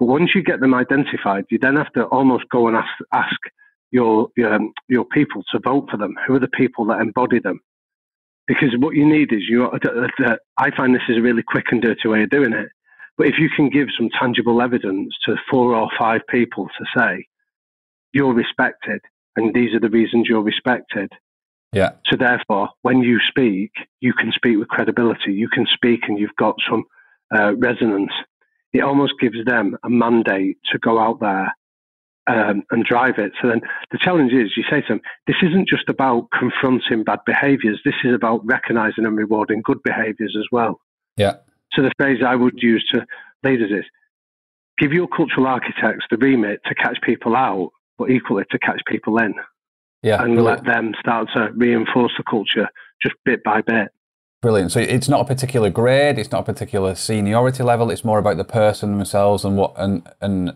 But 0.00 0.06
once 0.06 0.30
you 0.34 0.42
get 0.42 0.60
them 0.60 0.72
identified, 0.72 1.44
you 1.50 1.58
then 1.58 1.76
have 1.76 1.92
to 1.92 2.04
almost 2.04 2.48
go 2.48 2.66
and 2.68 2.76
ask, 2.76 2.88
ask 3.12 3.36
your, 3.90 4.28
your, 4.34 4.54
um, 4.54 4.72
your 4.88 5.04
people 5.04 5.44
to 5.52 5.60
vote 5.62 5.88
for 5.90 5.98
them. 5.98 6.14
Who 6.26 6.34
are 6.34 6.40
the 6.40 6.48
people 6.48 6.86
that 6.86 7.02
embody 7.02 7.38
them? 7.38 7.60
Because 8.48 8.70
what 8.78 8.96
you 8.96 9.06
need 9.06 9.30
is 9.30 9.42
you. 9.46 9.70
I 10.56 10.70
find 10.74 10.94
this 10.94 11.02
is 11.10 11.18
a 11.18 11.22
really 11.22 11.42
quick 11.46 11.66
and 11.70 11.82
dirty 11.82 12.08
way 12.08 12.22
of 12.22 12.30
doing 12.30 12.54
it. 12.54 12.70
But 13.18 13.26
if 13.26 13.34
you 13.38 13.50
can 13.54 13.68
give 13.68 13.88
some 13.96 14.08
tangible 14.18 14.62
evidence 14.62 15.14
to 15.26 15.36
four 15.50 15.76
or 15.76 15.90
five 15.98 16.22
people 16.30 16.68
to 16.78 16.84
say 16.98 17.26
you're 18.14 18.32
respected 18.32 19.02
and 19.36 19.54
these 19.54 19.74
are 19.74 19.80
the 19.80 19.90
reasons 19.90 20.26
you're 20.28 20.42
respected. 20.42 21.12
Yeah. 21.72 21.90
So 22.06 22.16
therefore, 22.16 22.70
when 22.82 23.02
you 23.02 23.20
speak, 23.28 23.70
you 24.00 24.14
can 24.14 24.32
speak 24.32 24.58
with 24.58 24.68
credibility. 24.68 25.34
You 25.34 25.48
can 25.48 25.66
speak 25.66 26.00
and 26.08 26.18
you've 26.18 26.34
got 26.36 26.56
some 26.68 26.84
uh, 27.32 27.54
resonance 27.56 28.10
it 28.72 28.82
almost 28.82 29.14
gives 29.20 29.44
them 29.44 29.76
a 29.82 29.90
mandate 29.90 30.58
to 30.72 30.78
go 30.78 30.98
out 30.98 31.20
there 31.20 31.54
um, 32.26 32.62
and 32.70 32.84
drive 32.84 33.18
it. 33.18 33.32
So 33.40 33.48
then 33.48 33.60
the 33.90 33.98
challenge 33.98 34.32
is 34.32 34.52
you 34.56 34.64
say 34.70 34.80
to 34.82 34.88
them, 34.88 35.00
this 35.26 35.36
isn't 35.42 35.68
just 35.68 35.88
about 35.88 36.28
confronting 36.38 37.04
bad 37.04 37.20
behaviors, 37.26 37.80
this 37.84 37.94
is 38.04 38.14
about 38.14 38.44
recognizing 38.44 39.04
and 39.06 39.16
rewarding 39.16 39.62
good 39.62 39.82
behaviors 39.82 40.36
as 40.38 40.46
well. 40.52 40.80
Yeah. 41.16 41.36
So 41.72 41.82
the 41.82 41.92
phrase 41.96 42.18
I 42.26 42.36
would 42.36 42.62
use 42.62 42.86
to 42.92 43.06
leaders 43.42 43.70
is 43.70 43.84
give 44.78 44.92
your 44.92 45.08
cultural 45.08 45.46
architects 45.46 46.06
the 46.10 46.16
remit 46.16 46.60
to 46.66 46.74
catch 46.74 47.00
people 47.02 47.36
out, 47.36 47.70
but 47.98 48.10
equally 48.10 48.44
to 48.50 48.58
catch 48.58 48.80
people 48.86 49.18
in. 49.18 49.34
Yeah. 50.02 50.22
And 50.22 50.42
let 50.42 50.64
them 50.64 50.94
start 50.98 51.28
to 51.34 51.50
reinforce 51.54 52.12
the 52.16 52.24
culture 52.28 52.68
just 53.02 53.14
bit 53.24 53.44
by 53.44 53.60
bit. 53.60 53.88
Brilliant. 54.42 54.72
So 54.72 54.80
it's 54.80 55.08
not 55.08 55.20
a 55.20 55.24
particular 55.24 55.68
grade, 55.68 56.18
it's 56.18 56.32
not 56.32 56.40
a 56.40 56.44
particular 56.44 56.94
seniority 56.94 57.62
level. 57.62 57.90
It's 57.90 58.04
more 58.04 58.18
about 58.18 58.38
the 58.38 58.44
person 58.44 58.96
themselves 58.96 59.44
and 59.44 59.56
what 59.56 59.74
and 59.76 60.02
and 60.20 60.54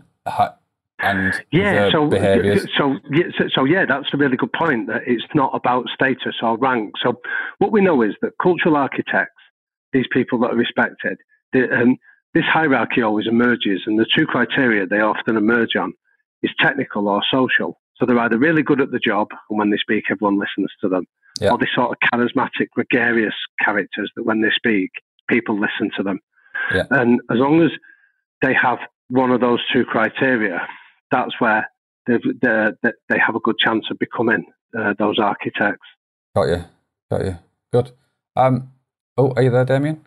and 1.01 1.35
yeah. 1.51 1.91
So 1.91 2.09
behaviors. 2.09 2.67
so 2.79 2.97
yeah, 3.11 3.25
so, 3.37 3.45
so 3.55 3.65
yeah, 3.65 3.85
that's 3.87 4.09
a 4.15 4.17
really 4.17 4.39
good 4.39 4.53
point. 4.53 4.87
That 4.87 5.03
it's 5.07 5.25
not 5.35 5.51
about 5.55 5.87
status 5.95 6.37
or 6.43 6.57
rank. 6.57 6.95
So 7.03 7.21
what 7.59 7.73
we 7.73 7.83
know 7.83 8.01
is 8.01 8.15
that 8.23 8.33
cultural 8.43 8.77
architects, 8.77 9.43
these 9.93 10.07
people 10.11 10.39
that 10.41 10.53
are 10.53 10.57
respected, 10.57 11.19
the, 11.53 11.71
um, 11.71 11.97
this 12.33 12.45
hierarchy 12.45 13.03
always 13.03 13.27
emerges, 13.27 13.83
and 13.87 13.99
the 13.99 14.07
two 14.17 14.27
criteria 14.27 14.87
they 14.87 15.01
often 15.01 15.37
emerge 15.37 15.77
on 15.79 15.93
is 16.43 16.51
technical 16.59 17.09
or 17.09 17.23
social. 17.31 17.79
So 17.97 18.07
they're 18.07 18.19
either 18.19 18.39
really 18.39 18.63
good 18.63 18.81
at 18.81 18.91
the 18.91 18.99
job, 18.99 19.29
and 19.51 19.59
when 19.59 19.71
they 19.71 19.77
speak, 19.77 20.05
everyone 20.11 20.39
listens 20.39 20.71
to 20.81 20.89
them, 20.89 21.07
yeah. 21.41 21.51
or 21.51 21.59
they're 21.59 21.69
sort 21.75 21.91
of 21.93 21.97
charismatic, 22.13 22.71
gregarious 22.73 23.35
characters 23.65 24.11
that 24.17 24.25
when 24.25 24.41
they 24.41 24.51
speak, 24.55 24.91
people 25.29 25.59
listen 25.59 25.91
to 25.97 26.03
them. 26.03 26.21
Yeah. 26.75 26.85
And 26.91 27.21
as 27.31 27.39
long 27.39 27.63
as 27.63 27.71
they 28.43 28.55
have 28.55 28.79
one 29.09 29.31
of 29.31 29.41
those 29.41 29.61
two 29.73 29.85
criteria, 29.85 30.67
that's 31.11 31.41
where 31.41 31.69
they 32.07 32.19
they 33.09 33.19
have 33.19 33.37
a 33.37 33.41
good 33.41 33.59
chance 33.59 33.87
of 33.91 33.99
becoming 33.99 34.45
uh, 34.79 34.95
those 34.99 35.19
architects. 35.19 35.87
Got 36.35 36.49
you, 36.49 36.65
got 37.11 37.25
you. 37.25 37.39
Good. 37.73 37.93
Um, 38.37 38.73
oh, 39.17 39.33
are 39.37 39.43
you 39.43 39.51
there, 39.51 39.65
Damian? 39.65 40.05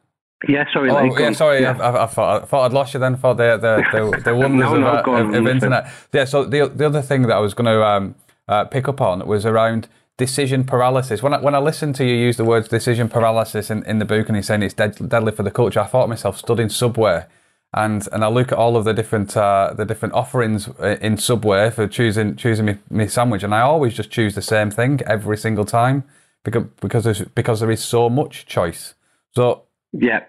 Yeah, 0.48 0.66
sorry. 0.72 0.92
Oh, 0.92 1.18
yeah, 1.18 1.32
sorry. 1.32 1.62
Yeah. 1.62 1.78
I, 1.80 1.90
I, 1.90 2.04
I, 2.04 2.08
thought, 2.08 2.44
I 2.44 2.46
thought 2.46 2.66
I'd 2.66 2.74
lost 2.74 2.94
you 2.94 3.00
then 3.00 3.16
for 3.16 3.34
the 3.34 3.58
the, 3.58 3.84
the, 3.92 4.22
the 4.22 4.36
wonders 4.36 4.70
no, 4.70 4.78
no, 4.78 4.88
of, 4.88 5.08
uh, 5.08 5.12
of, 5.12 5.34
of 5.34 5.48
internet. 5.48 5.92
Yeah. 6.14 6.26
So 6.26 6.46
the 6.46 6.68
the 6.68 6.86
other 6.86 7.02
thing 7.02 7.24
that 7.24 7.36
I 7.36 7.40
was 7.40 7.54
going 7.54 7.66
to 7.66 7.84
um, 7.84 8.16
uh, 8.48 8.66
pick 8.66 8.88
up 8.88 9.02
on 9.02 9.26
was 9.26 9.46
around 9.46 9.88
decision 10.18 10.64
paralysis. 10.64 11.24
When 11.24 11.34
I, 11.34 11.40
when 11.40 11.56
I 11.56 11.60
listened 11.60 11.96
to 11.96 12.06
you 12.06 12.16
use 12.16 12.38
the 12.38 12.46
words 12.46 12.68
decision 12.68 13.08
paralysis 13.08 13.70
in, 13.70 13.84
in 13.86 14.00
the 14.00 14.06
book 14.06 14.28
and 14.28 14.36
he's 14.36 14.48
saying 14.48 14.64
it's 14.64 14.74
dead, 14.74 15.10
deadly 15.10 15.32
for 15.32 15.44
the 15.44 15.52
culture, 15.52 15.80
I 15.80 15.86
thought 15.86 16.10
myself 16.10 16.38
studying 16.38 16.70
Subway. 16.70 17.26
And, 17.74 18.08
and 18.12 18.24
I 18.24 18.30
look 18.30 18.52
at 18.52 18.58
all 18.58 18.78
of 18.78 18.86
the 18.86 18.94
different 18.94 19.36
uh, 19.36 19.74
the 19.76 19.86
different 19.86 20.14
offerings 20.14 20.70
uh, 20.80 20.98
in 21.02 21.18
Subway 21.18 21.70
for 21.70 21.88
choosing 21.88 22.36
choosing 22.36 22.66
me, 22.66 22.78
me 22.90 23.08
sandwich, 23.08 23.44
and 23.44 23.54
I 23.54 23.62
always 23.62 23.94
just 23.94 24.10
choose 24.10 24.36
the 24.36 24.42
same 24.42 24.72
thing 24.72 25.02
every 25.06 25.38
single 25.38 25.66
time 25.66 26.04
because 26.44 26.64
because 26.80 27.04
there's, 27.04 27.22
because 27.22 27.60
there 27.60 27.70
is 27.70 27.84
so 27.84 28.10
much 28.10 28.46
choice. 28.46 28.96
So 29.36 29.64
yeah, 30.00 30.24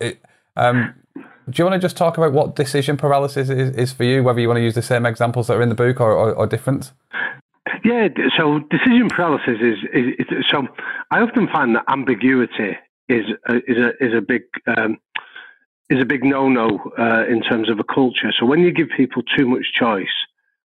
it, 0.00 0.20
um, 0.56 0.94
do 1.50 1.62
you 1.62 1.64
want 1.64 1.74
to 1.74 1.84
just 1.84 1.96
talk 1.96 2.16
about 2.16 2.32
what 2.32 2.56
decision 2.56 2.96
paralysis 2.96 3.50
is, 3.50 3.76
is 3.76 3.92
for 3.92 4.04
you? 4.04 4.22
Whether 4.22 4.40
you 4.40 4.48
want 4.48 4.58
to 4.58 4.62
use 4.62 4.74
the 4.74 4.82
same 4.82 5.04
examples 5.04 5.48
that 5.48 5.54
are 5.56 5.62
in 5.62 5.68
the 5.68 5.74
book 5.74 6.00
or, 6.00 6.12
or, 6.12 6.32
or 6.32 6.46
different? 6.46 6.92
Yeah, 7.84 8.08
so 8.36 8.60
decision 8.70 9.08
paralysis 9.08 9.58
is, 9.60 9.78
is, 9.92 10.14
is, 10.18 10.46
so. 10.50 10.66
I 11.10 11.20
often 11.20 11.48
find 11.48 11.76
that 11.76 11.84
ambiguity 11.88 12.76
is 13.08 13.24
a, 13.48 13.56
is 13.56 13.76
a 13.76 14.04
is 14.04 14.14
a 14.16 14.22
big 14.22 14.42
um, 14.66 14.96
is 15.90 16.00
a 16.00 16.06
big 16.06 16.24
no 16.24 16.48
no 16.48 16.92
uh, 16.98 17.24
in 17.28 17.42
terms 17.42 17.70
of 17.70 17.78
a 17.78 17.84
culture. 17.84 18.32
So 18.38 18.46
when 18.46 18.60
you 18.60 18.72
give 18.72 18.88
people 18.96 19.22
too 19.36 19.46
much 19.46 19.66
choice, 19.74 20.06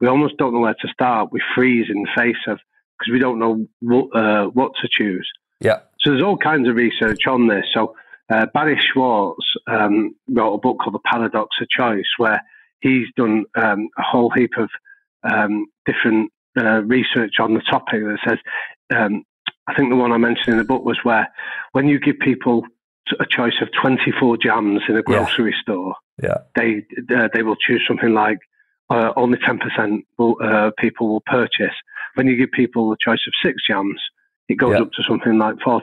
we 0.01 0.07
almost 0.07 0.37
don't 0.37 0.55
know 0.55 0.61
where 0.61 0.75
to 0.75 0.89
start. 0.89 1.33
We 1.33 1.43
freeze 1.55 1.87
in 1.91 2.03
the 2.03 2.09
face 2.17 2.43
of 2.47 2.59
because 2.99 3.13
we 3.13 3.19
don't 3.19 3.39
know 3.39 3.67
what, 3.81 4.15
uh, 4.15 4.47
what 4.49 4.73
to 4.83 4.89
choose. 4.91 5.29
Yeah. 5.61 5.81
So 6.01 6.11
there's 6.11 6.23
all 6.23 6.37
kinds 6.37 6.69
of 6.69 6.77
research 6.77 7.27
on 7.27 7.49
this. 7.49 7.65
So 7.73 7.95
uh, 8.31 8.47
Barry 8.55 8.81
Schwartz 8.81 9.45
um, 9.67 10.15
wrote 10.29 10.55
a 10.55 10.59
book 10.59 10.79
called 10.79 10.95
The 10.95 11.01
Paradox 11.11 11.57
of 11.61 11.69
Choice, 11.69 12.07
where 12.19 12.43
he's 12.81 13.07
done 13.17 13.45
um, 13.57 13.89
a 13.99 14.03
whole 14.03 14.31
heap 14.31 14.53
of 14.57 14.71
um, 15.23 15.67
different 15.85 16.33
uh, 16.59 16.83
research 16.83 17.35
on 17.41 17.55
the 17.55 17.63
topic 17.71 18.03
that 18.03 18.19
says, 18.27 18.39
um, 18.95 19.25
I 19.67 19.75
think 19.75 19.91
the 19.91 19.97
one 19.97 20.13
I 20.13 20.17
mentioned 20.17 20.49
in 20.49 20.59
the 20.59 20.65
book 20.65 20.85
was 20.85 20.99
where 21.03 21.29
when 21.73 21.87
you 21.87 22.01
give 22.01 22.19
people 22.19 22.65
a 23.19 23.27
choice 23.27 23.55
of 23.61 23.69
24 23.81 24.39
jams 24.39 24.83
in 24.89 24.97
a 24.97 25.03
grocery 25.03 25.53
yeah. 25.53 25.63
store, 25.63 25.95
yeah. 26.23 26.39
they 26.57 26.85
uh, 27.15 27.29
they 27.33 27.43
will 27.43 27.57
choose 27.57 27.85
something 27.87 28.13
like 28.13 28.39
uh, 28.91 29.13
only 29.17 29.39
10% 29.39 30.03
will, 30.19 30.37
uh, 30.43 30.71
people 30.79 31.09
will 31.09 31.23
purchase. 31.27 31.75
When 32.15 32.27
you 32.27 32.37
give 32.37 32.51
people 32.51 32.93
a 32.93 32.97
choice 33.01 33.21
of 33.27 33.33
six 33.45 33.63
jams, 33.67 34.01
it 34.51 34.57
goes 34.57 34.73
yeah. 34.73 34.83
up 34.83 34.93
to 34.93 35.03
something 35.09 35.39
like 35.39 35.55
40%, 35.57 35.81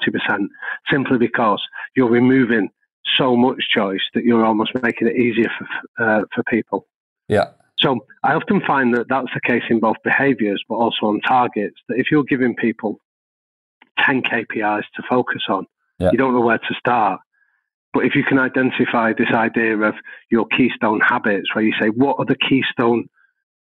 simply 0.91 1.18
because 1.18 1.61
you're 1.95 2.09
removing 2.09 2.70
so 3.18 3.38
much 3.38 3.63
choice 3.74 4.01
that 4.13 4.26
you're 4.26 4.45
almost 4.45 4.72
making 4.84 5.07
it 5.07 5.15
easier 5.15 5.49
for, 5.57 6.03
uh, 6.03 6.22
for 6.36 6.43
people. 6.43 6.86
Yeah. 7.30 7.51
So 7.80 8.05
I 8.24 8.34
often 8.34 8.61
find 8.68 8.93
that 8.95 9.07
that's 9.07 9.30
the 9.34 9.39
case 9.39 9.63
in 9.70 9.80
both 9.80 9.95
behaviors, 10.03 10.61
but 10.68 10.76
also 10.76 11.05
on 11.05 11.22
targets. 11.22 11.78
That 11.88 11.97
if 11.97 12.07
you're 12.11 12.26
giving 12.26 12.55
people 12.55 12.99
10 13.99 14.24
KPIs 14.24 14.84
to 14.95 15.03
focus 15.09 15.43
on, 15.47 15.65
yeah. 15.99 16.09
you 16.11 16.18
don't 16.18 16.34
know 16.34 16.41
where 16.41 16.57
to 16.57 16.74
start. 16.78 17.22
But 17.93 18.05
if 18.05 18.15
you 18.15 18.24
can 18.24 18.38
identify 18.38 19.13
this 19.13 19.32
idea 19.34 19.78
of 19.78 19.95
your 20.30 20.45
keystone 20.45 20.99
habits, 20.99 21.55
where 21.55 21.63
you 21.63 21.74
say, 21.80 21.88
what 21.88 22.18
are 22.20 22.26
the 22.26 22.36
keystone 22.36 23.07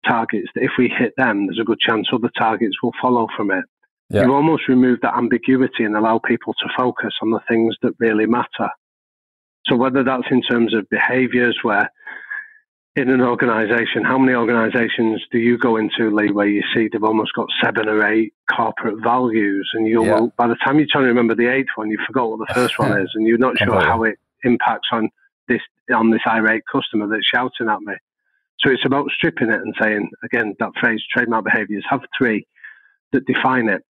targets 0.08 0.48
that 0.56 0.64
if 0.64 0.72
we 0.78 0.88
hit 0.88 1.14
them, 1.18 1.48
there's 1.48 1.60
a 1.60 1.66
good 1.66 1.80
chance 1.80 2.08
other 2.14 2.32
targets 2.38 2.82
will 2.82 2.94
follow 3.02 3.28
from 3.36 3.52
it. 3.52 3.66
Yeah. 4.10 4.26
You 4.26 4.34
almost 4.34 4.68
remove 4.68 5.00
that 5.02 5.16
ambiguity 5.16 5.84
and 5.84 5.96
allow 5.96 6.20
people 6.20 6.54
to 6.54 6.70
focus 6.78 7.14
on 7.22 7.32
the 7.32 7.40
things 7.48 7.76
that 7.82 7.94
really 8.00 8.26
matter. 8.26 8.70
So 9.66 9.76
whether 9.76 10.04
that's 10.04 10.28
in 10.30 10.42
terms 10.42 10.74
of 10.76 10.90
behaviors 10.90 11.58
where 11.64 11.90
in 12.96 13.10
an 13.10 13.22
organization, 13.22 14.04
how 14.04 14.20
many 14.20 14.36
organizations 14.36 15.22
do 15.32 15.40
you 15.40 15.58
go 15.58 15.78
into, 15.78 16.16
Lee, 16.16 16.32
where 16.32 16.48
you 16.48 16.62
see 16.76 16.90
they've 16.92 17.04
almost 17.04 17.34
got 17.34 17.48
seven 17.64 17.90
or 17.90 18.06
eight 18.06 18.34
corporate 18.56 19.02
values, 19.02 19.68
and 19.74 19.88
you 19.88 20.06
yeah. 20.06 20.28
by 20.38 20.48
the 20.48 20.56
time 20.64 20.78
you're 20.78 20.88
trying 20.92 21.06
to 21.06 21.08
remember 21.08 21.34
the 21.34 21.48
eighth 21.48 21.70
one, 21.76 21.90
you 21.90 21.98
forgot 22.06 22.30
what 22.30 22.48
the 22.48 22.54
first 22.54 22.78
one 22.78 22.92
is, 23.02 23.10
and 23.16 23.26
you're 23.26 23.40
not 23.40 23.58
sure 23.58 23.82
how 23.82 24.04
it 24.04 24.20
impacts 24.44 24.90
on 24.92 25.10
this 25.48 25.62
on 25.94 26.12
this 26.12 26.22
irate 26.28 26.64
customer 26.72 27.08
that's 27.08 27.26
shouting 27.26 27.68
at 27.68 27.82
me. 27.82 27.96
So 28.60 28.72
it's 28.72 28.86
about 28.86 29.10
stripping 29.10 29.50
it 29.50 29.62
and 29.62 29.74
saying 29.82 30.10
again 30.24 30.56
that 30.60 30.72
phrase 30.80 31.02
trademark 31.12 31.46
behaviors 31.46 31.84
have 31.90 32.02
three 32.16 32.46
that 33.12 33.26
define 33.26 33.70
it. 33.70 33.84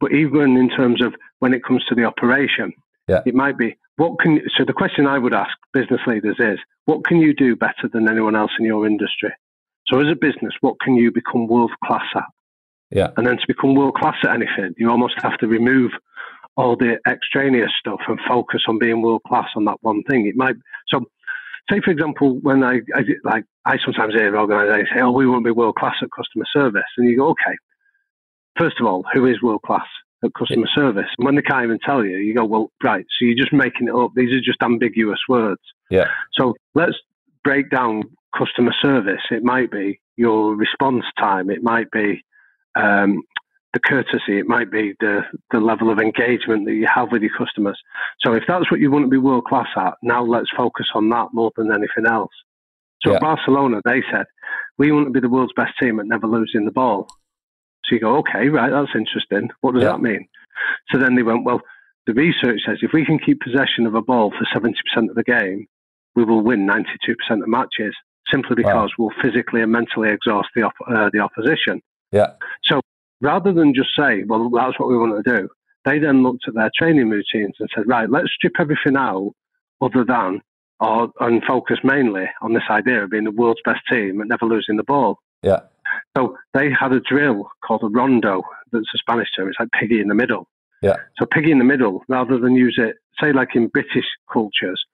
But 0.00 0.12
even 0.12 0.56
in 0.56 0.68
terms 0.68 1.02
of 1.02 1.14
when 1.38 1.54
it 1.54 1.64
comes 1.64 1.84
to 1.86 1.94
the 1.94 2.04
operation, 2.04 2.72
yeah. 3.08 3.22
it 3.24 3.34
might 3.34 3.56
be 3.56 3.76
what 3.96 4.18
can 4.20 4.40
so 4.56 4.64
the 4.64 4.72
question 4.72 5.06
I 5.06 5.18
would 5.18 5.34
ask 5.34 5.56
business 5.72 6.00
leaders 6.06 6.36
is 6.38 6.58
what 6.84 7.04
can 7.04 7.20
you 7.20 7.34
do 7.34 7.56
better 7.56 7.88
than 7.92 8.08
anyone 8.08 8.36
else 8.36 8.52
in 8.58 8.66
your 8.66 8.86
industry? 8.86 9.30
So 9.86 10.00
as 10.00 10.08
a 10.10 10.16
business, 10.16 10.52
what 10.60 10.78
can 10.80 10.96
you 10.96 11.10
become 11.12 11.46
world 11.46 11.72
class 11.84 12.04
at? 12.14 12.24
Yeah. 12.90 13.10
And 13.16 13.26
then 13.26 13.36
to 13.36 13.46
become 13.46 13.74
world 13.74 13.94
class 13.94 14.16
at 14.22 14.30
anything, 14.30 14.74
you 14.76 14.90
almost 14.90 15.14
have 15.22 15.38
to 15.38 15.46
remove 15.46 15.92
all 16.56 16.76
the 16.76 16.98
extraneous 17.06 17.70
stuff 17.78 18.00
and 18.08 18.18
focus 18.26 18.62
on 18.68 18.78
being 18.78 19.02
world 19.02 19.22
class 19.26 19.48
on 19.56 19.64
that 19.66 19.78
one 19.82 20.02
thing. 20.04 20.26
It 20.26 20.36
might 20.36 20.56
so 20.88 21.00
say 21.70 21.80
for 21.84 21.90
example 21.90 22.38
when 22.42 22.62
I, 22.62 22.80
I 22.94 23.02
like 23.24 23.44
I 23.64 23.76
sometimes 23.84 24.14
hear 24.14 24.36
organisations 24.36 24.88
say, 24.94 25.00
"Oh, 25.00 25.10
we 25.10 25.26
won't 25.26 25.44
be 25.44 25.50
world 25.50 25.76
class 25.76 25.96
at 26.02 26.10
customer 26.10 26.44
service," 26.52 26.84
and 26.96 27.08
you 27.08 27.16
go, 27.16 27.28
"Okay, 27.28 27.56
first 28.58 28.76
of 28.80 28.86
all, 28.86 29.04
who 29.12 29.26
is 29.26 29.42
world 29.42 29.62
class?" 29.62 29.86
at 30.24 30.34
customer 30.34 30.66
service. 30.74 31.08
And 31.18 31.24
when 31.24 31.36
they 31.36 31.42
can't 31.42 31.64
even 31.64 31.78
tell 31.84 32.04
you, 32.04 32.18
you 32.18 32.34
go, 32.34 32.44
well, 32.44 32.70
right, 32.82 33.04
so 33.18 33.24
you're 33.24 33.36
just 33.36 33.52
making 33.52 33.88
it 33.88 33.94
up. 33.94 34.12
These 34.14 34.32
are 34.32 34.40
just 34.40 34.62
ambiguous 34.62 35.20
words. 35.28 35.60
Yeah. 35.90 36.06
So 36.32 36.54
let's 36.74 36.96
break 37.44 37.70
down 37.70 38.02
customer 38.36 38.74
service. 38.80 39.22
It 39.30 39.44
might 39.44 39.70
be 39.70 40.00
your 40.16 40.54
response 40.56 41.04
time. 41.18 41.50
It 41.50 41.62
might 41.62 41.90
be 41.90 42.22
um, 42.74 43.22
the 43.72 43.80
courtesy. 43.80 44.38
It 44.38 44.46
might 44.46 44.70
be 44.70 44.94
the, 45.00 45.20
the 45.50 45.60
level 45.60 45.90
of 45.90 45.98
engagement 45.98 46.66
that 46.66 46.74
you 46.74 46.86
have 46.92 47.12
with 47.12 47.22
your 47.22 47.36
customers. 47.36 47.78
So 48.24 48.32
if 48.32 48.44
that's 48.48 48.70
what 48.70 48.80
you 48.80 48.90
want 48.90 49.04
to 49.04 49.10
be 49.10 49.18
world 49.18 49.44
class 49.44 49.68
at, 49.76 49.94
now 50.02 50.24
let's 50.24 50.50
focus 50.56 50.86
on 50.94 51.08
that 51.10 51.28
more 51.32 51.52
than 51.56 51.70
anything 51.70 52.10
else. 52.10 52.32
So 53.02 53.10
yeah. 53.10 53.16
at 53.16 53.22
Barcelona, 53.22 53.80
they 53.84 54.02
said, 54.10 54.26
we 54.78 54.92
want 54.92 55.06
to 55.06 55.12
be 55.12 55.20
the 55.20 55.28
world's 55.28 55.52
best 55.54 55.72
team 55.80 56.00
at 56.00 56.06
never 56.06 56.26
losing 56.26 56.64
the 56.64 56.72
ball. 56.72 57.08
So 57.88 57.94
you 57.94 58.00
go, 58.00 58.16
okay, 58.18 58.48
right, 58.48 58.70
that's 58.70 58.94
interesting. 58.94 59.50
What 59.60 59.74
does 59.74 59.82
yeah. 59.82 59.90
that 59.90 60.02
mean? 60.02 60.28
So 60.90 60.98
then 60.98 61.14
they 61.14 61.22
went, 61.22 61.44
well, 61.44 61.60
the 62.06 62.14
research 62.14 62.60
says 62.66 62.78
if 62.82 62.92
we 62.92 63.04
can 63.04 63.18
keep 63.18 63.40
possession 63.40 63.86
of 63.86 63.94
a 63.94 64.02
ball 64.02 64.32
for 64.32 64.46
70% 64.58 64.74
of 65.08 65.14
the 65.14 65.22
game, 65.24 65.66
we 66.14 66.24
will 66.24 66.42
win 66.42 66.66
92% 66.66 67.42
of 67.42 67.48
matches 67.48 67.94
simply 68.30 68.56
because 68.56 68.90
wow. 68.98 69.08
we'll 69.10 69.22
physically 69.22 69.60
and 69.60 69.70
mentally 69.70 70.10
exhaust 70.10 70.48
the, 70.54 70.62
op- 70.62 70.88
uh, 70.88 71.10
the 71.12 71.20
opposition. 71.20 71.80
Yeah. 72.12 72.32
So 72.64 72.80
rather 73.20 73.52
than 73.52 73.74
just 73.74 73.90
say, 73.98 74.24
well, 74.26 74.48
that's 74.50 74.78
what 74.78 74.88
we 74.88 74.96
want 74.96 75.24
to 75.24 75.36
do, 75.36 75.48
they 75.84 75.98
then 75.98 76.22
looked 76.22 76.48
at 76.48 76.54
their 76.54 76.70
training 76.76 77.10
routines 77.10 77.54
and 77.60 77.68
said, 77.74 77.86
right, 77.86 78.10
let's 78.10 78.32
strip 78.34 78.54
everything 78.58 78.96
out 78.96 79.32
other 79.80 80.04
than 80.04 80.40
or 80.80 81.10
and 81.20 81.42
focus 81.44 81.78
mainly 81.82 82.26
on 82.42 82.52
this 82.52 82.62
idea 82.70 83.04
of 83.04 83.10
being 83.10 83.24
the 83.24 83.30
world's 83.30 83.60
best 83.64 83.80
team 83.90 84.20
and 84.20 84.28
never 84.28 84.44
losing 84.44 84.76
the 84.76 84.82
ball. 84.82 85.18
Yeah. 85.42 85.60
So 86.16 86.36
they 86.54 86.70
had 86.70 86.92
a 86.92 87.00
drill 87.00 87.50
called 87.64 87.82
a 87.82 87.88
rondo, 87.88 88.42
that's 88.72 88.86
a 88.94 88.98
Spanish 88.98 89.28
term. 89.36 89.48
It's 89.48 89.58
like 89.58 89.68
piggy 89.78 90.00
in 90.00 90.08
the 90.08 90.14
middle. 90.14 90.48
Yeah. 90.82 90.96
So 91.18 91.26
piggy 91.26 91.50
in 91.50 91.58
the 91.58 91.64
middle, 91.64 92.02
rather 92.08 92.38
than 92.38 92.54
use 92.54 92.78
it, 92.78 92.96
say 93.20 93.32
like 93.32 93.54
in 93.54 93.68
British 93.68 94.06
cultures, 94.32 94.84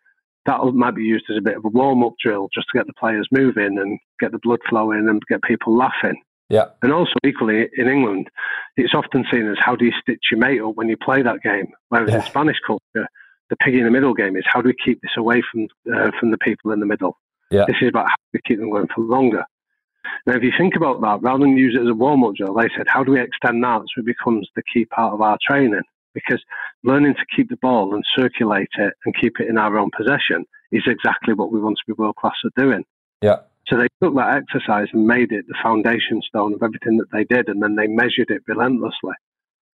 that 0.46 0.58
might 0.74 0.94
be 0.94 1.02
used 1.02 1.26
as 1.30 1.36
a 1.36 1.42
bit 1.42 1.56
of 1.56 1.64
a 1.64 1.68
warm 1.68 2.02
up 2.02 2.14
drill 2.22 2.48
just 2.52 2.66
to 2.72 2.78
get 2.78 2.86
the 2.86 2.92
players 2.94 3.28
moving 3.30 3.78
and 3.78 3.98
get 4.20 4.32
the 4.32 4.40
blood 4.42 4.60
flowing 4.68 5.08
and 5.08 5.22
get 5.28 5.42
people 5.42 5.76
laughing. 5.76 6.20
Yeah. 6.48 6.66
And 6.82 6.92
also 6.92 7.14
equally 7.24 7.68
in 7.76 7.88
England, 7.88 8.28
it's 8.76 8.94
often 8.94 9.24
seen 9.30 9.48
as 9.48 9.56
how 9.60 9.76
do 9.76 9.84
you 9.84 9.92
stitch 10.02 10.20
your 10.30 10.40
mate 10.40 10.60
up 10.60 10.74
when 10.74 10.88
you 10.88 10.96
play 10.96 11.22
that 11.22 11.42
game? 11.42 11.68
Whereas 11.88 12.10
yeah. 12.10 12.16
in 12.16 12.22
Spanish 12.22 12.58
culture, 12.66 13.06
the 13.48 13.56
piggy 13.56 13.78
in 13.78 13.84
the 13.84 13.90
middle 13.90 14.14
game 14.14 14.36
is 14.36 14.44
how 14.46 14.60
do 14.60 14.68
we 14.68 14.74
keep 14.84 15.00
this 15.02 15.12
away 15.16 15.42
from 15.50 15.68
uh, 15.94 16.10
from 16.18 16.30
the 16.30 16.38
people 16.38 16.72
in 16.72 16.80
the 16.80 16.86
middle? 16.86 17.16
Yeah. 17.50 17.64
This 17.66 17.76
is 17.80 17.88
about 17.88 18.08
how 18.08 18.14
we 18.32 18.40
keep 18.46 18.58
them 18.58 18.70
going 18.70 18.88
for 18.94 19.02
longer. 19.02 19.44
Now, 20.26 20.34
if 20.34 20.42
you 20.42 20.52
think 20.56 20.74
about 20.76 21.00
that, 21.00 21.22
rather 21.22 21.40
than 21.40 21.56
use 21.56 21.74
it 21.76 21.82
as 21.82 21.88
a 21.88 21.94
warm 21.94 22.24
up 22.24 22.34
drill, 22.34 22.54
they 22.54 22.68
said, 22.76 22.86
how 22.86 23.04
do 23.04 23.12
we 23.12 23.20
extend 23.20 23.62
that 23.62 23.80
so 23.80 24.00
it 24.00 24.06
becomes 24.06 24.48
the 24.54 24.62
key 24.72 24.84
part 24.84 25.14
of 25.14 25.20
our 25.20 25.38
training? 25.46 25.82
Because 26.14 26.42
learning 26.84 27.14
to 27.14 27.36
keep 27.36 27.48
the 27.48 27.56
ball 27.56 27.94
and 27.94 28.04
circulate 28.16 28.68
it 28.78 28.94
and 29.04 29.14
keep 29.18 29.40
it 29.40 29.48
in 29.48 29.58
our 29.58 29.78
own 29.78 29.90
possession 29.96 30.44
is 30.70 30.82
exactly 30.86 31.34
what 31.34 31.52
we 31.52 31.60
want 31.60 31.78
to 31.78 31.84
be 31.86 31.94
world 31.96 32.16
class 32.16 32.34
at 32.44 32.52
doing. 32.54 32.84
Yeah. 33.22 33.36
So 33.68 33.76
they 33.76 33.88
took 34.02 34.14
that 34.16 34.42
exercise 34.42 34.88
and 34.92 35.06
made 35.06 35.32
it 35.32 35.46
the 35.48 35.54
foundation 35.62 36.20
stone 36.26 36.52
of 36.52 36.62
everything 36.62 36.98
that 36.98 37.10
they 37.12 37.24
did, 37.24 37.48
and 37.48 37.62
then 37.62 37.76
they 37.76 37.86
measured 37.86 38.30
it 38.30 38.42
relentlessly. 38.46 39.14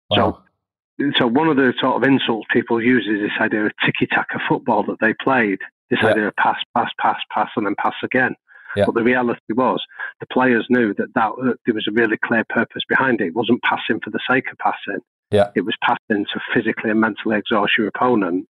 Wow. 0.10 0.44
So, 1.00 1.12
so 1.18 1.28
one 1.28 1.50
of 1.50 1.58
the 1.58 1.74
sort 1.80 2.02
of 2.02 2.10
insults 2.10 2.48
people 2.52 2.82
use 2.82 3.08
is 3.08 3.22
this 3.22 3.42
idea 3.42 3.66
of 3.66 3.72
tiki 3.86 4.08
taka 4.08 4.40
football 4.48 4.84
that 4.86 4.98
they 5.02 5.14
played. 5.22 5.60
This 5.90 6.00
yeah. 6.02 6.10
idea 6.10 6.28
of 6.30 6.36
pass, 6.38 6.58
pass, 6.76 6.90
pass, 7.00 7.20
pass, 7.32 7.50
and 7.58 7.66
then 7.66 7.76
pass 7.78 7.94
again. 8.04 8.36
Yeah. 8.76 8.86
But 8.86 8.96
the 8.96 9.04
reality 9.04 9.40
was, 9.50 9.82
the 10.20 10.26
players 10.28 10.66
knew 10.70 10.94
that, 10.96 11.14
that 11.16 11.30
uh, 11.30 11.54
there 11.66 11.76
was 11.76 11.88
a 11.88 11.94
really 11.94 12.18
clear 12.18 12.44
purpose 12.50 12.84
behind 12.88 13.22
it. 13.22 13.28
It 13.28 13.36
wasn't 13.36 13.62
passing 13.62 14.00
for 14.04 14.10
the 14.10 14.20
sake 14.30 14.46
of 14.52 14.58
passing. 14.58 15.02
Yeah. 15.32 15.50
It 15.56 15.62
was 15.62 15.76
passing 15.82 16.26
to 16.26 16.40
physically 16.54 16.92
and 16.92 17.02
mentally 17.02 17.38
exhaust 17.38 17.74
your 17.78 17.88
opponent 17.88 18.48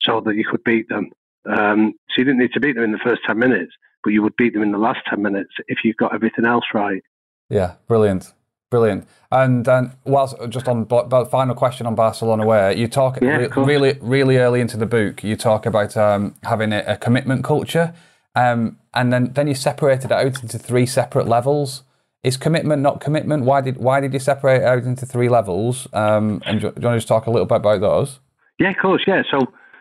so 0.00 0.20
that 0.20 0.34
you 0.34 0.44
could 0.48 0.64
beat 0.64 0.88
them. 0.88 1.10
Um, 1.46 1.94
so 2.10 2.18
you 2.18 2.24
didn't 2.24 2.40
need 2.40 2.52
to 2.52 2.60
beat 2.60 2.74
them 2.74 2.84
in 2.84 2.92
the 2.92 2.98
first 2.98 3.22
10 3.26 3.38
minutes, 3.38 3.72
but 4.02 4.12
you 4.12 4.22
would 4.22 4.36
beat 4.36 4.52
them 4.52 4.62
in 4.62 4.72
the 4.72 4.78
last 4.78 5.00
10 5.08 5.20
minutes 5.22 5.52
if 5.68 5.78
you 5.84 5.94
got 5.94 6.14
everything 6.14 6.44
else 6.44 6.64
right. 6.74 7.02
Yeah, 7.48 7.74
brilliant. 7.86 8.32
Brilliant. 8.70 9.06
And 9.30 9.68
whilst 10.06 10.34
just 10.48 10.66
on 10.66 10.86
the 10.88 11.28
final 11.30 11.54
question 11.54 11.86
on 11.86 11.94
Barcelona, 11.94 12.46
where 12.46 12.72
you 12.72 12.88
talk 12.88 13.20
yeah, 13.20 13.36
re- 13.36 13.48
really, 13.54 13.98
really 14.00 14.38
early 14.38 14.62
into 14.62 14.78
the 14.78 14.86
book, 14.86 15.22
you 15.22 15.36
talk 15.36 15.66
about 15.66 15.94
um, 15.94 16.34
having 16.44 16.72
a, 16.72 16.82
a 16.86 16.96
commitment 16.96 17.44
culture. 17.44 17.92
Um, 18.34 18.78
and 18.94 19.12
then, 19.12 19.32
then 19.32 19.46
you 19.46 19.54
separated 19.54 20.06
it 20.06 20.12
out 20.12 20.42
into 20.42 20.58
three 20.58 20.86
separate 20.86 21.28
levels. 21.28 21.82
Is 22.22 22.36
commitment 22.36 22.82
not 22.82 23.00
commitment? 23.00 23.44
Why 23.44 23.60
did 23.60 23.78
why 23.78 23.98
did 23.98 24.12
you 24.12 24.20
separate 24.20 24.62
it 24.62 24.64
out 24.64 24.84
into 24.84 25.04
three 25.04 25.28
levels? 25.28 25.88
Um, 25.92 26.40
and 26.46 26.60
do, 26.60 26.70
do 26.70 26.80
you 26.80 26.86
want 26.86 26.94
to 26.94 26.98
just 26.98 27.08
talk 27.08 27.26
a 27.26 27.30
little 27.30 27.46
bit 27.46 27.56
about 27.56 27.80
those? 27.80 28.20
Yeah, 28.60 28.70
of 28.70 28.76
course. 28.80 29.02
Yeah. 29.08 29.22
So 29.28 29.40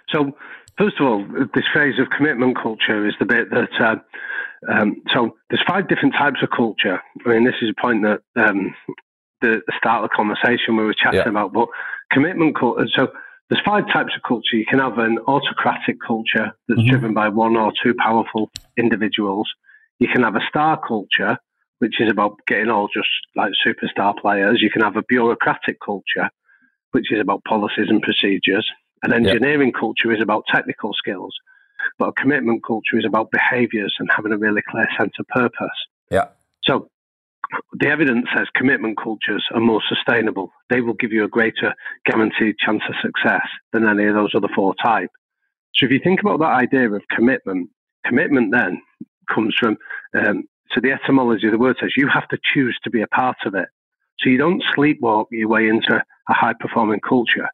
so 0.10 0.36
first 0.76 1.00
of 1.00 1.06
all, 1.06 1.24
this 1.54 1.66
phase 1.72 2.00
of 2.00 2.10
commitment 2.10 2.58
culture 2.62 3.08
is 3.08 3.14
the 3.20 3.26
bit 3.26 3.52
that. 3.52 3.70
Uh, 3.80 3.96
um, 4.72 5.02
so 5.12 5.36
there's 5.50 5.64
five 5.68 5.88
different 5.88 6.14
types 6.14 6.38
of 6.44 6.50
culture. 6.56 7.02
I 7.26 7.30
mean, 7.30 7.46
this 7.46 7.56
is 7.62 7.72
a 7.72 7.82
point 7.82 8.04
that 8.04 8.22
um, 8.36 8.76
the, 9.42 9.62
the 9.66 9.74
start 9.78 10.04
of 10.04 10.10
the 10.10 10.16
conversation 10.16 10.78
we 10.78 10.84
were 10.84 10.94
chatting 10.94 11.20
yeah. 11.20 11.30
about. 11.30 11.54
But 11.54 11.68
commitment 12.12 12.58
culture. 12.58 12.88
So 12.96 13.12
there's 13.52 13.62
five 13.66 13.86
types 13.92 14.14
of 14.16 14.24
culture. 14.26 14.56
You 14.56 14.66
can 14.66 14.80
have 14.80 14.98
an 14.98 15.20
autocratic 15.28 15.98
culture 16.00 16.54
that's 16.70 16.80
mm-hmm. 16.80 16.90
driven 16.90 17.14
by 17.14 17.28
one 17.28 17.58
or 17.58 17.74
two 17.84 17.94
powerful 18.00 18.50
individuals. 18.78 19.52
You 20.00 20.08
can 20.08 20.24
have 20.24 20.38
a 20.38 20.48
star 20.48 20.80
culture, 20.80 21.38
which 21.80 22.00
is 22.00 22.10
about 22.10 22.40
getting 22.48 22.70
all 22.70 22.88
just 22.88 23.10
like 23.36 23.52
superstar 23.68 24.18
players. 24.18 24.62
You 24.62 24.72
can 24.72 24.84
have 24.84 24.96
a 24.96 25.04
bureaucratic 25.04 25.80
culture, 25.86 26.30
which 26.92 27.12
is 27.12 27.20
about 27.20 27.44
policies 27.44 27.88
and 27.90 28.02
procedures. 28.02 28.66
An 29.04 29.12
engineering 29.12 29.74
culture 29.74 30.14
is 30.14 30.22
about 30.22 30.46
technical 30.48 30.94
skills, 30.94 31.36
but 32.00 32.08
a 32.08 32.14
commitment 32.14 32.64
culture 32.66 32.98
is 32.98 33.06
about 33.06 33.32
behaviors 33.32 33.94
and 34.00 34.10
having 34.16 34.32
a 34.32 34.38
really 34.38 34.62
clear 34.66 34.88
sense 34.98 35.12
of 35.20 35.28
purpose. 35.28 35.68
Yeah. 36.10 36.28
So 36.64 36.88
the 37.74 37.88
evidence 37.88 38.28
says 38.36 38.48
commitment 38.56 38.98
cultures 38.98 39.46
are 39.54 39.60
more 39.60 39.82
sustainable. 39.88 40.52
They 40.70 40.82
will 40.82 40.94
give 40.94 41.12
you 41.12 41.24
a 41.24 41.30
greater 41.30 41.74
guaranteed 42.06 42.58
chance 42.58 42.82
of 42.88 42.96
success 43.02 43.48
than 43.74 43.88
any 43.88 44.06
of 44.06 44.16
those 44.16 44.32
other 44.36 44.50
four 44.56 44.74
types. 44.84 45.14
So 45.76 45.86
if 45.86 45.92
you 45.92 46.00
think 46.04 46.22
about 46.22 46.40
that 46.40 46.54
idea 46.54 46.92
of 46.92 47.02
commitment, 47.10 47.70
commitment 48.06 48.52
then 48.52 48.82
comes 49.34 49.56
from, 49.60 49.78
um, 50.18 50.44
so 50.74 50.82
the 50.82 50.92
etymology 50.92 51.48
of 51.48 51.54
the 51.54 51.58
word 51.58 51.78
says 51.80 51.92
you 51.96 52.08
have 52.08 52.28
to 52.30 52.38
choose 52.54 52.78
to 52.84 52.90
be 52.90 53.02
a 53.02 53.08
part 53.08 53.38
of 53.46 53.56
it. 53.56 53.70
So 54.20 54.30
you 54.30 54.38
don't 54.38 54.64
sleepwalk 54.76 55.26
your 55.32 55.48
way 55.48 55.68
into 55.68 55.96
a 55.96 56.34
high 56.34 56.54
performing 56.60 57.00
culture. 57.00 57.50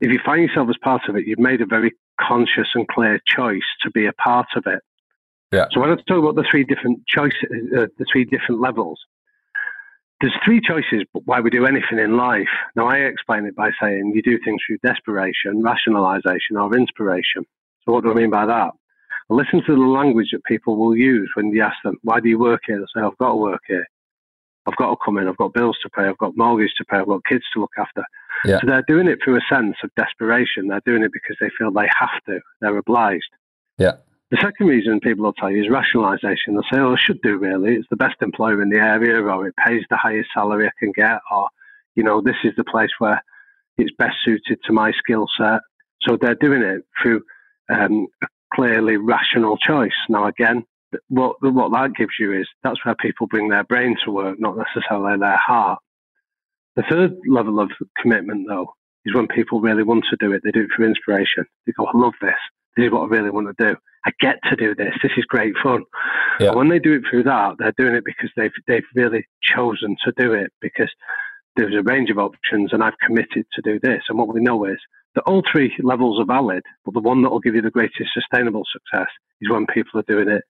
If 0.00 0.12
you 0.12 0.20
find 0.24 0.42
yourself 0.42 0.68
as 0.68 0.76
part 0.82 1.02
of 1.08 1.16
it, 1.16 1.26
you've 1.26 1.38
made 1.38 1.60
a 1.60 1.66
very 1.66 1.92
conscious 2.20 2.68
and 2.74 2.86
clear 2.88 3.20
choice 3.26 3.62
to 3.82 3.90
be 3.90 4.06
a 4.06 4.12
part 4.12 4.48
of 4.56 4.64
it. 4.66 4.80
Yeah. 5.52 5.66
So 5.72 5.80
when 5.80 5.90
I 5.90 5.96
talk 5.96 6.18
about 6.18 6.34
the 6.34 6.44
three 6.50 6.64
different 6.64 7.06
choices, 7.06 7.44
uh, 7.76 7.86
the 7.98 8.06
three 8.10 8.24
different 8.24 8.60
levels, 8.60 8.98
there's 10.20 10.34
three 10.44 10.60
choices 10.60 11.04
why 11.24 11.40
we 11.40 11.50
do 11.50 11.66
anything 11.66 11.98
in 11.98 12.16
life. 12.16 12.48
Now 12.74 12.88
I 12.88 12.98
explain 12.98 13.44
it 13.44 13.54
by 13.54 13.70
saying 13.80 14.12
you 14.14 14.22
do 14.22 14.38
things 14.44 14.60
through 14.66 14.78
desperation, 14.78 15.62
rationalization, 15.62 16.56
or 16.56 16.74
inspiration. 16.76 17.44
So 17.84 17.92
what 17.92 18.04
do 18.04 18.10
I 18.10 18.14
mean 18.14 18.30
by 18.30 18.46
that? 18.46 18.70
Well, 19.28 19.38
listen 19.38 19.62
to 19.66 19.74
the 19.74 19.82
language 19.82 20.28
that 20.32 20.44
people 20.44 20.76
will 20.76 20.96
use 20.96 21.30
when 21.34 21.50
you 21.52 21.62
ask 21.62 21.76
them, 21.84 21.98
"Why 22.02 22.20
do 22.20 22.28
you 22.28 22.38
work 22.38 22.62
here?" 22.66 22.78
They 22.78 22.86
say, 22.94 23.04
"I've 23.04 23.18
got 23.18 23.30
to 23.30 23.36
work 23.36 23.62
here. 23.66 23.86
I've 24.66 24.76
got 24.76 24.90
to 24.90 24.96
come 25.04 25.18
in. 25.18 25.28
I've 25.28 25.36
got 25.36 25.52
bills 25.52 25.78
to 25.82 25.90
pay. 25.90 26.04
I've 26.04 26.18
got 26.18 26.36
mortgage 26.36 26.72
to 26.78 26.84
pay. 26.84 26.98
I've 26.98 27.06
got 27.06 27.24
kids 27.24 27.44
to 27.54 27.60
look 27.60 27.72
after." 27.78 28.04
Yeah. 28.44 28.60
So 28.60 28.66
they're 28.66 28.84
doing 28.86 29.08
it 29.08 29.18
through 29.22 29.36
a 29.36 29.40
sense 29.48 29.76
of 29.82 29.90
desperation. 29.96 30.68
They're 30.68 30.80
doing 30.84 31.02
it 31.02 31.12
because 31.12 31.36
they 31.40 31.50
feel 31.58 31.70
they 31.72 31.88
have 31.98 32.22
to. 32.26 32.40
They're 32.60 32.76
obliged. 32.76 33.30
Yeah. 33.78 33.96
The 34.30 34.38
second 34.40 34.66
reason 34.66 34.98
people 35.00 35.24
will 35.24 35.32
tell 35.34 35.50
you 35.50 35.62
is 35.62 35.70
rationalisation. 35.70 36.54
They'll 36.54 36.62
say, 36.72 36.80
"Oh, 36.80 36.94
I 36.94 36.96
should 36.98 37.20
do 37.22 37.38
really. 37.38 37.74
It's 37.76 37.88
the 37.90 37.96
best 37.96 38.16
employer 38.22 38.60
in 38.60 38.70
the 38.70 38.78
area, 38.78 39.20
or 39.22 39.46
it 39.46 39.54
pays 39.64 39.84
the 39.88 39.96
highest 39.96 40.30
salary 40.34 40.66
I 40.66 40.72
can 40.78 40.92
get, 40.92 41.20
or 41.30 41.48
you 41.94 42.02
know, 42.02 42.20
this 42.20 42.36
is 42.44 42.52
the 42.56 42.64
place 42.64 42.90
where 42.98 43.22
it's 43.78 43.94
best 43.98 44.16
suited 44.24 44.58
to 44.64 44.72
my 44.72 44.92
skill 44.92 45.26
set." 45.38 45.60
So 46.02 46.16
they're 46.16 46.34
doing 46.34 46.62
it 46.62 46.82
through 47.00 47.22
um, 47.68 48.08
a 48.22 48.26
clearly 48.54 48.96
rational 48.96 49.56
choice. 49.58 49.94
Now, 50.08 50.26
again, 50.26 50.64
what 51.08 51.36
what 51.40 51.72
that 51.72 51.94
gives 51.94 52.14
you 52.18 52.32
is 52.32 52.48
that's 52.64 52.84
where 52.84 52.96
people 52.96 53.28
bring 53.28 53.48
their 53.48 53.64
brain 53.64 53.96
to 54.04 54.10
work, 54.10 54.40
not 54.40 54.56
necessarily 54.56 55.18
their 55.18 55.36
heart. 55.38 55.78
The 56.74 56.82
third 56.82 57.12
level 57.28 57.60
of 57.60 57.70
commitment, 57.96 58.46
though, 58.48 58.74
is 59.04 59.14
when 59.14 59.28
people 59.28 59.60
really 59.60 59.84
want 59.84 60.04
to 60.10 60.16
do 60.18 60.32
it. 60.32 60.42
They 60.44 60.50
do 60.50 60.62
it 60.62 60.70
for 60.76 60.84
inspiration. 60.84 61.46
They 61.64 61.72
go, 61.72 61.86
"I 61.86 61.96
love 61.96 62.14
this. 62.20 62.34
This 62.76 62.86
is 62.86 62.92
what 62.92 63.02
I 63.02 63.06
really 63.06 63.30
want 63.30 63.56
to 63.56 63.64
do. 63.64 63.76
I 64.04 64.10
get 64.20 64.36
to 64.50 64.56
do 64.56 64.74
this. 64.74 64.94
This 65.02 65.12
is 65.16 65.24
great 65.24 65.54
fun." 65.62 65.84
Yeah. 66.40 66.48
And 66.48 66.56
when 66.56 66.68
they 66.68 66.78
do 66.78 66.92
it 66.94 67.02
through 67.08 67.24
that, 67.24 67.56
they're 67.58 67.72
doing 67.76 67.94
it 67.94 68.04
because 68.04 68.30
they've 68.36 68.52
they've 68.68 68.84
really 68.94 69.26
chosen 69.42 69.96
to 70.04 70.12
do 70.16 70.32
it 70.32 70.52
because 70.60 70.90
there's 71.56 71.74
a 71.74 71.82
range 71.82 72.10
of 72.10 72.18
options, 72.18 72.72
and 72.72 72.82
I've 72.82 72.98
committed 73.04 73.46
to 73.54 73.62
do 73.62 73.80
this. 73.80 74.02
And 74.08 74.18
what 74.18 74.32
we 74.32 74.40
know 74.40 74.64
is 74.66 74.78
that 75.14 75.22
all 75.22 75.42
three 75.50 75.72
levels 75.82 76.20
are 76.20 76.26
valid, 76.26 76.62
but 76.84 76.92
the 76.94 77.00
one 77.00 77.22
that 77.22 77.30
will 77.30 77.40
give 77.40 77.54
you 77.54 77.62
the 77.62 77.70
greatest 77.70 78.10
sustainable 78.12 78.64
success 78.70 79.08
is 79.40 79.50
when 79.50 79.66
people 79.66 79.98
are 79.98 80.04
doing 80.04 80.28
it 80.28 80.44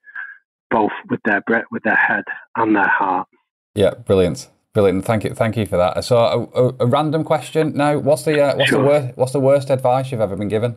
both 0.71 0.91
with 1.09 1.21
their 1.25 1.41
breath, 1.43 1.67
with 1.71 1.85
their 1.85 1.95
head 1.95 2.25
and 2.57 2.75
their 2.75 2.89
heart. 2.89 3.29
Yeah, 3.77 3.91
brilliant, 3.95 4.49
brilliant. 4.75 5.05
Thank 5.05 5.23
you, 5.23 5.31
thank 5.35 5.57
you 5.57 5.67
for 5.67 5.77
that. 5.77 6.05
So, 6.05 6.17
a, 6.19 6.61
a, 6.65 6.75
a 6.81 6.87
random 6.87 7.23
question 7.23 7.77
now: 7.77 7.99
What's 7.99 8.25
the 8.25 8.41
uh, 8.43 8.57
what's 8.57 8.71
Sure. 8.71 8.83
the 8.83 8.89
worst 8.89 9.17
what's 9.17 9.33
the 9.33 9.41
worst 9.41 9.71
advice 9.71 10.11
you've 10.11 10.21
ever 10.21 10.35
been 10.37 10.49
given? 10.49 10.77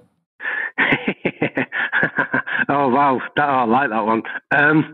oh 2.69 2.89
wow, 2.89 3.21
that, 3.35 3.49
I 3.49 3.65
like 3.65 3.89
that 3.89 4.05
one. 4.05 4.23
Um, 4.51 4.93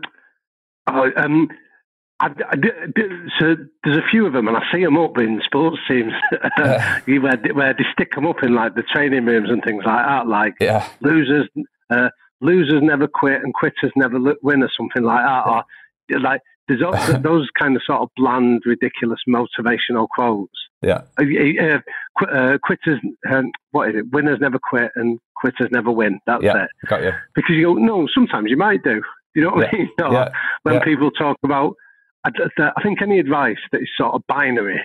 oh, 0.88 1.10
um, 1.16 1.48
I, 2.18 2.28
I, 2.28 2.56
so 3.38 3.56
there's 3.84 3.98
a 3.98 4.10
few 4.10 4.26
of 4.26 4.32
them, 4.32 4.48
and 4.48 4.56
I 4.56 4.62
see 4.72 4.82
them 4.82 4.96
up 4.96 5.18
in 5.18 5.42
sports 5.44 5.78
teams. 5.86 6.12
Where 7.06 7.36
where 7.52 7.74
they 7.74 7.84
stick 7.92 8.14
them 8.14 8.26
up 8.26 8.42
in 8.42 8.54
like 8.54 8.74
the 8.74 8.82
training 8.82 9.26
rooms 9.26 9.50
and 9.50 9.62
things 9.62 9.84
like 9.84 10.06
that, 10.06 10.26
like 10.26 10.54
Yeah, 10.60 10.88
losers 11.00 11.48
uh, 11.90 12.08
losers 12.40 12.82
never 12.82 13.06
quit 13.06 13.42
and 13.42 13.54
quitters 13.54 13.92
never 13.96 14.18
win 14.42 14.62
or 14.62 14.70
something 14.76 15.02
like 15.02 15.24
that 15.24 15.46
or 15.46 15.64
like 16.20 16.40
there's 16.68 16.82
al- 16.82 17.20
those 17.22 17.48
kind 17.58 17.76
of 17.76 17.82
sort 17.86 18.02
of 18.02 18.08
bland 18.16 18.62
ridiculous 18.66 19.20
motivational 19.28 20.08
quotes. 20.08 20.52
Yeah, 20.82 21.02
uh, 21.18 21.78
qu- 22.18 22.26
uh, 22.26 22.58
quitters 22.62 23.00
um, 23.30 23.50
what 23.70 23.90
is 23.90 23.96
it? 23.96 24.12
Winners 24.12 24.38
never 24.40 24.58
quit 24.58 24.92
and 24.94 25.18
quitters 25.36 25.68
never 25.70 25.90
win. 25.90 26.20
That's 26.26 26.42
yeah. 26.44 26.64
it. 26.64 26.70
Got 26.88 27.02
you. 27.02 27.12
because 27.34 27.56
you 27.56 27.62
go 27.62 27.74
no 27.74 28.06
sometimes 28.14 28.50
you 28.50 28.56
might 28.56 28.82
do. 28.82 29.02
You 29.34 29.42
know 29.42 29.50
what 29.50 29.60
Yeah, 29.60 29.68
I 29.72 29.76
mean? 29.76 29.90
No, 29.98 30.12
yeah, 30.12 30.28
when 30.62 30.80
people 30.80 31.10
talk 31.10 31.36
about 31.42 31.74
I, 32.24 32.30
I 32.58 32.82
think 32.82 33.02
any 33.02 33.18
advice 33.18 33.58
that 33.72 33.82
is 33.82 33.88
sort 33.98 34.14
of 34.14 34.22
binary 34.26 34.80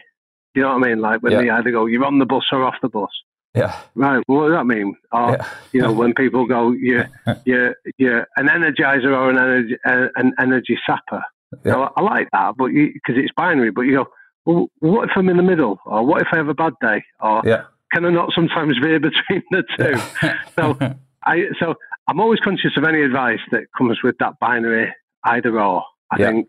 you 0.54 0.62
know 0.62 0.78
what 0.78 0.86
I 0.86 0.90
mean? 0.90 1.00
Like 1.00 1.24
when 1.24 1.34
they 1.34 1.50
either 1.50 1.72
go 1.72 1.86
you're 1.86 2.06
on 2.06 2.20
the 2.20 2.26
bus 2.26 2.44
or 2.52 2.64
off 2.64 2.76
the 2.82 2.90
bus. 2.90 3.10
Yeah, 3.54 3.76
Right. 3.96 4.24
What 4.28 4.48
does 4.48 4.58
that 4.58 4.66
mean? 4.66 4.96
Or, 5.12 5.32
yeah, 5.32 5.48
you 5.74 5.82
know, 5.82 5.92
when 5.92 6.14
people 6.14 6.46
go, 6.46 6.72
you're, 6.72 7.10
you're, 7.46 7.76
you're 7.98 8.26
an 8.38 8.48
energizer 8.48 9.12
or 9.12 9.30
an 9.30 9.38
energy, 9.38 9.78
an 9.84 10.34
energy 10.40 10.80
sapper. 10.86 11.22
Know, 11.66 11.90
I 11.96 12.02
like 12.02 12.28
that, 12.32 12.56
but 12.58 12.68
because 12.68 13.16
it's 13.18 13.32
binary. 13.36 13.72
But 13.72 13.82
you 13.82 13.98
go, 13.98 14.06
well, 14.46 14.68
what 14.80 15.10
if 15.10 15.12
I'm 15.16 15.30
in 15.30 15.38
the 15.38 15.44
middle? 15.44 15.80
Or 15.86 16.06
what 16.06 16.22
if 16.22 16.28
I 16.32 16.38
have 16.38 16.48
a 16.48 16.54
bad 16.54 16.74
day? 16.82 17.04
Or 17.20 17.42
yeah. 17.46 17.64
can 17.94 18.06
I 18.06 18.10
not 18.10 18.32
sometimes 18.34 18.78
veer 18.82 19.00
between 19.00 19.44
the 19.52 19.64
two? 19.78 20.30
So 20.56 20.78
I, 21.26 21.44
so 21.60 21.76
I'm 22.08 22.20
always 22.20 22.40
conscious 22.40 22.72
of 22.78 22.84
any 22.84 23.02
advice 23.02 23.40
that 23.52 23.66
comes 23.78 24.00
with 24.04 24.16
that 24.20 24.40
binary 24.40 24.94
either 25.26 25.60
or. 25.60 25.84
I 26.12 26.20
Yeah. 26.20 26.28
think 26.30 26.48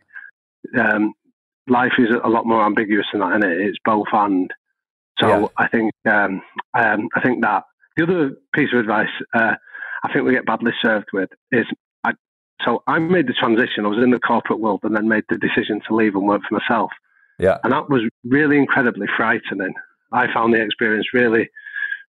um, 0.78 1.12
life 1.68 1.92
is 1.98 2.08
a 2.24 2.28
lot 2.28 2.46
more 2.46 2.64
ambiguous 2.64 3.06
than 3.12 3.20
that, 3.20 3.36
isn't 3.38 3.50
it? 3.50 3.60
It's 3.66 3.78
both 3.84 4.06
and. 4.12 4.50
So 5.18 5.28
Yeah. 5.28 5.46
I 5.58 5.68
think 5.68 5.92
um, 6.10 6.42
um, 6.74 7.08
I 7.14 7.20
think 7.22 7.42
that 7.42 7.64
the 7.96 8.04
other 8.04 8.30
piece 8.54 8.72
of 8.72 8.80
advice 8.80 9.10
uh, 9.34 9.54
I 10.04 10.12
think 10.12 10.24
we 10.24 10.32
get 10.32 10.46
badly 10.46 10.72
served 10.82 11.08
with 11.12 11.28
is 11.52 11.66
so 12.64 12.82
I 12.86 12.98
made 12.98 13.26
the 13.26 13.32
transition. 13.32 13.84
I 13.84 13.88
was 13.88 14.02
in 14.02 14.10
the 14.10 14.18
corporate 14.18 14.60
world 14.60 14.80
and 14.82 14.94
then 14.94 15.08
made 15.08 15.24
the 15.28 15.38
decision 15.38 15.80
to 15.88 15.94
leave 15.94 16.14
and 16.14 16.26
work 16.26 16.42
for 16.48 16.58
myself, 16.58 16.90
yeah, 17.38 17.58
and 17.64 17.72
that 17.72 17.88
was 17.88 18.02
really 18.24 18.58
incredibly 18.58 19.06
frightening. 19.16 19.74
I 20.12 20.32
found 20.32 20.54
the 20.54 20.60
experience 20.60 21.06
really, 21.14 21.50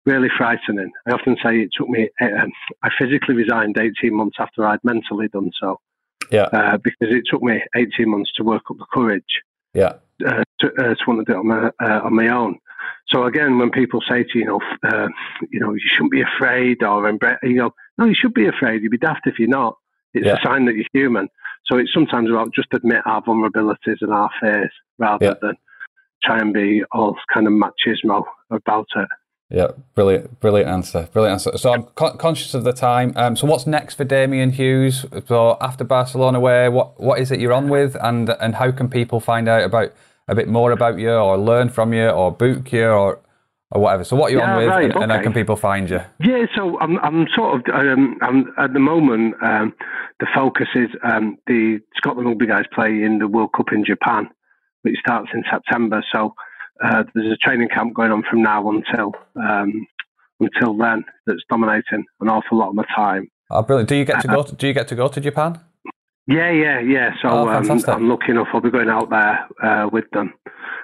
really 0.05 0.29
frightening. 0.37 0.91
I 1.07 1.11
often 1.11 1.37
say 1.43 1.59
it 1.59 1.69
took 1.77 1.89
me. 1.89 2.09
Um, 2.21 2.51
I 2.83 2.89
physically 2.97 3.35
resigned 3.35 3.77
18 3.77 4.13
months 4.13 4.37
after 4.39 4.65
I'd 4.65 4.83
mentally 4.83 5.27
done 5.29 5.51
so 5.59 5.79
yeah, 6.31 6.43
uh, 6.53 6.77
because 6.77 7.13
it 7.13 7.23
took 7.29 7.41
me 7.41 7.61
18 7.75 8.09
months 8.09 8.31
to 8.35 8.43
work 8.43 8.63
up 8.69 8.77
the 8.77 8.85
courage 8.91 9.41
yeah, 9.73 9.93
uh, 10.25 10.43
to, 10.59 10.67
uh, 10.79 10.95
to 10.95 11.03
want 11.07 11.25
to 11.25 11.31
do 11.31 11.37
it 11.37 11.39
on 11.39 11.47
my, 11.47 11.71
uh, 11.83 12.01
on 12.03 12.15
my 12.15 12.27
own. 12.27 12.59
So 13.07 13.25
again, 13.25 13.57
when 13.57 13.69
people 13.69 14.01
say 14.07 14.23
to 14.23 14.29
you, 14.37 14.41
you 14.41 14.45
know, 14.45 14.61
uh, 14.83 15.07
you 15.51 15.59
know, 15.59 15.73
you 15.73 15.81
shouldn't 15.85 16.11
be 16.11 16.21
afraid, 16.21 16.83
or 16.83 17.11
embra- 17.11 17.37
you 17.43 17.55
know, 17.55 17.73
no, 17.97 18.05
you 18.05 18.15
should 18.15 18.33
be 18.33 18.47
afraid. 18.47 18.81
You'd 18.81 18.91
be 18.91 18.97
daft 18.97 19.27
if 19.27 19.39
you're 19.39 19.47
not. 19.47 19.77
It's 20.13 20.25
Yeah. 20.25 20.33
a 20.33 20.41
sign 20.45 20.65
that 20.65 20.75
you're 20.75 20.85
human. 20.93 21.29
So 21.65 21.77
it's 21.77 21.93
sometimes 21.93 22.29
about 22.29 22.53
just 22.53 22.67
admit 22.73 23.01
our 23.05 23.21
vulnerabilities 23.23 23.97
and 24.01 24.13
our 24.13 24.29
fears 24.39 24.71
rather 24.99 25.25
Yeah. 25.25 25.33
than 25.41 25.55
try 26.23 26.37
and 26.39 26.53
be 26.53 26.83
all 26.91 27.17
kind 27.33 27.47
of 27.47 27.53
machismo 27.53 28.23
about 28.51 28.87
it. 28.95 29.07
yeah. 29.49 29.67
Brilliant, 29.95 30.39
brilliant 30.39 30.69
answer, 30.69 31.07
brilliant 31.13 31.33
answer. 31.33 31.57
So 31.57 31.73
I'm 31.73 31.83
con- 31.95 32.17
conscious 32.17 32.53
of 32.53 32.63
the 32.63 32.73
time. 32.73 33.13
Um, 33.15 33.35
so 33.35 33.45
what's 33.47 33.67
next 33.67 33.95
for 33.95 34.03
Damian 34.03 34.51
Hughes? 34.51 35.05
So 35.27 35.57
after 35.61 35.83
Barcelona, 35.83 36.39
where 36.39 36.71
what 36.71 36.99
what 36.99 37.19
is 37.19 37.31
it 37.31 37.39
you're 37.39 37.53
on 37.53 37.69
with, 37.69 37.95
and 38.01 38.29
and 38.41 38.55
how 38.55 38.71
can 38.71 38.89
people 38.89 39.19
find 39.19 39.47
out 39.47 39.63
about 39.63 39.91
a 40.27 40.33
bit 40.35 40.47
more 40.47 40.71
about 40.71 40.97
you, 40.97 41.11
or 41.11 41.37
learn 41.37 41.69
from 41.69 41.93
you, 41.93 42.07
or 42.07 42.31
book 42.31 42.71
you, 42.71 42.87
or 42.87 43.19
or 43.73 43.81
whatever? 43.81 44.03
So 44.03 44.15
what 44.15 44.27
are 44.27 44.35
you're 44.35 44.43
on 44.43 44.57
with, 44.57 44.67
right, 44.67 44.85
and, 44.85 45.03
and 45.03 45.11
how 45.11 45.21
can 45.21 45.33
people 45.33 45.55
find 45.55 45.89
you? 45.89 45.99
Yeah, 46.19 46.45
so 46.55 46.79
I'm 46.79 46.97
I'm 46.99 47.27
sort 47.35 47.55
of 47.55 47.75
um, 47.75 48.17
I'm 48.21 48.53
at 48.57 48.73
the 48.73 48.79
moment 48.79 49.35
um, 49.41 49.73
the 50.19 50.27
focus 50.33 50.67
is 50.75 50.89
um, 51.03 51.37
the 51.47 51.79
Scotland 51.97 52.27
rugby 52.29 52.47
guys 52.47 52.65
play 52.73 53.03
in 53.03 53.19
the 53.19 53.27
World 53.27 53.51
Cup 53.57 53.67
in 53.71 53.83
Japan, 53.83 54.29
which 54.83 54.95
starts 54.99 55.29
in 55.33 55.43
September. 55.51 56.03
So 56.13 56.35
uh, 56.83 57.03
there's 57.13 57.33
a 57.33 57.37
training 57.37 57.69
camp 57.69 57.93
going 57.95 58.11
on 58.11 58.23
from 58.29 58.43
now 58.43 58.69
until 58.69 59.13
um, 59.35 59.87
until 60.39 60.77
then 60.77 61.03
that's 61.25 61.41
dominating 61.49 62.05
an 62.21 62.29
awful 62.29 62.59
lot 62.59 62.69
of 62.69 62.75
my 62.75 62.85
time. 62.95 63.29
Oh, 63.49 63.63
brilliant! 63.63 63.89
Do 63.89 63.95
you 63.95 64.05
get 64.05 64.21
to 64.21 64.27
go? 64.27 64.43
To, 64.43 64.55
do 64.55 64.67
you 64.67 64.73
get 64.73 64.87
to 64.89 64.95
go 64.95 65.07
to 65.07 65.19
Japan? 65.19 65.59
Yeah, 66.27 66.51
yeah, 66.51 66.79
yeah. 66.79 67.09
So 67.21 67.27
Oh, 67.29 67.49
um. 67.49 67.69
I'm 67.69 68.07
lucky 68.07 68.31
enough. 68.31 68.47
I'll 68.53 68.61
be 68.61 68.71
going 68.71 68.87
out 68.89 69.09
there 69.09 69.47
uh, 69.61 69.89
with 69.91 70.05
them 70.13 70.33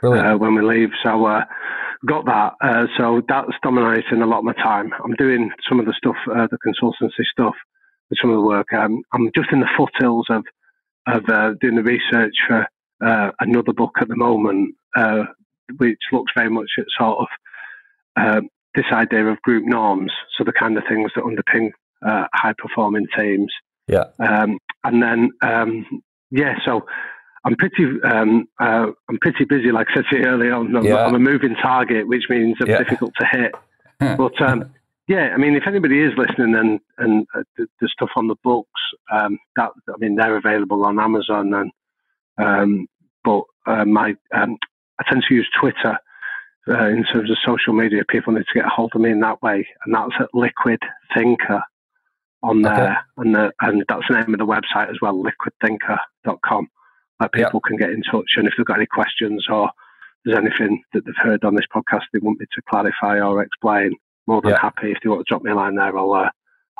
uh, 0.03 0.33
when 0.35 0.53
we 0.55 0.61
leave. 0.61 0.89
So 1.01 1.25
uh, 1.25 1.45
got 2.05 2.25
that. 2.25 2.53
Uh, 2.61 2.87
so 2.97 3.21
that's 3.27 3.51
dominating 3.63 4.21
a 4.21 4.25
lot 4.25 4.39
of 4.39 4.45
my 4.45 4.53
time. 4.53 4.91
I'm 5.03 5.15
doing 5.15 5.51
some 5.67 5.79
of 5.79 5.85
the 5.85 5.93
stuff, 5.97 6.15
uh, 6.29 6.47
the 6.49 6.57
consultancy 6.57 7.25
stuff, 7.31 7.55
and 8.09 8.17
some 8.21 8.31
of 8.31 8.37
the 8.37 8.45
work. 8.45 8.71
Um, 8.73 9.01
I'm 9.13 9.29
just 9.35 9.51
in 9.51 9.59
the 9.59 9.69
foothills 9.77 10.27
of 10.29 10.43
of 11.07 11.23
uh, 11.29 11.53
doing 11.59 11.75
the 11.75 11.83
research 11.83 12.35
for 12.47 12.67
uh, 13.03 13.31
another 13.39 13.73
book 13.73 13.95
at 13.99 14.07
the 14.07 14.15
moment, 14.15 14.75
uh, 14.95 15.23
which 15.77 15.99
looks 16.11 16.31
very 16.35 16.49
much 16.49 16.69
at 16.77 16.85
sort 16.97 17.19
of 17.19 17.27
uh, 18.15 18.41
this 18.75 18.85
idea 18.91 19.25
of 19.25 19.41
group 19.41 19.63
norms, 19.65 20.11
so 20.37 20.43
the 20.43 20.53
kind 20.53 20.77
of 20.77 20.83
things 20.87 21.11
that 21.15 21.23
underpin 21.23 21.71
uh, 22.05 22.27
high 22.33 22.53
performing 22.57 23.07
teams. 23.17 23.51
Yeah. 23.87 24.05
Um, 24.19 24.59
and 24.83 25.01
then, 25.01 25.31
um, 25.41 25.85
yeah, 26.29 26.55
so 26.63 26.85
I'm 27.45 27.55
pretty, 27.55 27.85
um, 28.03 28.47
uh, 28.59 28.87
I'm 29.09 29.17
pretty 29.21 29.45
busy. 29.45 29.71
Like 29.71 29.87
I 29.91 29.95
said 29.95 30.05
to 30.09 30.17
you 30.17 30.23
earlier 30.25 30.53
on, 30.53 30.75
I'm, 30.75 30.83
Yeah. 30.85 31.05
I'm 31.05 31.15
a 31.15 31.19
moving 31.19 31.55
target, 31.55 32.07
which 32.07 32.23
means 32.29 32.57
I'm 32.61 32.67
Yeah. 32.69 32.79
difficult 32.79 33.13
to 33.19 33.25
hit. 33.25 33.55
But 34.17 34.41
um, 34.41 34.71
yeah, 35.07 35.31
I 35.33 35.37
mean, 35.37 35.55
if 35.55 35.67
anybody 35.67 35.99
is 36.01 36.13
listening 36.17 36.55
and 36.55 36.79
and 36.97 37.27
uh, 37.35 37.43
the, 37.57 37.67
the 37.81 37.89
stuff 37.89 38.11
on 38.15 38.27
the 38.27 38.35
books, 38.43 38.81
um, 39.11 39.37
that 39.57 39.71
I 39.89 39.97
mean, 39.97 40.15
they're 40.15 40.37
available 40.37 40.85
on 40.85 40.99
Amazon. 40.99 41.53
And 41.53 41.71
um, 42.37 42.87
but 43.25 43.43
uh, 43.65 43.83
my 43.85 44.15
um, 44.33 44.57
I 44.99 45.03
tend 45.09 45.23
to 45.27 45.33
use 45.33 45.49
Twitter 45.59 45.97
uh, 46.69 46.87
in 46.87 47.03
terms 47.03 47.29
of 47.29 47.37
social 47.45 47.73
media. 47.73 48.03
People 48.07 48.31
need 48.33 48.45
to 48.47 48.53
get 48.53 48.65
a 48.65 48.69
hold 48.69 48.91
of 48.95 49.01
me 49.01 49.11
in 49.11 49.19
that 49.19 49.41
way, 49.41 49.67
and 49.85 49.93
that's 49.95 50.13
at 50.19 50.29
Liquid 50.33 50.79
Thinker 51.13 51.61
on 52.41 52.65
Okay. 52.65 52.73
there, 52.75 53.05
and 53.17 53.35
the, 53.35 53.51
and 53.59 53.83
that's 53.89 54.07
the 54.07 54.15
name 54.15 54.33
of 54.33 54.39
the 54.39 54.45
website 54.45 54.89
as 54.89 54.95
well, 55.01 55.21
liquidthinker.com. 55.21 56.69
Yeah. 57.21 57.45
people 57.45 57.59
can 57.61 57.77
get 57.77 57.89
in 57.91 58.01
touch, 58.03 58.31
and 58.37 58.47
if 58.47 58.53
they've 58.57 58.65
got 58.65 58.77
any 58.77 58.85
questions 58.85 59.45
or 59.51 59.69
there's 60.25 60.37
anything 60.37 60.81
that 60.93 61.05
they've 61.05 61.15
heard 61.17 61.43
on 61.43 61.55
this 61.55 61.65
podcast 61.73 62.03
they 62.13 62.19
want 62.19 62.39
me 62.39 62.45
to 62.53 62.61
clarify 62.69 63.19
or 63.19 63.41
explain, 63.41 63.93
more 64.27 64.41
than 64.41 64.51
Yeah. 64.51 64.59
happy. 64.61 64.91
If 64.91 64.97
they 65.03 65.09
want 65.09 65.25
to 65.25 65.31
drop 65.31 65.43
me 65.43 65.51
a 65.51 65.55
line 65.55 65.75
there, 65.75 65.97
I'll 65.97 66.11
uh, 66.13 66.29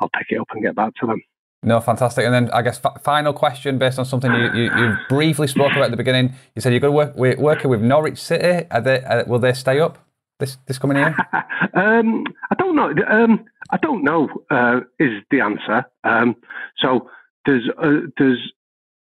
I'll 0.00 0.10
pick 0.16 0.26
it 0.30 0.38
up 0.40 0.48
and 0.52 0.62
get 0.62 0.74
back 0.74 0.92
to 1.00 1.06
them. 1.06 1.20
No, 1.62 1.78
fantastic. 1.80 2.24
And 2.24 2.32
then 2.32 2.50
I 2.52 2.62
guess 2.62 2.80
f- 2.82 3.02
final 3.02 3.32
question 3.34 3.76
based 3.76 3.98
on 3.98 4.06
something 4.06 4.32
you, 4.32 4.50
you, 4.54 4.62
you 4.74 4.94
briefly 5.10 5.46
spoke 5.46 5.72
about 5.72 5.84
at 5.84 5.90
the 5.90 5.96
beginning. 5.98 6.32
You 6.54 6.62
said 6.62 6.72
you're 6.72 6.80
going 6.80 6.92
to 6.92 6.96
work 6.96 7.12
we're 7.16 7.36
working 7.38 7.70
with 7.70 7.82
Norwich 7.82 8.18
City. 8.18 8.66
Are 8.70 8.80
they, 8.80 9.02
uh, 9.02 9.24
will 9.26 9.38
they 9.40 9.52
stay 9.52 9.78
up 9.78 9.98
this 10.38 10.56
this 10.66 10.78
coming 10.78 10.96
year? 10.96 11.14
um, 11.74 12.24
I 12.50 12.54
don't 12.56 12.76
know. 12.76 12.94
Um, 13.08 13.44
I 13.70 13.76
don't 13.76 14.02
know. 14.04 14.28
Uh, 14.50 14.80
is 14.98 15.22
the 15.30 15.40
answer? 15.42 15.84
Um, 16.04 16.34
so 16.78 17.10
there's 17.44 17.68
uh, 17.82 18.06
there's 18.16 18.52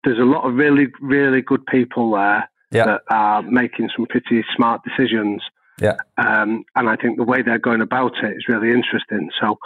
there's 0.06 0.18
a 0.18 0.24
lot 0.24 0.44
of 0.48 0.54
really 0.54 0.86
really 1.02 1.42
good 1.42 1.66
people 1.66 2.12
there 2.12 2.48
Yeah. 2.72 2.86
that 2.86 3.02
are 3.10 3.42
making 3.42 3.90
some 3.94 4.06
pretty 4.06 4.42
smart 4.56 4.80
decisions. 4.84 5.42
Yeah. 5.80 5.96
Um, 6.16 6.64
and 6.74 6.88
I 6.88 6.96
think 6.96 7.18
the 7.18 7.24
way 7.24 7.42
they're 7.42 7.58
going 7.58 7.82
about 7.82 8.12
it 8.22 8.34
is 8.36 8.48
really 8.48 8.70
interesting. 8.70 9.28
So, 9.38 9.58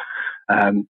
um, 0.49 0.89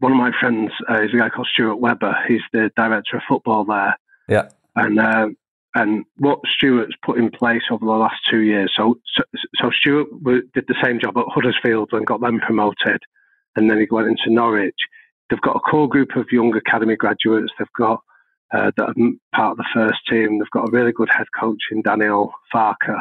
one 0.00 0.12
of 0.12 0.18
my 0.18 0.32
friends 0.38 0.70
uh, 0.90 1.02
is 1.02 1.14
a 1.14 1.16
guy 1.16 1.30
called 1.30 1.48
Stuart 1.52 1.76
Webber. 1.76 2.14
He's 2.28 2.42
the 2.52 2.70
director 2.76 3.16
of 3.16 3.22
football 3.28 3.64
there. 3.64 3.96
Yeah. 4.28 4.48
And 4.76 5.00
uh, 5.00 5.28
and 5.74 6.04
what 6.18 6.40
Stuart's 6.46 6.94
put 7.04 7.18
in 7.18 7.30
place 7.30 7.62
over 7.70 7.84
the 7.84 7.90
last 7.92 8.16
two 8.30 8.40
years. 8.40 8.72
So 8.76 8.98
so, 9.16 9.22
so 9.56 9.70
Stuart 9.70 10.08
w- 10.22 10.48
did 10.54 10.64
the 10.68 10.76
same 10.82 10.98
job 11.00 11.16
at 11.16 11.24
Huddersfield 11.28 11.90
and 11.92 12.06
got 12.06 12.20
them 12.20 12.38
promoted, 12.40 13.00
and 13.56 13.70
then 13.70 13.78
he 13.78 13.86
went 13.90 14.08
into 14.08 14.30
Norwich. 14.30 14.76
They've 15.30 15.40
got 15.40 15.56
a 15.56 15.60
core 15.60 15.88
group 15.88 16.16
of 16.16 16.26
young 16.32 16.54
academy 16.56 16.96
graduates. 16.96 17.52
They've 17.58 17.68
got 17.78 18.00
uh, 18.52 18.70
that 18.76 18.88
are 18.88 18.94
part 19.34 19.52
of 19.52 19.56
the 19.58 19.66
first 19.74 19.98
team. 20.08 20.38
They've 20.38 20.50
got 20.50 20.68
a 20.68 20.72
really 20.72 20.92
good 20.92 21.08
head 21.10 21.26
coach 21.38 21.60
in 21.70 21.82
Daniel 21.82 22.32
Farke. 22.54 23.00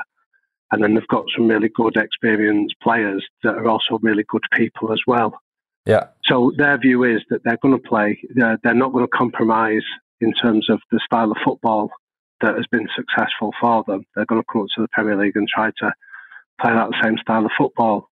And 0.72 0.84
then 0.84 0.96
they've 0.96 1.08
got 1.08 1.26
some 1.36 1.48
really 1.48 1.70
good 1.70 1.96
experienced 1.96 2.76
players 2.82 3.26
that 3.44 3.56
are 3.56 3.70
also 3.70 4.00
really 4.02 4.26
good 4.28 4.44
people 4.54 4.92
as 4.92 5.00
well. 5.08 5.40
Yeah. 5.86 6.08
So 6.26 6.52
their 6.58 6.78
view 6.78 7.04
is 7.06 7.22
that 7.30 7.42
they're 7.46 7.60
going 7.62 7.82
to 7.82 7.88
play, 7.88 8.20
they're, 8.36 8.60
they're 8.64 8.74
not 8.74 8.92
going 8.92 9.06
to 9.06 9.18
compromise 9.18 9.86
in 10.20 10.34
terms 10.34 10.70
of 10.70 10.82
the 10.92 11.00
style 11.06 11.32
of 11.32 11.38
football 11.46 11.90
that 12.42 12.56
has 12.56 12.66
been 12.70 12.88
successful 12.96 13.52
for 13.62 13.86
them. 13.88 14.06
They're 14.16 14.26
going 14.26 14.42
to 14.42 14.48
come 14.52 14.64
up 14.64 14.68
to 14.76 14.82
the 14.82 14.90
Premier 14.90 15.16
League 15.16 15.38
and 15.38 15.48
try 15.48 15.72
to 15.80 15.94
play 16.62 16.74
that 16.74 16.90
same 17.02 17.18
style 17.20 17.46
of 17.46 17.52
football. 17.58 18.10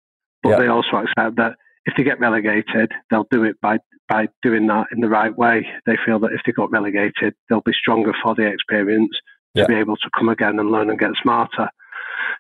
But 0.43 0.51
Yeah. 0.51 0.59
they 0.59 0.67
also 0.67 0.97
accept 0.97 1.37
that 1.37 1.55
if 1.87 1.95
they 1.97 2.03
get 2.03 2.21
relegated, 2.21 2.93
they'll 3.11 3.27
do 3.31 3.45
it 3.45 3.61
by, 3.61 3.79
by 4.09 4.29
doing 4.43 4.67
that 4.69 4.87
in 4.93 5.01
the 5.01 5.09
right 5.09 5.37
way. 5.37 5.67
They 5.87 5.97
feel 6.05 6.19
that 6.21 6.33
if 6.33 6.41
they 6.45 6.53
got 6.53 6.71
relegated, 6.71 7.35
they'll 7.49 7.61
be 7.63 7.73
stronger 7.73 8.13
for 8.23 8.35
the 8.35 8.47
experience 8.47 9.17
Yeah. 9.55 9.65
to 9.65 9.69
be 9.69 9.75
able 9.77 9.97
to 9.97 10.11
come 10.17 10.29
again 10.29 10.59
and 10.59 10.71
learn 10.71 10.91
and 10.91 10.99
get 10.99 11.11
smarter. 11.23 11.69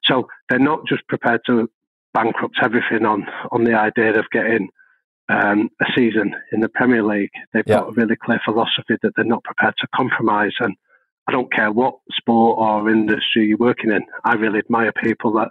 So 0.05 0.28
they're 0.49 0.59
not 0.59 0.86
just 0.86 1.07
prepared 1.09 1.41
to 1.47 1.68
bankrupt 2.14 2.59
everything 2.62 3.05
on, 3.07 3.26
on 3.51 3.64
the 3.64 3.74
idea 3.74 4.18
of 4.18 4.26
getting 4.30 4.68
um, 5.28 5.70
a 5.80 5.86
season 5.97 6.34
in 6.53 6.61
the 6.61 6.68
Premier 6.68 7.03
League. 7.05 7.30
They've 7.53 7.64
Yeah. 7.66 7.78
got 7.80 7.88
a 7.91 7.93
really 7.93 8.16
clear 8.16 8.41
philosophy 8.45 8.97
that 9.03 9.12
they're 9.16 9.24
not 9.24 9.45
prepared 9.45 9.74
to 9.78 9.86
compromise. 9.95 10.55
And 10.61 10.74
I 11.28 11.32
don't 11.32 11.53
care 11.53 11.70
what 11.70 11.99
sport 12.11 12.59
or 12.59 12.91
industry 12.91 13.47
you're 13.47 13.57
working 13.59 13.93
in. 13.93 14.05
I 14.24 14.34
really 14.34 14.59
admire 14.59 14.93
people 14.93 15.32
that 15.34 15.49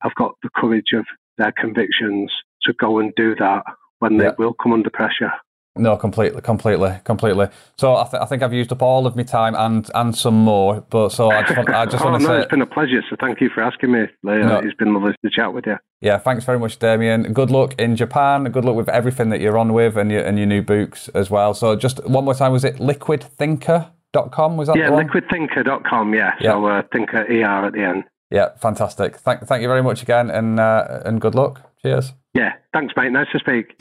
have 0.00 0.14
got 0.14 0.34
the 0.42 0.48
courage 0.56 0.92
of 0.94 1.04
their 1.36 1.52
convictions 1.52 2.32
to 2.64 2.72
go 2.74 2.98
and 2.98 3.12
do 3.16 3.34
that 3.36 3.62
when 4.00 4.16
they 4.18 4.24
Yeah. 4.24 4.32
will 4.38 4.54
come 4.54 4.72
under 4.72 4.90
pressure. 4.90 5.32
No, 5.74 5.96
completely, 5.96 6.42
completely, 6.42 7.00
completely. 7.04 7.46
So 7.78 7.96
I, 7.96 8.04
th- 8.04 8.22
I 8.22 8.26
think 8.26 8.42
I've 8.42 8.52
used 8.52 8.70
up 8.72 8.82
all 8.82 9.06
of 9.06 9.16
my 9.16 9.22
time 9.22 9.54
and 9.54 9.90
and 9.94 10.14
some 10.14 10.34
more. 10.34 10.84
But 10.90 11.12
so 11.12 11.30
I 11.30 11.40
just 11.44 11.56
want, 11.56 11.70
I 11.70 11.86
just 11.86 12.04
oh, 12.04 12.10
want 12.10 12.20
to 12.20 12.28
no, 12.28 12.34
say, 12.34 12.42
it's 12.42 12.50
been 12.50 12.60
a 12.60 12.66
pleasure. 12.66 13.00
So 13.08 13.16
thank 13.18 13.40
you 13.40 13.48
for 13.48 13.62
asking 13.62 13.90
me. 13.90 14.04
No. 14.22 14.58
It's 14.58 14.74
been 14.74 14.92
lovely 14.92 15.14
to 15.24 15.30
chat 15.30 15.54
with 15.54 15.64
you. 15.66 15.76
yeah, 16.02 16.18
thanks 16.18 16.44
very 16.44 16.58
much, 16.58 16.78
Damian. 16.78 17.32
Good 17.32 17.50
luck 17.50 17.74
in 17.80 17.96
Japan. 17.96 18.44
Good 18.44 18.66
luck 18.66 18.76
with 18.76 18.90
everything 18.90 19.30
that 19.30 19.40
you're 19.40 19.56
on 19.56 19.72
with 19.72 19.96
and 19.96 20.10
your 20.12 20.20
and 20.22 20.36
your 20.36 20.46
new 20.46 20.60
books 20.60 21.08
as 21.14 21.30
well. 21.30 21.54
So 21.54 21.74
just 21.74 22.04
one 22.06 22.26
more 22.26 22.34
time, 22.34 22.52
was 22.52 22.64
it 22.64 22.76
liquidthinker.com? 22.76 24.56
Was 24.58 24.68
that 24.68 24.76
Yeah, 24.76 24.90
liquidthinker.com. 24.90 26.14
Yeah. 26.14 26.32
So 26.42 26.66
uh, 26.66 26.82
thinker 26.92 27.22
ER 27.30 27.66
at 27.66 27.72
the 27.72 27.82
end. 27.82 28.04
Yeah, 28.30 28.50
fantastic. 28.60 29.16
Thank, 29.16 29.46
thank 29.46 29.62
you 29.62 29.68
very 29.68 29.82
much 29.82 30.02
again, 30.02 30.30
and 30.30 30.60
uh, 30.60 31.00
and 31.04 31.18
good 31.20 31.34
luck. 31.34 31.62
Cheers. 31.84 32.12
Yeah. 32.34 32.54
Thanks, 32.72 32.94
mate. 32.96 33.12
Nice 33.12 33.28
to 33.32 33.38
speak. 33.38 33.74